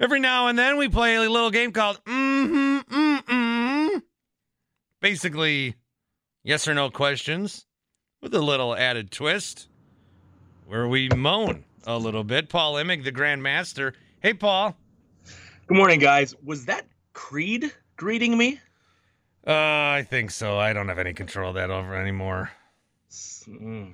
Every 0.00 0.18
now 0.18 0.46
and 0.46 0.58
then 0.58 0.78
we 0.78 0.88
play 0.88 1.14
a 1.16 1.20
little 1.20 1.50
game 1.50 1.72
called 1.72 2.02
mm-hmm, 2.06 2.78
mm-mm. 2.90 4.02
Basically, 5.00 5.74
yes 6.42 6.66
or 6.66 6.72
no 6.72 6.88
questions 6.88 7.66
with 8.22 8.34
a 8.34 8.40
little 8.40 8.74
added 8.74 9.10
twist 9.10 9.68
where 10.64 10.88
we 10.88 11.10
moan 11.10 11.64
a 11.86 11.98
little 11.98 12.24
bit. 12.24 12.48
Paul 12.48 12.76
Imig, 12.76 13.04
the 13.04 13.12
Grand 13.12 13.42
Master. 13.42 13.92
Hey, 14.20 14.32
Paul. 14.32 14.74
Good 15.66 15.76
morning, 15.76 16.00
guys. 16.00 16.34
Was 16.42 16.64
that 16.64 16.86
Creed 17.12 17.70
greeting 17.98 18.38
me? 18.38 18.58
Uh, 19.46 19.52
I 19.52 20.06
think 20.08 20.30
so. 20.30 20.58
I 20.58 20.72
don't 20.72 20.88
have 20.88 20.98
any 20.98 21.12
control 21.12 21.50
of 21.50 21.56
that 21.56 21.70
over 21.70 21.94
anymore. 21.94 22.50
Mm. 23.10 23.92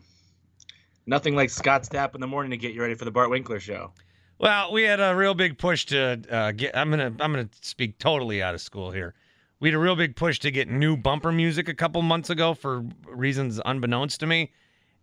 Nothing 1.06 1.34
like 1.34 1.50
Scott 1.50 1.82
Stapp 1.82 2.14
in 2.14 2.20
the 2.20 2.26
morning 2.28 2.52
to 2.52 2.56
get 2.56 2.74
you 2.74 2.82
ready 2.82 2.94
for 2.94 3.04
the 3.04 3.10
Bart 3.10 3.28
Winkler 3.28 3.58
show. 3.58 3.90
Well, 4.38 4.70
we 4.72 4.82
had 4.82 5.00
a 5.00 5.14
real 5.14 5.34
big 5.34 5.56
push 5.56 5.86
to 5.86 6.20
uh, 6.30 6.52
get. 6.52 6.76
I'm 6.76 6.90
gonna 6.90 7.06
I'm 7.20 7.32
gonna 7.32 7.48
speak 7.62 7.98
totally 7.98 8.42
out 8.42 8.54
of 8.54 8.60
school 8.60 8.90
here. 8.90 9.14
We 9.60 9.68
had 9.68 9.74
a 9.74 9.78
real 9.78 9.96
big 9.96 10.14
push 10.14 10.38
to 10.40 10.50
get 10.50 10.68
new 10.68 10.96
bumper 10.96 11.32
music 11.32 11.68
a 11.68 11.74
couple 11.74 12.02
months 12.02 12.28
ago 12.28 12.52
for 12.52 12.84
reasons 13.06 13.58
unbeknownst 13.64 14.20
to 14.20 14.26
me. 14.26 14.52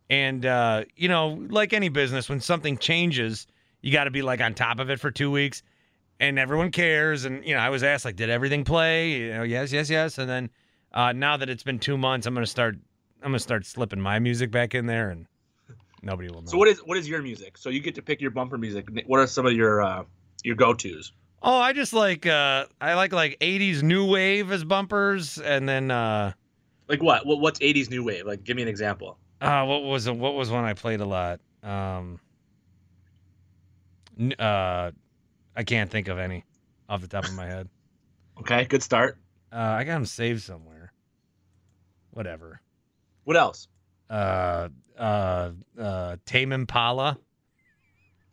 And 0.10 0.46
uh, 0.46 0.84
you 0.96 1.08
know, 1.08 1.40
like 1.50 1.74
any 1.74 1.90
business, 1.90 2.30
when 2.30 2.40
something 2.42 2.78
changes, 2.78 3.48
you 3.82 3.92
got 3.92 4.04
to 4.04 4.12
be 4.12 4.22
like 4.22 4.40
on 4.40 4.54
top 4.54 4.80
of 4.80 4.92
it 4.92 5.00
for 5.00 5.10
two 5.10 5.32
weeks, 5.32 5.64
and 6.20 6.38
everyone 6.38 6.70
cares. 6.70 7.26
And 7.26 7.44
you 7.44 7.56
know, 7.56 7.60
I 7.60 7.70
was 7.70 7.82
asked 7.82 8.06
like, 8.06 8.16
did 8.16 8.30
everything 8.30 8.64
play? 8.64 9.14
You 9.14 9.34
know, 9.34 9.44
yes, 9.44 9.72
yes, 9.72 9.90
yes. 9.90 10.20
And 10.20 10.30
then 10.30 10.50
uh, 10.94 11.12
now 11.12 11.38
that 11.38 11.50
it's 11.50 11.64
been 11.64 11.80
two 11.80 11.98
months, 11.98 12.28
I'm 12.28 12.36
gonna 12.36 12.46
start. 12.46 12.76
I'm 13.24 13.30
gonna 13.30 13.40
start 13.40 13.66
slipping 13.66 14.00
my 14.02 14.20
music 14.20 14.52
back 14.52 14.76
in 14.76 14.86
there, 14.86 15.10
and 15.10 15.26
nobody 16.04 16.30
will 16.30 16.42
know. 16.42 16.52
So 16.52 16.58
what 16.58 16.68
is 16.68 16.80
what 16.80 16.98
is 16.98 17.10
your 17.10 17.22
music? 17.24 17.58
So 17.58 17.70
you 17.70 17.80
get 17.80 17.96
to 17.96 18.02
pick 18.04 18.22
your 18.22 18.32
bumper 18.32 18.58
music. 18.58 18.88
What 19.08 19.20
are 19.20 19.26
some 19.28 19.46
of 19.48 19.54
your 19.54 19.82
uh, 19.82 20.04
your 20.44 20.56
go 20.56 20.74
tos? 20.74 21.12
Oh, 21.42 21.58
I 21.58 21.74
just 21.74 21.92
like 21.94 22.26
uh 22.26 22.66
I 22.80 22.94
like 22.94 23.12
like 23.12 23.38
80s 23.40 23.82
new 23.84 24.06
wave 24.10 24.52
as 24.52 24.64
bumpers 24.64 25.38
and 25.40 25.68
then 25.68 25.90
uh 25.92 26.34
Like 26.88 27.02
what? 27.02 27.26
what 27.26 27.40
what's 27.40 27.60
80s 27.60 27.90
new 27.90 28.04
wave? 28.04 28.26
Like 28.26 28.44
give 28.44 28.56
me 28.56 28.62
an 28.62 28.68
example. 28.70 29.18
uh 29.42 29.66
what 29.66 29.84
was 29.84 30.10
what 30.10 30.36
was 30.36 30.50
one 30.52 30.64
I 30.64 30.74
played 30.74 31.02
a 31.02 31.06
lot? 31.06 31.40
Um 31.64 32.20
uh 34.40 34.92
I 35.56 35.64
can't 35.66 35.90
think 35.90 36.08
of 36.08 36.18
any 36.18 36.46
off 36.88 37.02
the 37.02 37.08
top 37.08 37.26
of 37.26 37.34
my 37.34 37.46
head. 37.46 37.70
Okay, 38.40 38.66
good 38.66 38.82
start. 38.82 39.20
Uh 39.52 39.58
I 39.58 39.84
got 39.84 39.94
them 39.94 40.06
saved 40.06 40.42
somewhere. 40.42 40.92
Whatever. 42.12 42.62
What 43.26 43.38
else? 43.38 43.68
Uh 44.14 44.70
uh 45.00 45.50
uh 45.80 46.16
Tame 46.26 46.52
Impala, 46.52 47.18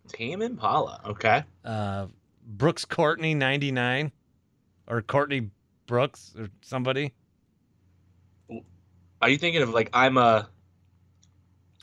Tame 0.08 0.42
Impala. 0.42 1.00
Okay. 1.06 1.42
uh 1.64 2.06
Brooks 2.46 2.84
Courtney 2.84 3.32
99 3.34 4.12
or 4.88 5.00
Courtney 5.00 5.48
Brooks 5.86 6.34
or 6.38 6.48
somebody. 6.60 7.14
Are 9.22 9.30
you 9.30 9.38
thinking 9.38 9.62
of 9.62 9.70
like 9.70 9.88
I'm 9.94 10.18
a 10.18 10.48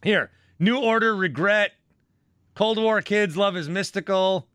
Here, 0.04 0.30
New 0.60 0.78
Order, 0.78 1.16
Regret, 1.16 1.72
Cold 2.54 2.78
War 2.78 3.02
Kids, 3.02 3.36
Love 3.36 3.56
is 3.56 3.68
Mystical, 3.70 4.48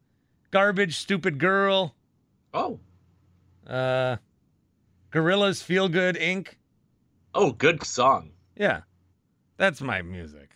Garbage, 0.52 0.98
Stupid 0.98 1.38
Girl, 1.38 1.96
oh 2.54 2.78
uh, 3.66 4.16
Gorillaz, 5.10 5.62
Feel 5.62 5.88
Good, 5.88 6.14
Inc. 6.16 6.48
oh 7.34 7.50
good 7.52 7.82
song? 7.84 8.30
Yeah, 8.56 8.82
that's 9.62 9.80
my 9.80 10.02
music. 10.02 10.50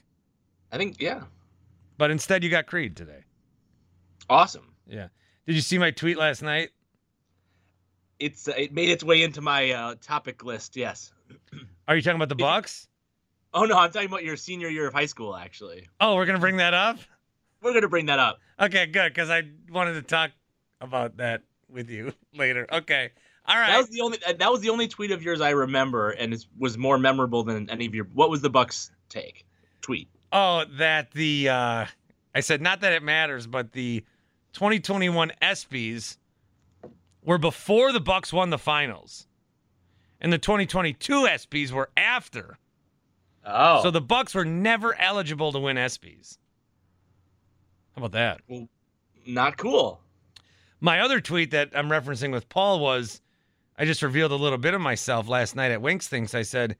I 0.72 0.78
think 0.78 1.00
yeah. 1.00 1.22
But 1.96 2.10
instead, 2.10 2.42
you 2.42 2.50
got 2.50 2.66
Creed 2.66 2.96
today. 2.96 3.22
Awesome. 4.28 4.72
Yeah. 4.88 5.06
Did 5.46 5.54
you 5.54 5.60
see 5.60 5.78
my 5.78 5.92
tweet 5.92 6.18
last 6.18 6.42
night? 6.42 6.70
It's 8.18 8.48
uh, 8.48 8.54
it 8.56 8.72
made 8.72 8.88
its 8.88 9.04
way 9.04 9.22
into 9.22 9.40
my 9.40 9.70
uh, 9.70 9.94
topic 10.02 10.44
list. 10.44 10.74
Yes. 10.76 11.12
Are 11.86 11.94
you 11.94 12.02
talking 12.02 12.16
about 12.16 12.30
the 12.30 12.34
Bucks? 12.34 12.88
Oh 13.54 13.64
no, 13.64 13.78
I'm 13.78 13.92
talking 13.92 14.08
about 14.08 14.24
your 14.24 14.36
senior 14.36 14.68
year 14.68 14.88
of 14.88 14.92
high 14.92 15.06
school. 15.06 15.36
Actually, 15.36 15.86
Oh, 16.00 16.16
we're 16.16 16.26
gonna 16.26 16.40
bring 16.40 16.56
that 16.56 16.74
up. 16.74 16.98
we're 17.62 17.74
gonna 17.74 17.88
bring 17.88 18.06
that 18.06 18.18
up. 18.18 18.40
Okay, 18.58 18.86
good, 18.86 19.14
because 19.14 19.30
I 19.30 19.44
wanted 19.70 19.94
to 19.94 20.02
talk 20.02 20.32
about 20.80 21.18
that 21.18 21.42
with 21.68 21.90
you 21.90 22.12
later. 22.34 22.66
Okay. 22.72 23.12
All 23.48 23.56
right. 23.56 23.68
That 23.68 23.78
was 23.78 23.88
the 23.90 24.00
only 24.00 24.18
uh, 24.26 24.32
that 24.40 24.50
was 24.50 24.62
the 24.62 24.70
only 24.70 24.88
tweet 24.88 25.12
of 25.12 25.22
yours 25.22 25.40
I 25.40 25.50
remember, 25.50 26.10
and 26.10 26.34
it 26.34 26.44
was 26.58 26.76
more 26.76 26.98
memorable 26.98 27.44
than 27.44 27.70
any 27.70 27.86
of 27.86 27.94
your. 27.94 28.06
What 28.06 28.30
was 28.30 28.40
the 28.40 28.50
Bucks 28.50 28.90
take? 29.08 29.44
Tweet. 29.82 30.08
Oh, 30.32 30.64
that 30.78 31.12
the 31.12 31.48
uh 31.48 31.86
I 32.34 32.40
said 32.40 32.60
not 32.60 32.80
that 32.80 32.92
it 32.92 33.02
matters, 33.02 33.46
but 33.46 33.72
the 33.72 34.04
2021 34.52 35.32
ESPYS 35.40 36.16
were 37.22 37.38
before 37.38 37.92
the 37.92 38.00
Bucks 38.00 38.32
won 38.32 38.50
the 38.50 38.58
finals. 38.58 39.26
And 40.20 40.32
the 40.32 40.38
2022 40.38 41.12
ESPYS 41.26 41.72
were 41.72 41.90
after. 41.96 42.58
Oh, 43.44 43.82
So 43.82 43.90
the 43.90 44.00
Bucks 44.00 44.34
were 44.34 44.44
never 44.44 44.98
eligible 44.98 45.52
to 45.52 45.58
win 45.58 45.76
ESPYS. 45.76 46.38
How 47.94 48.00
about 48.00 48.12
that? 48.12 48.40
Well, 48.48 48.68
not 49.26 49.56
cool. 49.56 50.00
My 50.80 51.00
other 51.00 51.20
tweet 51.20 51.50
that 51.52 51.70
I'm 51.74 51.88
referencing 51.88 52.32
with 52.32 52.48
Paul 52.48 52.80
was 52.80 53.20
I 53.78 53.84
just 53.84 54.02
revealed 54.02 54.32
a 54.32 54.36
little 54.36 54.58
bit 54.58 54.74
of 54.74 54.80
myself 54.80 55.28
last 55.28 55.56
night 55.56 55.70
at 55.70 55.82
Winks 55.82 56.08
Things. 56.08 56.34
I 56.34 56.42
said, 56.42 56.76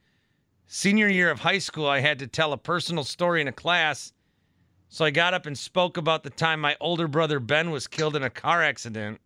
senior 0.67 1.09
year 1.09 1.31
of 1.31 1.41
high 1.41 1.59
school, 1.59 1.87
I 1.87 2.01
had 2.01 2.19
to 2.21 2.27
tell 2.27 2.53
a 2.53 2.59
personal 2.59 3.05
story 3.05 3.41
in 3.41 3.49
a 3.49 3.53
class. 3.53 4.13
So 4.89 5.05
I 5.05 5.11
got 5.11 5.35
up 5.35 5.47
and 5.47 5.59
spoke 5.59 5.97
about 5.97 6.23
the 6.23 6.31
time 6.31 6.61
my 6.61 6.77
older 6.81 7.09
brother 7.09 7.41
Ben 7.41 7.71
was 7.71 7.87
killed 7.87 8.17
in 8.17 8.23
a 8.23 8.31
car 8.31 8.63
accident. 8.63 9.21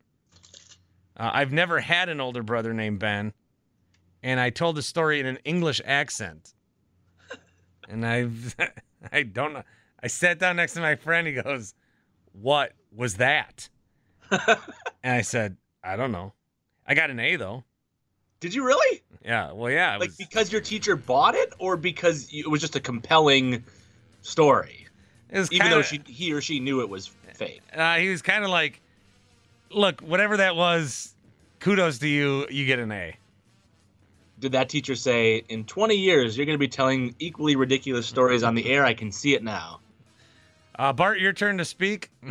Uh, 1.17 1.31
I've 1.33 1.53
never 1.53 1.81
had 1.81 2.09
an 2.09 2.21
older 2.21 2.43
brother 2.43 2.73
named 2.73 2.99
Ben. 2.99 3.33
And 4.23 4.39
I 4.41 4.51
told 4.51 4.77
the 4.77 4.83
story 4.83 5.21
in 5.21 5.27
an 5.27 5.39
English 5.45 5.81
accent. 5.85 6.55
And 7.89 8.07
I 8.07 8.29
I 9.13 9.23
don't 9.23 9.53
know. 9.53 9.63
I 10.03 10.07
sat 10.07 10.39
down 10.39 10.57
next 10.57 10.75
to 10.75 10.81
my 10.81 10.97
friend. 10.97 11.27
He 11.27 11.35
goes, 11.35 11.75
What 12.33 12.73
was 12.95 13.17
that? 13.17 13.69
and 14.31 15.15
I 15.17 15.23
said, 15.23 15.57
I 15.83 15.97
don't 15.97 16.13
know. 16.13 16.33
I 16.87 16.95
got 16.95 17.11
an 17.11 17.19
A 17.21 17.37
though. 17.37 17.65
Did 18.41 18.55
you 18.55 18.65
really? 18.65 19.03
Yeah. 19.25 19.53
Well, 19.53 19.71
yeah. 19.71 19.97
Like 19.97 20.09
was, 20.09 20.17
because 20.17 20.51
your 20.51 20.61
teacher 20.61 20.97
bought 20.97 21.35
it, 21.35 21.53
or 21.59 21.77
because 21.77 22.29
it 22.33 22.51
was 22.51 22.61
just 22.61 22.75
a 22.75 22.81
compelling 22.81 23.63
story, 24.23 24.87
it 25.31 25.39
was 25.39 25.53
even 25.53 25.67
kinda, 25.67 25.77
though 25.77 25.83
she 25.83 26.01
he 26.07 26.33
or 26.33 26.41
she 26.41 26.59
knew 26.59 26.81
it 26.81 26.89
was 26.89 27.07
fake. 27.35 27.61
uh, 27.75 27.97
he 27.97 28.09
was 28.09 28.23
kind 28.23 28.45
of 28.45 28.51
like, 28.51 28.81
look, 29.71 30.01
whatever 30.01 30.39
that 30.39 30.57
was, 30.57 31.15
kudos 31.61 31.99
to 31.99 32.09
you. 32.09 32.47
You 32.51 32.67
get 32.67 32.79
an 32.79 32.91
A. 32.93 33.17
Did 34.39 34.53
that 34.53 34.71
teacher 34.71 34.95
say, 34.95 35.45
in 35.51 35.65
20 35.65 35.95
years, 35.95 36.35
you're 36.35 36.47
going 36.47 36.55
to 36.55 36.59
be 36.59 36.67
telling 36.67 37.15
equally 37.19 37.57
ridiculous 37.57 38.07
stories 38.07 38.43
on 38.43 38.55
the 38.55 38.71
air? 38.71 38.87
I 38.87 38.95
can 38.95 39.13
see 39.13 39.35
it 39.35 39.43
now. 39.45 39.81
Uh, 40.79 40.95
Bart, 40.95 41.21
your 41.21 41.35
turn 41.35 41.59
to 41.59 41.65
speak. 41.67 42.11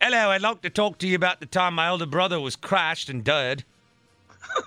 Hello, 0.00 0.30
I'd 0.30 0.40
like 0.40 0.62
to 0.62 0.70
talk 0.70 0.98
to 0.98 1.06
you 1.06 1.14
about 1.14 1.40
the 1.40 1.46
time 1.46 1.74
my 1.74 1.88
older 1.88 2.06
brother 2.06 2.40
was 2.40 2.56
crashed 2.56 3.10
and 3.10 3.22
died. 3.22 3.64
All 4.56 4.64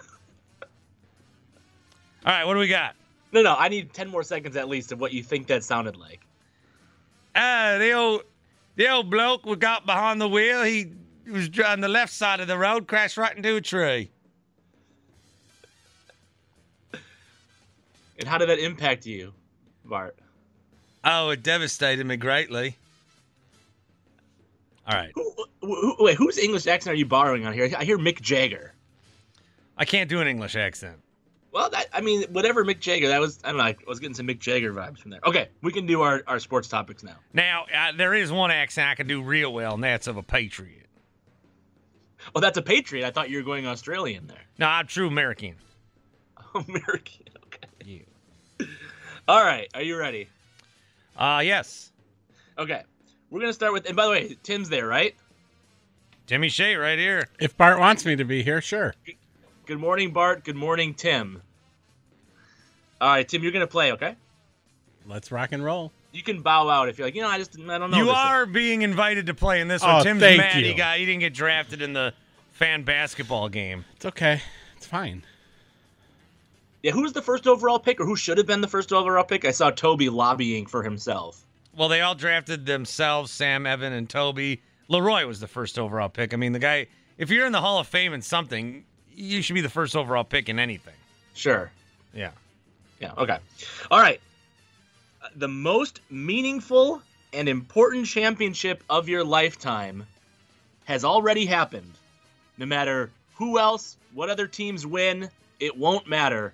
right, 2.26 2.46
what 2.46 2.54
do 2.54 2.60
we 2.60 2.68
got? 2.68 2.96
No, 3.32 3.42
no, 3.42 3.56
I 3.58 3.68
need 3.68 3.94
10 3.94 4.10
more 4.10 4.22
seconds 4.22 4.56
at 4.56 4.70
least 4.70 4.92
of 4.92 5.02
what 5.02 5.12
you 5.12 5.24
think 5.24 5.48
that 5.48 5.64
sounded 5.64 5.98
like. 5.98 6.22
Uh, 7.34 7.80
the 7.80 7.94
old 7.94 8.24
The 8.76 8.88
old 8.90 9.10
bloke 9.10 9.46
we 9.46 9.56
got 9.56 9.88
behind 9.88 10.22
the 10.22 10.28
wheel, 10.28 10.64
he 10.64 10.92
was 11.28 11.50
on 11.66 11.82
the 11.82 11.88
left 11.88 12.14
side 12.14 12.40
of 12.40 12.48
the 12.48 12.58
road, 12.58 12.88
crashed 12.88 13.18
right 13.18 13.36
into 13.36 13.56
a 13.56 13.62
tree. 13.62 14.12
And 18.20 18.28
how 18.28 18.38
did 18.38 18.50
that 18.50 18.60
impact 18.60 19.08
you, 19.08 19.34
Bart? 19.84 20.16
Oh, 21.04 21.32
it 21.32 21.42
devastated 21.42 22.06
me 22.06 22.18
greatly. 22.18 22.78
All 24.88 24.96
right. 24.98 25.12
Who, 25.16 25.34
who, 25.62 25.96
wait, 26.00 26.16
whose 26.16 26.38
English 26.38 26.68
accent 26.68 26.94
are 26.94 26.98
you 26.98 27.06
borrowing 27.06 27.46
on 27.46 27.54
here? 27.54 27.70
I 27.78 27.84
hear 27.84 27.98
Mick 27.98 28.22
Jagger. 28.22 28.74
I 29.78 29.86
can't 29.86 30.10
do 30.10 30.20
an 30.20 30.28
English 30.28 30.56
accent. 30.56 31.00
Well, 31.52 31.70
that 31.70 31.88
I 31.94 32.02
mean, 32.02 32.24
whatever 32.32 32.66
Mick 32.66 32.80
Jagger. 32.80 33.08
That 33.08 33.20
was 33.20 33.40
I 33.44 33.50
don't 33.50 33.58
know. 33.58 33.64
I 33.64 33.76
was 33.88 34.00
getting 34.00 34.16
some 34.16 34.28
Mick 34.28 34.40
Jagger 34.40 34.74
vibes 34.74 35.00
from 35.00 35.12
there. 35.12 35.22
Okay, 35.26 35.50
we 35.62 35.72
can 35.72 35.86
do 35.86 36.02
our, 36.02 36.24
our 36.28 36.40
sports 36.40 36.68
topics 36.68 37.04
now. 37.04 37.16
Now, 37.32 37.66
uh, 37.74 37.92
there 37.96 38.14
is 38.14 38.32
one 38.32 38.52
accent 38.52 38.90
I 38.90 38.96
can 38.96 39.08
do 39.08 39.22
real 39.22 39.54
well, 39.54 39.76
and 39.76 39.84
that's 39.84 40.08
of 40.08 40.18
a 40.18 40.24
patriot. 40.24 40.84
Oh, 42.36 42.40
that's 42.40 42.58
a 42.58 42.62
Patriot. 42.62 43.06
I 43.06 43.12
thought 43.12 43.30
you 43.30 43.38
were 43.38 43.44
going 43.44 43.68
Australian 43.68 44.28
there. 44.28 44.42
No, 44.58 44.68
I'm 44.68 44.88
true 44.88 45.08
American. 45.08 45.56
American. 46.56 47.26
Okay. 47.46 48.06
Yeah. 48.60 48.66
All 49.28 49.44
right. 49.44 49.68
Are 49.74 49.82
you 49.82 49.98
ready? 49.98 50.30
Uh, 51.18 51.42
yes. 51.44 51.92
Okay. 52.58 52.84
We're 53.34 53.40
gonna 53.40 53.52
start 53.52 53.74
with. 53.74 53.88
And 53.88 53.96
by 53.96 54.06
the 54.06 54.12
way, 54.12 54.38
Tim's 54.44 54.70
there, 54.70 54.86
right? 54.86 55.16
Timmy 56.28 56.50
Shea 56.50 56.76
right 56.76 57.00
here. 57.00 57.28
If 57.40 57.58
Bart 57.58 57.80
wants 57.80 58.06
me 58.06 58.16
to 58.16 58.24
be 58.24 58.44
here, 58.44 58.62
sure. 58.62 58.94
Good 59.66 59.80
morning, 59.80 60.12
Bart. 60.12 60.44
Good 60.44 60.56
morning, 60.56 60.94
Tim. 60.94 61.42
All 63.02 63.10
right, 63.10 63.28
Tim, 63.28 63.42
you're 63.42 63.52
gonna 63.52 63.66
play. 63.66 63.92
Okay. 63.94 64.16
Let's 65.08 65.32
rock 65.32 65.52
and 65.52 65.66
roll. 65.66 65.92
You 66.12 66.22
can 66.22 66.44
bow 66.44 66.70
out 66.70 66.90
if 66.90 67.00
you're 67.00 67.08
like, 67.08 67.16
you 67.16 67.24
know, 67.24 67.28
I 67.28 67.40
just 67.40 67.60
I 67.60 67.80
don't 67.80 67.90
know. 67.90 67.98
You 67.98 68.06
this. 68.06 68.14
are 68.14 68.46
being 68.46 68.84
invited 68.84 69.26
to 69.26 69.34
play 69.34 69.62
in 69.62 69.68
this 69.68 69.84
oh, 69.84 69.88
one. 69.88 70.02
Oh, 70.02 70.04
Tim's 70.04 70.22
thank 70.22 70.38
mad 70.38 70.64
he 70.64 70.76
got 70.76 71.00
he 71.00 71.06
didn't 71.08 71.22
get 71.22 71.34
drafted 71.34 71.82
in 71.82 71.94
the 71.94 72.14
fan 72.52 72.84
basketball 72.84 73.50
game. 73.50 73.84
It's 73.96 74.06
okay. 74.06 74.44
It's 74.78 74.86
fine. 74.86 75.24
Yeah. 76.84 76.92
Who's 76.92 77.14
the 77.14 77.24
first 77.24 77.48
overall 77.48 77.80
pick, 77.80 78.00
or 78.00 78.06
who 78.06 78.16
should 78.16 78.38
have 78.38 78.46
been 78.46 78.62
the 78.62 78.68
first 78.68 78.94
overall 78.94 79.24
pick? 79.24 79.44
I 79.44 79.50
saw 79.50 79.72
Toby 79.72 80.10
lobbying 80.10 80.68
for 80.68 80.84
himself. 80.84 81.43
Well, 81.76 81.90
they 81.90 82.02
all 82.02 82.16
drafted 82.16 82.66
themselves, 82.66 83.32
Sam, 83.32 83.66
Evan, 83.66 83.94
and 83.94 84.10
Toby. 84.10 84.62
Leroy 84.90 85.26
was 85.26 85.40
the 85.40 85.48
first 85.48 85.80
overall 85.80 86.10
pick. 86.10 86.34
I 86.34 86.38
mean, 86.38 86.52
the 86.52 86.60
guy, 86.60 86.88
if 87.18 87.30
you're 87.30 87.46
in 87.46 87.52
the 87.52 87.62
Hall 87.62 87.80
of 87.80 87.88
Fame 87.88 88.14
in 88.14 88.22
something, 88.22 88.86
you 89.16 89.42
should 89.42 89.54
be 89.56 89.62
the 89.62 89.70
first 89.70 89.96
overall 89.96 90.24
pick 90.24 90.50
in 90.50 90.60
anything. 90.60 90.94
Sure. 91.34 91.72
Yeah. 92.14 92.32
Yeah. 93.00 93.14
Okay. 93.18 93.38
All 93.90 94.00
right. 94.00 94.22
The 95.36 95.48
most 95.48 96.02
meaningful 96.12 97.02
and 97.32 97.50
important 97.50 98.06
championship 98.06 98.84
of 98.90 99.10
your 99.10 99.24
lifetime 99.24 100.06
has 100.86 101.04
already 101.04 101.46
happened. 101.46 101.92
No 102.58 102.66
matter 102.68 103.10
who 103.36 103.58
else, 103.58 103.98
what 104.14 104.30
other 104.30 104.46
teams 104.46 104.86
win, 104.86 105.30
it 105.60 105.76
won't 105.76 106.08
matter. 106.08 106.54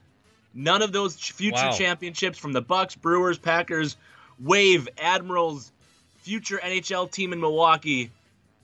None 0.53 0.81
of 0.81 0.93
those 0.93 1.15
future 1.15 1.55
Wow. 1.57 1.71
championships 1.71 2.37
from 2.37 2.53
the 2.53 2.61
Bucks, 2.61 2.95
Brewers, 2.95 3.37
Packers, 3.37 3.97
Wave, 4.39 4.87
Admirals, 4.97 5.71
future 6.19 6.59
NHL 6.63 7.11
team 7.11 7.33
in 7.33 7.39
Milwaukee, 7.39 8.11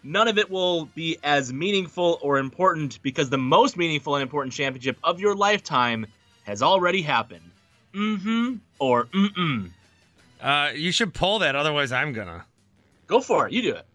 none 0.03 0.27
of 0.27 0.37
it 0.37 0.49
will 0.49 0.85
be 0.95 1.17
as 1.23 1.51
meaningful 1.51 2.19
or 2.21 2.37
important 2.37 3.01
because 3.01 3.29
the 3.29 3.37
most 3.37 3.77
meaningful 3.77 4.15
and 4.15 4.21
important 4.21 4.53
championship 4.53 4.97
of 5.03 5.19
your 5.19 5.35
lifetime 5.35 6.05
has 6.43 6.61
already 6.61 7.01
happened. 7.01 7.51
Mm-hmm 7.93 8.55
or 8.79 9.05
mm-mm. 9.05 9.69
Uh, 10.41 10.71
you 10.75 10.91
should 10.91 11.13
pull 11.13 11.39
that, 11.39 11.55
otherwise 11.55 11.91
I'm 11.91 12.13
gonna. 12.13 12.45
Go 13.07 13.21
for 13.21 13.47
it. 13.47 13.53
You 13.53 13.61
do 13.61 13.75
it. 13.75 13.85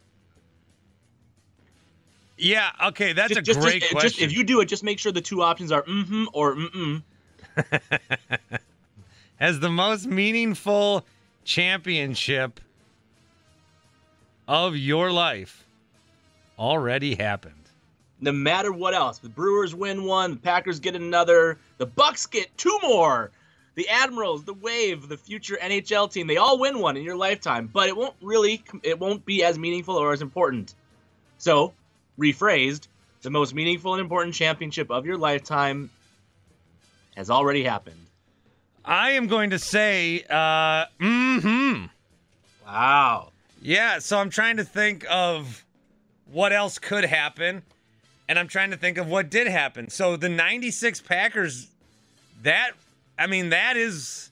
Yeah. 2.39 2.71
Okay, 2.87 3.13
that's 3.13 3.29
just, 3.29 3.41
a 3.41 3.43
just- 3.43 3.61
great 3.61 3.83
just- 3.83 3.93
question. 3.93 4.11
Just, 4.11 4.23
if 4.23 4.33
you 4.33 4.45
do 4.45 4.61
it, 4.61 4.67
just 4.67 4.83
make 4.83 4.99
sure 4.99 5.13
the 5.13 5.21
two 5.21 5.43
options 5.43 5.71
are 5.71 5.83
mm-hmm 5.83 6.25
or 6.33 6.57
mm-mm. 6.57 7.03
Has 9.37 9.61
the 9.61 9.71
most 9.71 10.07
meaningful 10.07 11.05
championship 11.45 12.61
of 14.47 14.77
your 14.77 15.13
life 15.13 15.65
already 16.59 17.15
happened? 17.15 17.55
No 18.21 18.33
matter 18.33 18.71
what 18.73 18.95
else, 18.95 19.19
the 19.19 19.29
Brewers 19.29 19.75
win 19.75 20.05
one, 20.05 20.33
the 20.33 20.37
Packers 20.37 20.79
get 20.79 20.95
another, 20.95 21.59
the 21.79 21.87
Bucks 21.87 22.27
get 22.27 22.57
two 22.59 22.79
more. 22.83 23.31
The 23.77 23.89
Admirals, 23.89 24.45
the 24.45 24.53
Wave, 24.53 25.09
the 25.09 25.17
future 25.17 25.57
NHL 25.63 26.13
team, 26.13 26.27
they 26.27 26.37
all 26.37 26.59
win 26.59 26.81
one 26.81 26.97
in 26.99 27.03
your 27.03 27.17
lifetime, 27.17 27.71
but 27.73 27.89
it 27.89 27.97
won't 27.97 28.17
really 28.21 28.63
it 28.83 28.99
won't 28.99 29.25
be 29.25 29.43
as 29.43 29.59
meaningful 29.59 29.97
or 29.97 30.13
as 30.13 30.21
important. 30.21 30.75
So, 31.39 31.73
rephrased, 32.19 32.89
the 33.23 33.31
most 33.31 33.55
meaningful 33.55 33.95
and 33.95 34.01
important 34.01 34.35
championship 34.35 34.91
of 34.91 35.07
your 35.07 35.17
lifetime 35.17 35.89
has 37.17 37.31
already 37.31 37.63
happened. 37.63 38.10
I 38.85 39.13
am 39.13 39.27
going 39.27 39.51
to 39.51 39.59
say, 39.59 40.25
uh, 40.29 40.87
mm-hmm. 41.01 41.87
Wow. 42.67 43.33
Yeah, 43.63 43.99
so 43.99 44.19
I'm 44.19 44.31
trying 44.31 44.57
to 44.57 44.65
think 44.65 45.05
of 45.11 45.65
what 46.33 46.53
else 46.53 46.79
could 46.79 47.05
happen, 47.05 47.63
and 48.29 48.39
I'm 48.39 48.49
trying 48.49 48.71
to 48.71 48.77
think 48.77 48.97
of 48.97 49.07
what 49.07 49.31
did 49.31 49.47
happen. 49.49 49.91
So 49.91 50.17
the 50.17 50.29
96 50.29 51.01
Packers, 51.03 51.69
that, 52.43 52.73
I 53.19 53.27
mean, 53.27 53.51
that 53.51 53.77
is, 53.77 54.31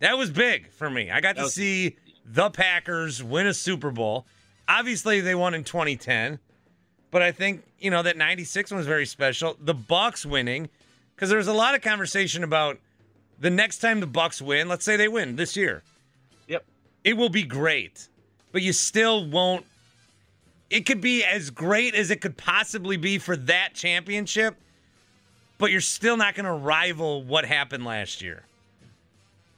that 0.00 0.18
was 0.18 0.30
big 0.30 0.70
for 0.72 0.90
me. 0.90 1.10
I 1.10 1.20
got 1.20 1.36
to 1.36 1.48
see 1.48 1.96
the 2.24 2.50
Packers 2.50 3.22
win 3.22 3.46
a 3.46 3.54
Super 3.54 3.90
Bowl. 3.90 4.26
Obviously, 4.68 5.20
they 5.20 5.34
won 5.34 5.54
in 5.54 5.64
2010, 5.64 6.38
but 7.10 7.22
I 7.22 7.32
think, 7.32 7.62
you 7.78 7.90
know, 7.90 8.02
that 8.02 8.16
96 8.16 8.72
one 8.72 8.78
was 8.78 8.86
very 8.86 9.06
special. 9.06 9.56
The 9.60 9.74
Bucks 9.74 10.26
winning, 10.26 10.68
because 11.14 11.28
there 11.28 11.38
was 11.38 11.46
a 11.46 11.52
lot 11.54 11.74
of 11.74 11.80
conversation 11.80 12.44
about 12.44 12.78
the 13.38 13.50
next 13.50 13.78
time 13.78 14.00
the 14.00 14.06
Bucks 14.06 14.40
win, 14.40 14.68
let's 14.68 14.84
say 14.84 14.96
they 14.96 15.08
win 15.08 15.36
this 15.36 15.56
year 15.56 15.82
Yep. 16.48 16.64
it 17.04 17.14
will 17.16 17.28
be 17.28 17.42
great, 17.42 18.08
but 18.52 18.62
you 18.62 18.72
still 18.72 19.26
won't. 19.26 19.66
It 20.70 20.86
could 20.86 21.00
be 21.00 21.22
as 21.24 21.50
great 21.50 21.94
as 21.94 22.10
it 22.10 22.20
could 22.20 22.36
possibly 22.36 22.96
be 22.96 23.18
for 23.18 23.36
that 23.36 23.70
championship, 23.74 24.56
but 25.58 25.70
you're 25.70 25.80
still 25.80 26.16
not 26.16 26.34
going 26.34 26.46
to 26.46 26.52
rival 26.52 27.22
what 27.22 27.44
happened 27.44 27.84
last 27.84 28.20
year, 28.20 28.42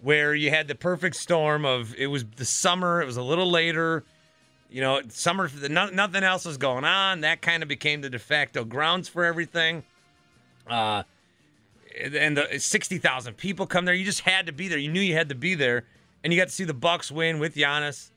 where 0.03 0.35
you 0.35 0.51
had 0.51 0.69
the 0.69 0.75
perfect 0.75 1.17
storm 1.17 1.65
of 1.65 1.95
it 1.97 2.09
was 2.09 2.25
the 2.37 2.45
summer, 2.45 3.01
it 3.01 3.07
was 3.07 3.17
a 3.17 3.23
little 3.23 3.51
later, 3.51 4.05
you 4.71 4.83
know, 4.83 5.01
summer, 5.09 5.51
no, 5.71 5.89
nothing 5.89 6.23
else 6.23 6.45
was 6.45 6.59
going 6.59 6.85
on. 6.85 7.23
That 7.23 7.41
kind 7.41 7.63
of 7.63 7.71
became 7.71 8.03
the 8.03 8.11
de 8.11 8.19
facto 8.19 8.65
grounds 8.65 9.09
for 9.09 9.25
everything. 9.25 9.85
Uh, 10.67 11.05
and 11.99 12.37
the 12.37 12.59
60,000 12.59 13.37
people 13.37 13.67
come 13.67 13.85
there. 13.85 13.95
You 13.95 14.05
just 14.05 14.21
had 14.21 14.47
to 14.47 14.53
be 14.53 14.69
there. 14.69 14.79
You 14.79 14.91
knew 14.91 15.01
you 15.01 15.15
had 15.15 15.29
to 15.29 15.35
be 15.35 15.55
there. 15.55 15.85
And 16.23 16.33
you 16.33 16.39
got 16.39 16.49
to 16.49 16.55
see 16.55 16.65
the 16.65 16.75
Bucks 16.75 17.11
win 17.11 17.39
with 17.39 17.55
Giannis. 17.55 18.11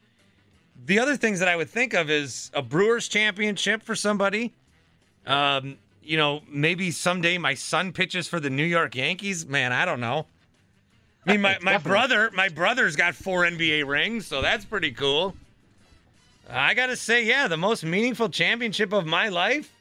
The 0.86 1.00
other 1.00 1.16
things 1.16 1.40
that 1.40 1.48
I 1.48 1.56
would 1.56 1.70
think 1.70 1.94
of 1.94 2.10
is 2.10 2.50
a 2.54 2.62
Brewers 2.62 3.08
championship 3.08 3.84
for 3.84 3.96
somebody. 3.96 4.54
Um, 5.28 5.78
you 6.04 6.18
know, 6.18 6.42
maybe 6.50 6.92
someday 6.92 7.38
my 7.38 7.54
son 7.54 7.94
pitches 7.94 8.28
for 8.28 8.40
the 8.40 8.50
New 8.50 8.66
York 8.66 8.96
Yankees. 8.96 9.46
Man, 9.46 9.72
I 9.72 9.86
don't 9.86 10.00
know. 10.00 10.26
I 11.26 11.32
mean, 11.32 11.42
my, 11.42 11.58
my 11.62 11.78
brother, 11.78 12.32
my 12.34 12.50
brother's 12.50 12.96
got 12.96 13.14
four 13.14 13.44
NBA 13.44 13.86
rings, 13.88 14.26
so 14.26 14.42
that's 14.42 14.66
pretty 14.66 14.92
cool. 14.92 15.36
I 16.50 16.74
got 16.74 16.88
to 16.88 16.96
say, 16.96 17.24
yeah, 17.24 17.48
the 17.48 17.58
most 17.58 17.84
meaningful 17.86 18.30
championship 18.30 18.92
of 18.94 19.06
my 19.06 19.30
life 19.30 19.72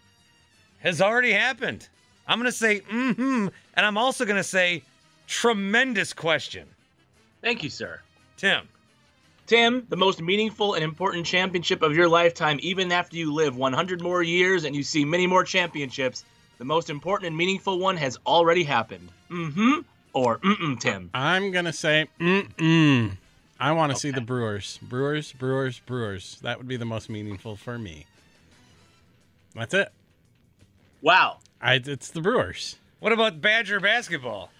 has 0.80 1.00
already 1.00 1.32
happened. 1.32 1.88
I'm 2.26 2.38
going 2.38 2.50
to 2.50 2.56
say, 2.56 2.80
mm-hmm. 2.80 3.48
And 3.80 3.86
I'm 3.86 3.96
also 3.96 4.26
going 4.26 4.36
to 4.36 4.44
say, 4.44 4.82
tremendous 5.26 6.12
question. 6.12 6.68
Thank 7.40 7.62
you, 7.62 7.70
sir. 7.70 8.02
Tim. 8.36 8.68
Tim, 9.46 9.86
the 9.88 9.96
most 9.96 10.20
meaningful 10.20 10.74
and 10.74 10.84
important 10.84 11.24
championship 11.24 11.80
of 11.80 11.96
your 11.96 12.06
lifetime, 12.06 12.58
even 12.60 12.92
after 12.92 13.16
you 13.16 13.32
live 13.32 13.56
100 13.56 14.02
more 14.02 14.22
years 14.22 14.64
and 14.64 14.76
you 14.76 14.82
see 14.82 15.02
many 15.02 15.26
more 15.26 15.44
championships, 15.44 16.26
the 16.58 16.64
most 16.66 16.90
important 16.90 17.28
and 17.28 17.36
meaningful 17.38 17.78
one 17.78 17.96
has 17.96 18.18
already 18.26 18.64
happened. 18.64 19.08
Mm-hmm 19.30 19.78
or 20.12 20.36
mm-mm, 20.40 20.78
Tim. 20.78 21.08
I'm 21.14 21.50
gonna 21.50 21.72
say 21.72 22.06
mm-mm. 22.20 23.12
I 23.58 23.72
want 23.72 23.92
to 23.92 23.98
see 23.98 24.10
the 24.10 24.20
Brewers. 24.20 24.78
Brewers, 24.82 25.32
Brewers, 25.32 25.78
Brewers. 25.78 26.38
That 26.42 26.58
would 26.58 26.68
be 26.68 26.76
the 26.76 26.84
most 26.84 27.08
meaningful 27.08 27.56
for 27.56 27.78
me. 27.78 28.04
That's 29.54 29.72
it. 29.72 29.90
Wow. 31.00 31.38
I, 31.62 31.76
it's 31.76 32.10
the 32.10 32.20
Brewers. 32.20 32.76
What 33.00 33.12
about 33.12 33.40
Badger 33.40 33.80
basketball? 33.80 34.50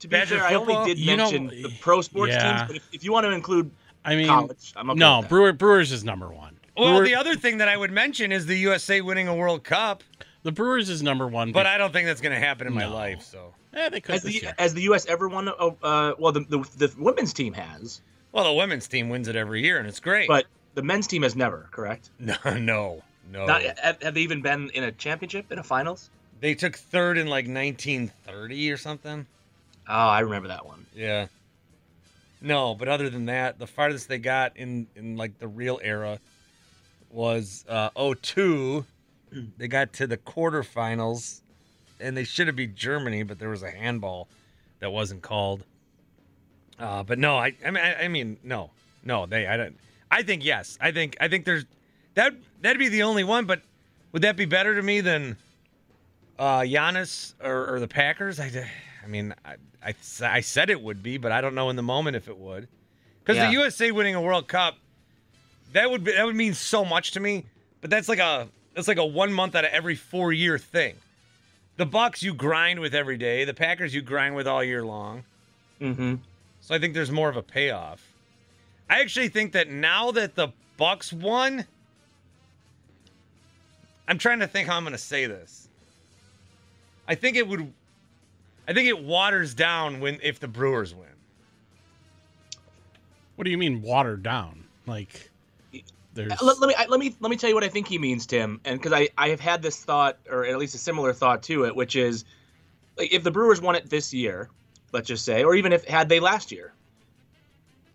To 0.00 0.08
be 0.08 0.16
Badger 0.16 0.36
fair, 0.38 0.44
I 0.44 0.52
football? 0.54 0.76
only 0.78 0.94
did 0.94 0.98
You 1.00 1.16
know- 1.16 1.30
mention 1.30 1.46
the 1.48 1.72
pro 1.80 2.02
sports 2.02 2.32
Yeah. 2.32 2.58
teams, 2.58 2.66
but 2.68 2.76
if, 2.76 2.82
if 2.92 3.04
you 3.04 3.12
want 3.12 3.24
to 3.24 3.30
include 3.30 3.70
I 4.04 4.14
mean, 4.16 4.26
college, 4.26 4.72
I'm 4.76 4.90
okay 4.90 4.98
no, 4.98 5.16
with 5.18 5.24
that. 5.24 5.28
Brewer, 5.30 5.52
Brewers 5.52 5.90
is 5.92 6.04
number 6.04 6.28
one. 6.28 6.56
Well, 6.76 6.92
Brewer- 6.96 7.04
the 7.06 7.14
other 7.14 7.34
thing 7.34 7.58
that 7.58 7.68
I 7.68 7.76
would 7.76 7.90
mention 7.90 8.30
is 8.32 8.46
the 8.46 8.58
USA 8.58 9.00
winning 9.00 9.28
a 9.28 9.34
World 9.34 9.64
Cup, 9.64 10.02
the 10.42 10.52
Brewers 10.52 10.90
is 10.90 11.02
number 11.02 11.26
one. 11.26 11.50
but 11.52 11.66
I 11.66 11.78
don't 11.78 11.92
think 11.92 12.06
that's 12.06 12.20
going 12.20 12.34
to 12.34 12.44
happen 12.44 12.66
in 12.66 12.74
my 12.74 12.86
life. 12.86 13.22
So, 13.22 13.54
yeah, 13.72 13.88
they 13.88 14.00
could 14.00 14.16
this 14.16 14.22
the 14.22 14.52
has 14.58 14.74
the 14.74 14.82
U.S. 14.82 15.06
ever 15.06 15.28
won? 15.28 15.48
Uh, 15.48 16.12
well, 16.18 16.32
the, 16.32 16.40
the 16.48 16.58
the 16.76 16.94
women's 16.98 17.32
team 17.32 17.52
has. 17.54 18.00
Well, 18.32 18.44
the 18.44 18.52
women's 18.52 18.86
team 18.86 19.08
wins 19.08 19.28
it 19.28 19.34
every 19.36 19.62
year, 19.62 19.78
and 19.78 19.88
it's 19.88 19.98
great. 20.00 20.28
But 20.28 20.44
the 20.74 20.82
men's 20.82 21.06
team 21.06 21.22
has 21.22 21.34
never, 21.34 21.68
correct? 21.72 22.10
no, 22.18 22.36
no, 22.58 23.02
no. 23.30 23.46
Not, 23.46 23.62
have, 23.62 24.02
have 24.02 24.14
they 24.14 24.22
even 24.22 24.42
been 24.42 24.70
in 24.70 24.84
a 24.84 24.92
championship, 24.92 25.50
in 25.52 25.58
a 25.58 25.62
finals? 25.62 26.10
They 26.40 26.54
took 26.54 26.76
third 26.76 27.18
in 27.18 27.26
like 27.26 27.46
1930 27.46 28.70
or 28.70 28.76
something. 28.76 29.26
Oh, 29.88 29.94
I 29.94 30.20
remember 30.20 30.48
that 30.48 30.66
one. 30.66 30.86
Yeah. 30.94 31.26
No, 32.40 32.74
but 32.74 32.88
other 32.88 33.08
than 33.08 33.26
that, 33.26 33.58
the 33.58 33.66
farthest 33.66 34.08
they 34.08 34.18
got 34.18 34.56
in 34.56 34.86
in 34.94 35.16
like 35.16 35.38
the 35.38 35.48
real 35.48 35.80
era 35.82 36.18
was 37.10 37.64
uh 37.68 37.90
02. 37.96 38.84
They 39.58 39.68
got 39.68 39.92
to 39.94 40.06
the 40.06 40.16
quarterfinals 40.16 41.40
and 41.98 42.16
they 42.16 42.24
should 42.24 42.46
have 42.46 42.56
beat 42.56 42.74
Germany, 42.74 43.22
but 43.22 43.38
there 43.38 43.48
was 43.48 43.62
a 43.62 43.70
handball 43.70 44.28
that 44.80 44.90
wasn't 44.90 45.22
called. 45.22 45.64
Uh 46.78 47.02
but 47.02 47.18
no, 47.18 47.36
I 47.38 47.54
I 47.64 47.70
mean 47.70 47.82
I, 47.82 48.04
I 48.04 48.08
mean 48.08 48.38
no. 48.42 48.70
No, 49.02 49.26
they 49.26 49.46
I 49.46 49.56
don't 49.56 49.76
I 50.10 50.22
think 50.22 50.44
yes. 50.44 50.76
I 50.80 50.92
think 50.92 51.16
I 51.20 51.28
think 51.28 51.44
there's 51.46 51.64
that 52.16 52.34
that'd 52.60 52.78
be 52.78 52.88
the 52.88 53.04
only 53.04 53.24
one, 53.24 53.46
but 53.46 53.62
would 54.12 54.22
that 54.22 54.36
be 54.36 54.44
better 54.44 54.74
to 54.74 54.82
me 54.82 55.00
than 55.00 55.36
uh 56.38 56.60
Giannis 56.60 57.32
or, 57.42 57.74
or 57.76 57.80
the 57.80 57.88
Packers? 57.88 58.38
I 58.40 58.68
I 59.04 59.08
mean, 59.08 59.34
I, 59.44 59.54
I, 59.84 59.94
I 60.22 60.40
said 60.40 60.68
it 60.68 60.80
would 60.82 61.00
be, 61.02 61.16
but 61.16 61.30
I 61.30 61.40
don't 61.40 61.54
know 61.54 61.70
in 61.70 61.76
the 61.76 61.82
moment 61.82 62.16
if 62.16 62.28
it 62.28 62.36
would. 62.36 62.66
Because 63.22 63.36
Yeah. 63.36 63.46
the 63.46 63.52
USA 63.52 63.92
winning 63.92 64.16
a 64.16 64.20
World 64.20 64.48
Cup, 64.48 64.76
that 65.72 65.88
would 65.90 66.02
be, 66.04 66.12
that 66.12 66.26
would 66.26 66.34
mean 66.34 66.54
so 66.54 66.84
much 66.84 67.12
to 67.12 67.20
me. 67.20 67.44
But 67.80 67.90
that's 67.90 68.08
like 68.08 68.18
a 68.18 68.48
that's 68.74 68.88
like 68.88 68.98
a 68.98 69.06
one 69.06 69.32
month 69.32 69.54
out 69.54 69.64
of 69.64 69.70
every 69.70 69.94
four 69.94 70.32
year 70.32 70.58
thing. 70.58 70.96
The 71.76 71.86
Bucks 71.86 72.22
you 72.22 72.34
grind 72.34 72.80
with 72.80 72.94
every 72.94 73.16
day. 73.18 73.44
The 73.44 73.54
Packers 73.54 73.94
you 73.94 74.02
grind 74.02 74.34
with 74.34 74.46
all 74.48 74.64
year 74.64 74.84
long. 74.84 75.22
Mm-hmm. 75.80 76.14
So 76.62 76.74
I 76.74 76.78
think 76.78 76.94
there's 76.94 77.10
more 77.12 77.28
of 77.28 77.36
a 77.36 77.42
payoff. 77.42 78.02
I 78.90 79.00
actually 79.00 79.28
think 79.28 79.52
that 79.52 79.68
now 79.68 80.10
that 80.12 80.34
the 80.34 80.48
Bucks 80.78 81.12
won, 81.12 81.64
I'm 84.08 84.18
trying 84.18 84.40
to 84.40 84.46
think 84.46 84.68
how 84.68 84.76
I'm 84.76 84.84
going 84.84 84.92
to 84.92 84.98
say 84.98 85.26
this. 85.26 85.68
I 87.08 87.14
think 87.14 87.36
it 87.36 87.46
would 87.46 87.72
I 88.68 88.72
think 88.72 88.88
it 88.88 89.02
waters 89.02 89.54
down 89.54 90.00
when 90.00 90.18
if 90.22 90.40
the 90.40 90.48
Brewers 90.48 90.94
win. 90.94 91.06
What 93.36 93.44
do 93.44 93.50
you 93.50 93.58
mean 93.58 93.82
watered 93.82 94.22
down? 94.22 94.64
Like 94.86 95.30
there's 96.14 96.32
uh, 96.32 96.36
Let, 96.42 96.58
let 96.60 96.68
me 96.68 96.74
I, 96.76 96.86
let 96.86 96.98
me 96.98 97.14
let 97.20 97.30
me 97.30 97.36
tell 97.36 97.48
you 97.48 97.54
what 97.54 97.64
I 97.64 97.68
think 97.68 97.86
he 97.86 97.98
means, 97.98 98.26
Tim, 98.26 98.60
and 98.64 98.80
because 98.80 98.92
I 98.92 99.08
I 99.16 99.28
have 99.28 99.40
had 99.40 99.62
this 99.62 99.84
thought, 99.84 100.18
or 100.28 100.44
at 100.44 100.58
least 100.58 100.74
a 100.74 100.78
similar 100.78 101.12
thought 101.12 101.42
to 101.44 101.64
it, 101.64 101.76
which 101.76 101.94
is, 101.94 102.24
like, 102.96 103.12
if 103.12 103.22
the 103.22 103.30
Brewers 103.30 103.60
won 103.60 103.76
it 103.76 103.88
this 103.88 104.12
year, 104.12 104.48
let's 104.92 105.06
just 105.06 105.24
say, 105.24 105.44
or 105.44 105.54
even 105.54 105.72
if 105.72 105.84
had 105.84 106.08
they 106.08 106.18
last 106.18 106.50
year, 106.50 106.72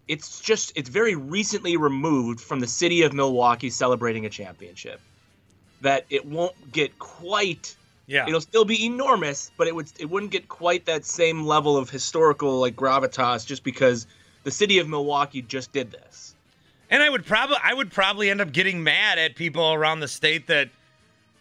it's 0.07 0.39
just 0.39 0.71
it's 0.75 0.89
very 0.89 1.15
recently 1.15 1.75
removed 1.75 2.39
from 2.39 2.59
the 2.59 2.67
city 2.67 3.01
of 3.01 3.11
Milwaukee 3.11 3.69
celebrating 3.69 4.25
a 4.25 4.29
championship, 4.29 5.01
that 5.81 6.05
it 6.09 6.25
won't 6.25 6.71
get 6.71 6.97
quite. 6.99 7.75
Yeah. 8.07 8.27
It'll 8.27 8.41
still 8.41 8.65
be 8.65 8.85
enormous, 8.85 9.51
but 9.57 9.67
it 9.67 9.75
would 9.75 9.91
it 9.99 10.09
wouldn't 10.09 10.31
get 10.31 10.47
quite 10.49 10.85
that 10.85 11.05
same 11.05 11.45
level 11.45 11.77
of 11.77 11.89
historical 11.89 12.59
like 12.59 12.75
gravitas 12.75 13.45
just 13.45 13.63
because 13.63 14.07
the 14.43 14.51
city 14.51 14.79
of 14.79 14.87
Milwaukee 14.87 15.41
just 15.41 15.71
did 15.71 15.91
this. 15.91 16.35
And 16.89 17.01
I 17.01 17.09
would 17.09 17.25
probably 17.25 17.57
I 17.63 17.73
would 17.73 17.91
probably 17.91 18.29
end 18.29 18.41
up 18.41 18.51
getting 18.51 18.83
mad 18.83 19.17
at 19.17 19.35
people 19.35 19.73
around 19.73 20.01
the 20.01 20.07
state 20.07 20.47
that 20.47 20.69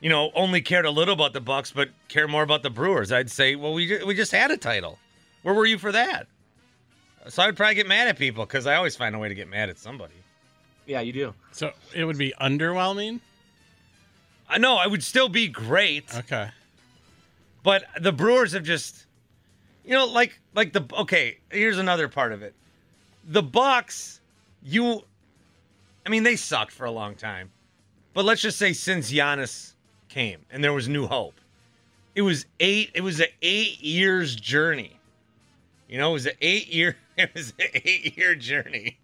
you 0.01 0.09
know 0.09 0.31
only 0.35 0.61
cared 0.61 0.87
a 0.87 0.91
little 0.91 1.15
about 1.15 1.33
the 1.33 1.41
Bucks 1.41 1.73
but 1.73 1.89
care 2.09 2.29
more 2.29 2.43
about 2.43 2.63
the 2.63 2.71
Brewers. 2.71 3.11
I'd 3.11 3.31
say, 3.31 3.57
"Well, 3.57 3.75
we 3.75 3.87
ju- 3.89 4.05
we 4.07 4.15
just 4.15 4.33
had 4.33 4.51
a 4.51 4.57
title. 4.57 4.99
Where 5.43 5.55
were 5.55 5.67
you 5.67 5.77
for 5.79 5.91
that?" 5.93 6.27
So 7.29 7.43
I'd 7.43 7.57
probably 7.57 7.75
get 7.75 7.89
mad 7.89 8.07
at 8.09 8.17
people 8.17 8.47
cuz 8.47 8.67
I 8.67 8.77
always 8.77 8.95
find 8.97 9.15
a 9.15 9.19
way 9.19 9.29
to 9.29 9.35
get 9.35 9.49
mad 9.49 9.69
at 9.71 9.79
somebody. 9.79 10.15
Yeah, 10.87 11.01
you 11.01 11.13
do. 11.13 11.35
so 11.53 11.73
it 11.95 12.05
would 12.05 12.17
be 12.19 12.33
underwhelming. 12.41 13.21
I 14.51 14.59
know 14.59 14.77
I 14.77 14.87
would 14.87 15.03
still 15.03 15.29
be 15.29 15.47
great, 15.49 16.15
Okay. 16.15 16.49
but 17.63 17.85
the 18.01 18.13
Brewers 18.13 18.53
have 18.53 18.65
just 18.65 19.07
you 19.85 19.93
know 19.93 20.07
like 20.07 20.39
like 20.55 20.73
the 20.73 20.85
okay, 20.99 21.39
here's 21.51 21.79
another 21.79 22.09
part 22.09 22.33
of 22.33 22.43
it. 22.43 22.55
The 23.29 23.43
Bucks 23.43 24.21
you 24.63 25.05
I 26.05 26.11
mean 26.11 26.25
they 26.25 26.37
sucked 26.37 26.73
for 26.73 26.85
a 26.85 26.91
long 26.91 27.15
time. 27.15 27.51
But 28.13 28.25
let's 28.25 28.43
just 28.43 28.59
say 28.59 28.73
since 28.73 29.13
Giannis 29.13 29.75
came 30.09 30.41
and 30.51 30.63
there 30.65 30.73
was 30.73 30.89
new 30.89 31.07
hope. 31.07 31.35
It 32.17 32.23
was 32.23 32.45
8 32.59 32.91
it 32.95 33.03
was 33.03 33.21
an 33.21 33.29
8 33.41 33.81
years 33.81 34.35
journey. 34.35 34.97
You 35.89 35.99
know, 35.99 36.11
it 36.11 36.15
was 36.15 36.27
an 36.27 36.33
8 36.41 36.67
year 36.69 36.97
it 37.17 37.33
was 37.35 37.51
an 37.61 37.67
8 37.73 38.17
year 38.19 38.35
journey. 38.35 38.99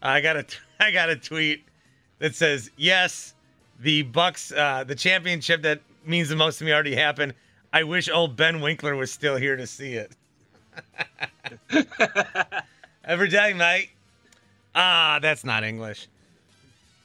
I 0.00 0.20
got 0.20 0.36
a 0.36 0.46
I 0.80 0.92
got 0.92 1.10
a 1.10 1.16
tweet 1.16 1.64
that 2.20 2.34
says, 2.34 2.70
"Yes, 2.76 3.34
the 3.80 4.02
Bucks 4.02 4.52
uh 4.52 4.84
the 4.84 4.94
championship 4.94 5.62
that 5.62 5.80
means 6.04 6.28
the 6.28 6.36
most 6.36 6.58
to 6.58 6.64
me 6.64 6.72
already 6.72 6.94
happened. 6.94 7.34
I 7.72 7.84
wish 7.84 8.08
old 8.08 8.36
Ben 8.36 8.60
Winkler 8.60 8.96
was 8.96 9.10
still 9.10 9.36
here 9.36 9.56
to 9.56 9.66
see 9.66 9.94
it." 9.94 10.12
Every 13.04 13.28
day, 13.28 13.52
mate. 13.52 13.90
Ah, 14.74 15.18
that's 15.20 15.44
not 15.44 15.64
English. 15.64 16.08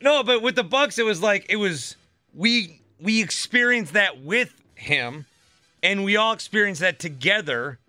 No, 0.01 0.24
but 0.24 0.41
with 0.41 0.55
the 0.55 0.63
Bucks, 0.63 1.00
it 1.00 1.05
was 1.05 1.22
like 1.22 1.46
it 1.50 1.55
was 1.55 1.96
we 2.34 2.82
we 3.00 3.22
experienced 3.22 3.94
that 3.94 4.22
with 4.22 4.53
him, 4.75 5.25
and 5.82 6.03
we 6.03 6.15
all 6.17 6.34
experienced 6.34 6.82
that 6.82 7.00
together, 7.00 7.79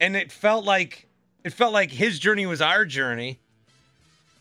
and 0.00 0.16
it 0.16 0.32
felt 0.32 0.64
like 0.64 1.06
it 1.44 1.52
felt 1.52 1.72
like 1.72 1.90
his 1.90 2.18
journey 2.18 2.46
was 2.46 2.60
our 2.60 2.84
journey. 2.84 3.38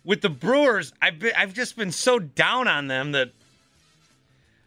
With 0.03 0.21
the 0.21 0.29
Brewers, 0.29 0.93
I've 1.01 1.19
been, 1.19 1.33
I've 1.35 1.53
just 1.53 1.75
been 1.75 1.91
so 1.91 2.17
down 2.17 2.67
on 2.67 2.87
them 2.87 3.11
that 3.11 3.31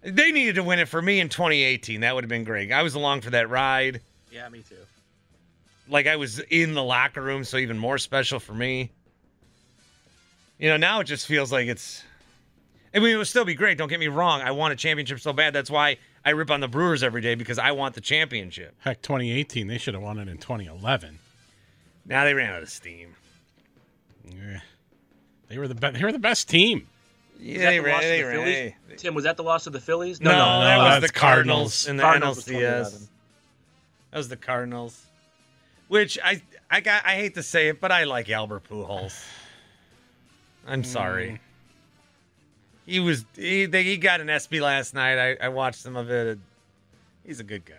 they 0.03 0.33
needed 0.33 0.55
to 0.57 0.63
win 0.63 0.79
it 0.79 0.89
for 0.89 1.01
me 1.03 1.21
in 1.21 1.29
2018. 1.29 2.01
That 2.01 2.15
would 2.15 2.25
have 2.25 2.29
been 2.29 2.45
great. 2.45 2.73
I 2.73 2.83
was 2.83 2.95
along 2.95 3.21
for 3.23 3.31
that 3.31 3.51
ride 3.51 4.01
Yeah, 4.31 4.49
me 4.49 4.63
too. 4.69 4.77
like 5.89 6.07
I 6.07 6.17
was 6.17 6.39
in 6.39 6.75
the 6.75 6.83
locker 6.83 7.21
room, 7.23 7.45
so 7.45 7.57
even 7.57 7.79
more 7.79 7.99
special 7.99 8.41
for 8.41 8.55
me. 8.55 8.91
You 10.59 10.69
know, 10.69 10.77
now 10.77 11.01
it 11.01 11.05
just 11.05 11.27
feels 11.27 11.51
like 11.53 11.69
it's. 11.69 12.05
I 12.95 12.99
mean, 12.99 13.15
it 13.15 13.17
would 13.17 13.27
still 13.29 13.45
be 13.45 13.55
great. 13.55 13.79
Don't 13.79 13.89
get 13.89 14.01
me 14.01 14.09
wrong. 14.09 14.43
I 14.43 14.51
want 14.51 14.73
a 14.73 14.77
championship 14.77 15.21
so 15.21 15.33
bad. 15.33 15.53
That's 15.55 15.71
why 15.71 15.97
I 16.25 16.31
rip 16.31 16.51
on 16.51 16.61
the 16.61 16.69
Brewers 16.69 17.03
every 17.03 17.21
day 17.23 17.35
because 17.35 17.59
I 17.59 17.71
want 17.73 17.95
the 17.95 18.01
championship. 18.01 18.75
Heck, 18.81 19.01
2018 19.01 19.69
they 19.69 19.79
should 19.79 19.95
have 19.95 20.03
won 20.03 20.19
it 20.19 20.29
in 20.29 20.39
2011. 20.39 21.19
Now 22.05 22.25
they 22.25 22.35
ran 22.35 22.53
out 22.53 22.63
of 22.63 22.69
steam. 22.69 23.15
Yeah. 24.29 24.61
They 25.49 25.57
were 25.59 25.69
the 25.69 25.75
best. 25.75 25.97
They 25.99 26.05
were 26.05 26.13
the 26.13 26.19
best 26.19 26.49
team. 26.49 26.89
Yeah, 27.41 27.59
that 27.59 27.71
they 27.71 27.79
the 27.79 27.85
ran. 27.85 27.95
loss 27.95 28.03
to 28.03 28.09
They 28.09 28.23
the 28.23 28.29
ran. 28.29 28.37
Phillies? 28.45 29.01
Tim, 29.01 29.15
was 29.15 29.25
that 29.25 29.37
the 29.37 29.43
loss 29.43 29.67
of 29.67 29.73
the 29.73 29.81
Phillies? 29.81 30.21
No, 30.21 30.31
that 30.31 30.77
no, 30.77 30.85
was 30.85 31.01
the 31.03 31.09
Cardinals, 31.09 31.85
Cardinals. 31.85 31.89
in 31.89 31.97
the 31.97 32.03
Cardinals 32.03 32.39
NLCS. 32.41 32.47
2011. 32.47 33.09
That 34.11 34.17
was 34.19 34.29
the 34.29 34.37
Cardinals. 34.37 35.07
Which 35.89 36.19
I 36.23 36.43
I 36.71 36.81
got 36.81 37.05
I 37.05 37.15
hate 37.17 37.35
to 37.35 37.43
say 37.43 37.69
it, 37.69 37.81
but 37.81 37.91
I 37.91 38.05
like 38.05 38.29
Albert 38.31 38.65
Pujols. 38.69 39.25
I'm 40.67 40.85
sorry. 40.85 41.31
Mm. 41.31 41.39
He 42.87 43.01
was 43.01 43.25
he 43.37 43.67
they, 43.67 43.83
he 43.85 43.97
got 43.97 44.21
an 44.21 44.27
SB 44.29 44.61
last 44.61 44.95
night. 44.95 45.19
I, 45.19 45.47
I 45.47 45.49
watched 45.49 45.79
some 45.81 45.97
of 45.97 46.11
it. 46.11 46.39
He's 47.25 47.41
a 47.41 47.45
good 47.45 47.65
guy. 47.65 47.75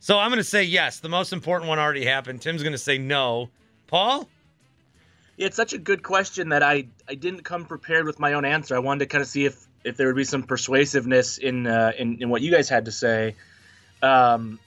So 0.00 0.18
I'm 0.18 0.30
gonna 0.30 0.44
say 0.44 0.64
yes. 0.64 1.00
The 1.00 1.08
most 1.08 1.32
important 1.32 1.68
one 1.68 1.78
already 1.78 2.04
happened. 2.04 2.40
Tim's 2.42 2.62
gonna 2.62 2.78
say 2.78 2.98
no. 2.98 3.48
Paul? 3.86 4.28
It's 5.38 5.56
such 5.56 5.72
a 5.72 5.78
good 5.78 6.02
question 6.02 6.50
that 6.50 6.62
I 6.62 6.86
I 7.08 7.14
didn't 7.14 7.42
come 7.42 7.64
prepared 7.64 8.06
with 8.06 8.18
my 8.18 8.34
own 8.34 8.44
answer. 8.44 8.76
I 8.76 8.80
wanted 8.80 9.00
to 9.00 9.06
kind 9.06 9.22
of 9.22 9.28
see 9.28 9.44
if 9.44 9.66
if 9.84 9.96
there 9.96 10.06
would 10.06 10.16
be 10.16 10.24
some 10.24 10.42
persuasiveness 10.42 11.38
in 11.38 11.66
uh, 11.66 11.92
in 11.96 12.22
in 12.22 12.28
what 12.28 12.42
you 12.42 12.50
guys 12.50 12.68
had 12.68 12.84
to 12.84 12.92
say. 12.92 13.34
Um, 14.02 14.58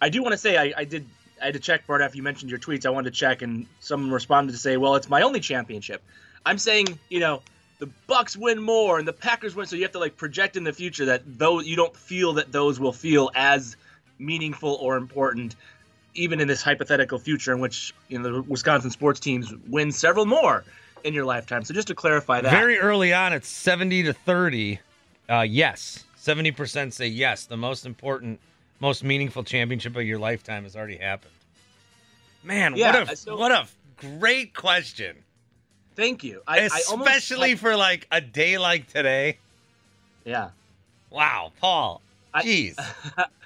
I 0.00 0.08
do 0.08 0.22
want 0.22 0.32
to 0.32 0.38
say 0.38 0.56
I, 0.56 0.80
I 0.80 0.84
did 0.84 1.06
I 1.40 1.46
had 1.46 1.54
to 1.54 1.60
check 1.60 1.86
Bart 1.86 2.02
after 2.02 2.16
you 2.16 2.22
mentioned 2.22 2.50
your 2.50 2.60
tweets. 2.60 2.86
I 2.86 2.90
wanted 2.90 3.12
to 3.12 3.18
check, 3.18 3.42
and 3.42 3.66
someone 3.80 4.10
responded 4.10 4.52
to 4.52 4.58
say, 4.58 4.76
"Well, 4.76 4.94
it's 4.96 5.08
my 5.08 5.22
only 5.22 5.40
championship." 5.40 6.02
I'm 6.44 6.58
saying, 6.58 6.98
you 7.08 7.20
know, 7.20 7.42
the 7.78 7.88
Bucks 8.06 8.36
win 8.36 8.62
more 8.62 8.98
and 8.98 9.08
the 9.08 9.12
Packers 9.12 9.54
win, 9.54 9.66
so 9.66 9.76
you 9.76 9.82
have 9.82 9.92
to 9.92 9.98
like 9.98 10.16
project 10.16 10.56
in 10.56 10.64
the 10.64 10.72
future 10.72 11.06
that 11.06 11.22
though 11.26 11.60
you 11.60 11.76
don't 11.76 11.96
feel 11.96 12.34
that 12.34 12.52
those 12.52 12.78
will 12.78 12.92
feel 12.92 13.30
as 13.34 13.76
meaningful 14.18 14.78
or 14.80 14.96
important 14.96 15.56
even 16.14 16.40
in 16.40 16.48
this 16.48 16.62
hypothetical 16.62 17.18
future 17.18 17.52
in 17.52 17.60
which 17.60 17.94
you 18.08 18.18
know 18.18 18.32
the 18.32 18.42
Wisconsin 18.42 18.90
sports 18.90 19.18
teams 19.20 19.52
win 19.68 19.90
several 19.92 20.26
more 20.26 20.64
in 21.04 21.14
your 21.14 21.24
lifetime. 21.24 21.64
So 21.64 21.74
just 21.74 21.88
to 21.88 21.94
clarify 21.94 22.40
that, 22.40 22.50
Very 22.50 22.78
early 22.78 23.12
on, 23.12 23.32
it's 23.32 23.48
70 23.48 24.04
to 24.04 24.12
30. 24.12 24.78
Uh, 25.28 25.40
yes. 25.40 26.04
70% 26.18 26.92
say 26.92 27.06
yes. 27.08 27.46
The 27.46 27.56
most 27.56 27.84
important, 27.86 28.38
most 28.78 29.02
meaningful 29.02 29.42
championship 29.42 29.96
of 29.96 30.02
your 30.04 30.18
lifetime 30.20 30.62
has 30.62 30.76
already 30.76 30.98
happened. 30.98 31.32
Man, 32.44 32.76
Yeah, 32.76 33.00
what 33.02 33.12
a 33.12 33.16
so- 33.16 33.36
what 33.36 33.50
a 33.52 33.66
great 33.96 34.54
question. 34.54 35.16
thank 35.96 36.22
you. 36.24 36.42
I, 36.46 36.60
I 36.66 36.80
almost- 36.90 37.08
Especially 37.10 37.52
I- 37.52 37.56
for 37.56 37.76
like 37.76 38.06
a 38.12 38.20
day 38.20 38.58
like 38.58 38.86
today. 38.88 39.38
yeah. 40.24 40.50
Wow, 41.10 41.52
Paul. 41.60 42.00
Jeez. 42.36 42.74
I 42.78 43.26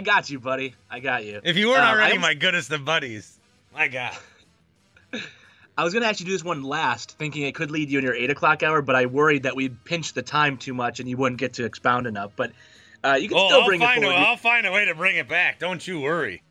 got 0.00 0.30
you, 0.30 0.40
buddy. 0.40 0.74
I 0.90 1.00
got 1.00 1.24
you. 1.24 1.40
if 1.44 1.56
you 1.56 1.68
weren't 1.68 1.80
Uh, 1.82 1.86
I 1.86 1.92
already 1.92 2.18
my 2.18 2.34
goodest 2.34 2.70
of 2.72 2.84
buddies, 2.84 3.38
my 3.72 3.88
God. 3.88 4.16
I 5.76 5.82
was 5.82 5.92
gonna 5.92 6.06
actually 6.06 6.26
do 6.26 6.32
this 6.32 6.44
one 6.44 6.62
last, 6.62 7.18
thinking 7.18 7.42
it 7.42 7.54
could 7.54 7.70
lead 7.70 7.90
you 7.90 7.98
in 7.98 8.04
your 8.04 8.14
eight 8.14 8.30
o'clock 8.30 8.62
hour, 8.62 8.80
but 8.80 8.94
I 8.94 9.06
worried 9.06 9.42
that 9.42 9.56
we'd 9.56 9.82
pinch 9.84 10.12
the 10.12 10.22
time 10.22 10.56
too 10.56 10.72
much 10.74 11.00
and 11.00 11.08
you 11.08 11.16
wouldn't 11.16 11.40
get 11.40 11.54
to 11.54 11.64
expound 11.64 12.06
enough. 12.06 12.30
But 12.36 12.52
uh, 13.02 13.14
you 13.14 13.28
can 13.28 13.36
Oh, 13.38 13.48
still 13.48 13.60
I'll 13.62 13.66
bring 13.66 13.82
it 13.82 13.84
find 13.84 14.04
a, 14.04 14.06
forward. 14.06 14.20
I'll 14.24 14.36
find 14.36 14.66
a 14.66 14.72
way 14.72 14.84
to 14.84 14.94
bring 14.94 15.16
it 15.16 15.28
back. 15.28 15.58
Don't 15.58 15.84
you 15.86 16.00
worry. 16.00 16.42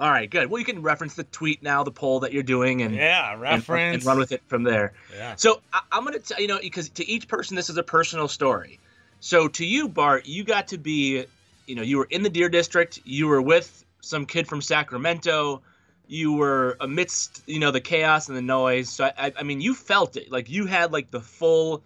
All 0.00 0.10
right, 0.10 0.28
good. 0.30 0.50
Well, 0.50 0.58
you 0.58 0.64
can 0.64 0.82
reference 0.82 1.14
the 1.14 1.24
tweet 1.24 1.62
now, 1.62 1.84
the 1.84 1.90
poll 1.92 2.20
that 2.20 2.32
you're 2.32 2.42
doing, 2.42 2.80
and 2.82 2.94
Yeah, 2.94 3.32
and, 3.32 3.40
reference. 3.40 3.96
and 3.96 4.04
run 4.06 4.18
with 4.18 4.32
it 4.32 4.42
from 4.48 4.62
there. 4.64 4.94
Yeah. 5.14 5.34
So 5.36 5.60
I, 5.72 5.80
I'm 5.92 6.04
gonna 6.04 6.18
tell 6.18 6.40
you 6.40 6.48
know 6.48 6.58
because 6.60 6.88
to 6.90 7.06
each 7.08 7.28
person 7.28 7.54
this 7.54 7.68
is 7.70 7.76
a 7.76 7.82
personal 7.82 8.26
story. 8.26 8.80
So 9.20 9.46
to 9.48 9.64
you, 9.64 9.88
Bart, 9.88 10.24
you 10.26 10.42
got 10.44 10.68
to 10.68 10.78
be, 10.78 11.26
you 11.70 11.76
know, 11.76 11.82
you 11.82 11.98
were 11.98 12.08
in 12.10 12.24
the 12.24 12.28
Deer 12.28 12.48
District. 12.48 12.98
You 13.04 13.28
were 13.28 13.40
with 13.40 13.84
some 14.00 14.26
kid 14.26 14.48
from 14.48 14.60
Sacramento. 14.60 15.62
You 16.08 16.32
were 16.32 16.76
amidst, 16.80 17.44
you 17.46 17.60
know, 17.60 17.70
the 17.70 17.80
chaos 17.80 18.28
and 18.28 18.36
the 18.36 18.42
noise. 18.42 18.90
So 18.90 19.04
I, 19.04 19.32
I, 19.38 19.44
mean, 19.44 19.60
you 19.60 19.72
felt 19.72 20.16
it. 20.16 20.32
Like 20.32 20.50
you 20.50 20.66
had 20.66 20.92
like 20.92 21.12
the 21.12 21.20
full 21.20 21.84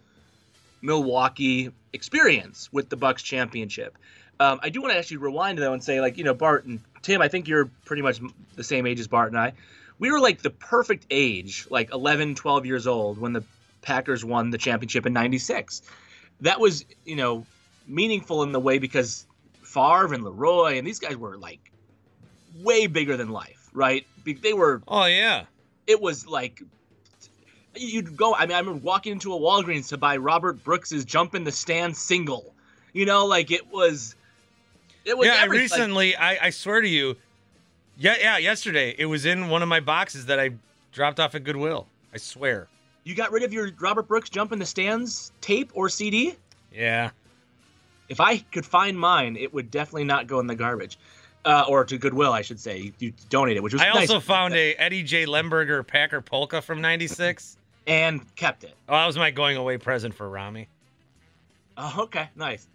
Milwaukee 0.80 1.70
experience 1.92 2.72
with 2.72 2.88
the 2.88 2.96
Bucks 2.96 3.22
championship. 3.22 3.98
Um, 4.40 4.58
I 4.62 4.70
do 4.70 4.80
want 4.80 4.94
to 4.94 4.98
actually 4.98 5.18
rewind 5.18 5.58
though 5.58 5.74
and 5.74 5.84
say, 5.84 6.00
like, 6.00 6.16
you 6.16 6.24
know, 6.24 6.32
Bart 6.32 6.64
and 6.64 6.80
Tim, 7.02 7.20
I 7.20 7.28
think 7.28 7.46
you're 7.46 7.66
pretty 7.84 8.00
much 8.00 8.20
the 8.56 8.64
same 8.64 8.86
age 8.86 9.00
as 9.00 9.06
Bart 9.06 9.32
and 9.32 9.38
I. 9.38 9.52
We 9.98 10.10
were 10.10 10.18
like 10.18 10.40
the 10.40 10.50
perfect 10.50 11.04
age, 11.10 11.66
like 11.68 11.92
11, 11.92 12.36
12 12.36 12.64
years 12.64 12.86
old 12.86 13.18
when 13.18 13.34
the 13.34 13.44
Packers 13.82 14.24
won 14.24 14.48
the 14.48 14.58
championship 14.58 15.04
in 15.04 15.12
96. 15.12 15.82
That 16.40 16.58
was, 16.58 16.86
you 17.04 17.16
know, 17.16 17.44
meaningful 17.86 18.42
in 18.42 18.52
the 18.52 18.60
way 18.60 18.78
because 18.78 19.26
Favre 19.74 20.14
and 20.14 20.22
Leroy 20.24 20.78
and 20.78 20.86
these 20.86 20.98
guys 21.00 21.16
were 21.16 21.36
like 21.36 21.70
way 22.62 22.86
bigger 22.86 23.16
than 23.16 23.30
life, 23.30 23.68
right? 23.74 24.06
They 24.24 24.52
were, 24.52 24.80
Oh 24.88 25.04
yeah. 25.06 25.44
it 25.86 26.00
was 26.00 26.26
like, 26.26 26.62
you'd 27.76 28.16
go, 28.16 28.34
I 28.34 28.46
mean, 28.46 28.54
I 28.54 28.60
remember 28.60 28.80
walking 28.80 29.12
into 29.12 29.34
a 29.34 29.38
Walgreens 29.38 29.88
to 29.88 29.98
buy 29.98 30.16
Robert 30.16 30.62
Brooks's 30.62 31.04
Jump 31.04 31.34
in 31.34 31.44
the 31.44 31.52
Stand 31.52 31.96
single. 31.96 32.54
You 32.92 33.04
know, 33.06 33.26
like 33.26 33.50
it 33.50 33.66
was, 33.72 34.14
it 35.04 35.18
was 35.18 35.26
Yeah, 35.26 35.34
I 35.34 35.42
everything. 35.42 35.62
Like, 35.68 35.78
recently, 35.78 36.16
I, 36.16 36.46
I 36.46 36.50
swear 36.50 36.80
to 36.80 36.88
you, 36.88 37.16
yeah, 37.98 38.14
yeah, 38.20 38.38
yesterday 38.38 38.94
it 38.96 39.06
was 39.06 39.26
in 39.26 39.48
one 39.48 39.62
of 39.62 39.68
my 39.68 39.80
boxes 39.80 40.26
that 40.26 40.38
I 40.38 40.50
dropped 40.92 41.18
off 41.18 41.34
at 41.34 41.42
Goodwill. 41.44 41.86
I 42.12 42.18
swear. 42.18 42.68
you 43.02 43.14
got 43.16 43.32
rid 43.32 43.42
of 43.42 43.52
your 43.52 43.70
Robert 43.80 44.06
Brooks 44.06 44.30
Jump 44.30 44.52
in 44.52 44.60
the 44.60 44.66
Stands 44.66 45.32
tape 45.40 45.72
or 45.74 45.88
CD? 45.88 46.36
Yeah. 46.72 47.10
If 48.08 48.20
I 48.20 48.38
could 48.38 48.66
find 48.66 48.98
mine, 48.98 49.36
it 49.36 49.52
would 49.54 49.70
definitely 49.70 50.04
not 50.04 50.26
go 50.26 50.40
in 50.40 50.46
the 50.46 50.54
garbage. 50.54 50.98
Uh, 51.46 51.62
or 51.68 51.84
to 51.84 51.98
Goodwill, 51.98 52.32
I 52.32 52.40
should 52.40 52.58
say. 52.58 52.78
You, 52.78 52.92
you 52.98 53.12
donate 53.28 53.58
it, 53.58 53.62
which 53.62 53.74
was 53.74 53.82
I 53.82 53.90
nice. 53.90 54.08
also 54.08 54.18
found 54.18 54.54
a 54.54 54.74
Eddie 54.76 55.02
J. 55.02 55.26
Lemberger 55.26 55.86
Packer 55.86 56.22
polka 56.22 56.62
from 56.62 56.80
'96. 56.80 57.58
and 57.86 58.22
kept 58.34 58.64
it. 58.64 58.74
Oh, 58.88 58.94
that 58.94 59.06
was 59.06 59.18
my 59.18 59.30
going 59.30 59.58
away 59.58 59.76
present 59.76 60.14
for 60.14 60.26
Rami. 60.26 60.68
Oh, 61.76 62.04
okay, 62.04 62.30
nice. 62.34 62.66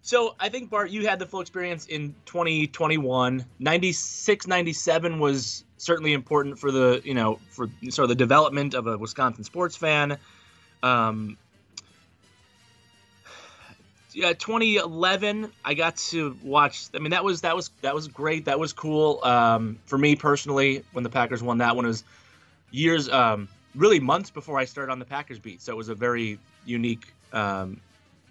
So 0.00 0.36
I 0.40 0.48
think 0.48 0.70
Bart, 0.70 0.90
you 0.90 1.06
had 1.06 1.18
the 1.18 1.26
full 1.26 1.40
experience 1.40 1.86
in 1.86 2.14
2021. 2.26 3.44
96, 3.58 4.46
97 4.46 5.18
was 5.18 5.64
certainly 5.76 6.12
important 6.14 6.58
for 6.58 6.70
the 6.70 7.02
you 7.04 7.12
know 7.14 7.38
for 7.50 7.68
sort 7.90 8.04
of 8.04 8.08
the 8.08 8.14
development 8.14 8.72
of 8.74 8.86
a 8.86 8.96
Wisconsin 8.96 9.44
sports 9.44 9.76
fan. 9.76 10.18
Um, 10.82 11.36
yeah, 14.14 14.32
2011, 14.32 15.50
I 15.64 15.74
got 15.74 15.96
to 15.96 16.36
watch. 16.42 16.86
I 16.94 16.98
mean, 16.98 17.10
that 17.10 17.24
was 17.24 17.40
that 17.40 17.56
was 17.56 17.70
that 17.82 17.94
was 17.94 18.08
great. 18.08 18.44
That 18.44 18.58
was 18.58 18.72
cool 18.72 19.20
um, 19.24 19.78
for 19.86 19.98
me 19.98 20.14
personally. 20.14 20.84
When 20.92 21.02
the 21.02 21.10
Packers 21.10 21.42
won 21.42 21.58
that 21.58 21.74
one, 21.74 21.84
it 21.84 21.88
was 21.88 22.04
years, 22.70 23.08
um, 23.08 23.48
really 23.74 24.00
months 24.00 24.30
before 24.30 24.58
I 24.58 24.64
started 24.66 24.92
on 24.92 24.98
the 25.00 25.04
Packers 25.04 25.38
beat. 25.38 25.62
So 25.62 25.72
it 25.72 25.76
was 25.76 25.88
a 25.88 25.94
very 25.94 26.38
unique 26.64 27.12
um, 27.32 27.80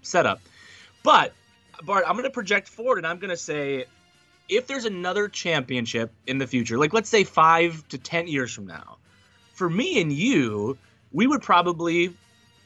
setup. 0.02 0.40
But 1.04 1.34
Bart, 1.84 2.06
I'm 2.08 2.14
going 2.14 2.24
to 2.24 2.30
project 2.30 2.70
forward, 2.70 3.00
and 3.00 3.08
I'm 3.08 3.20
going 3.20 3.30
to 3.30 3.38
say, 3.38 3.86
if 4.48 4.68
there's 4.68 4.86
another 4.86 5.28
championship 5.28 6.12
in 6.28 6.38
the 6.38 6.48
future, 6.48 6.78
like 6.78 6.94
let's 6.94 7.10
say 7.10 7.26
five 7.26 7.86
to 7.90 7.98
ten 7.98 8.28
years 8.28 8.54
from 8.54 8.68
now, 8.68 8.98
for 9.54 9.70
me 9.70 10.02
and 10.02 10.14
you, 10.14 10.78
we 11.12 11.28
would 11.28 11.42
probably, 11.42 12.14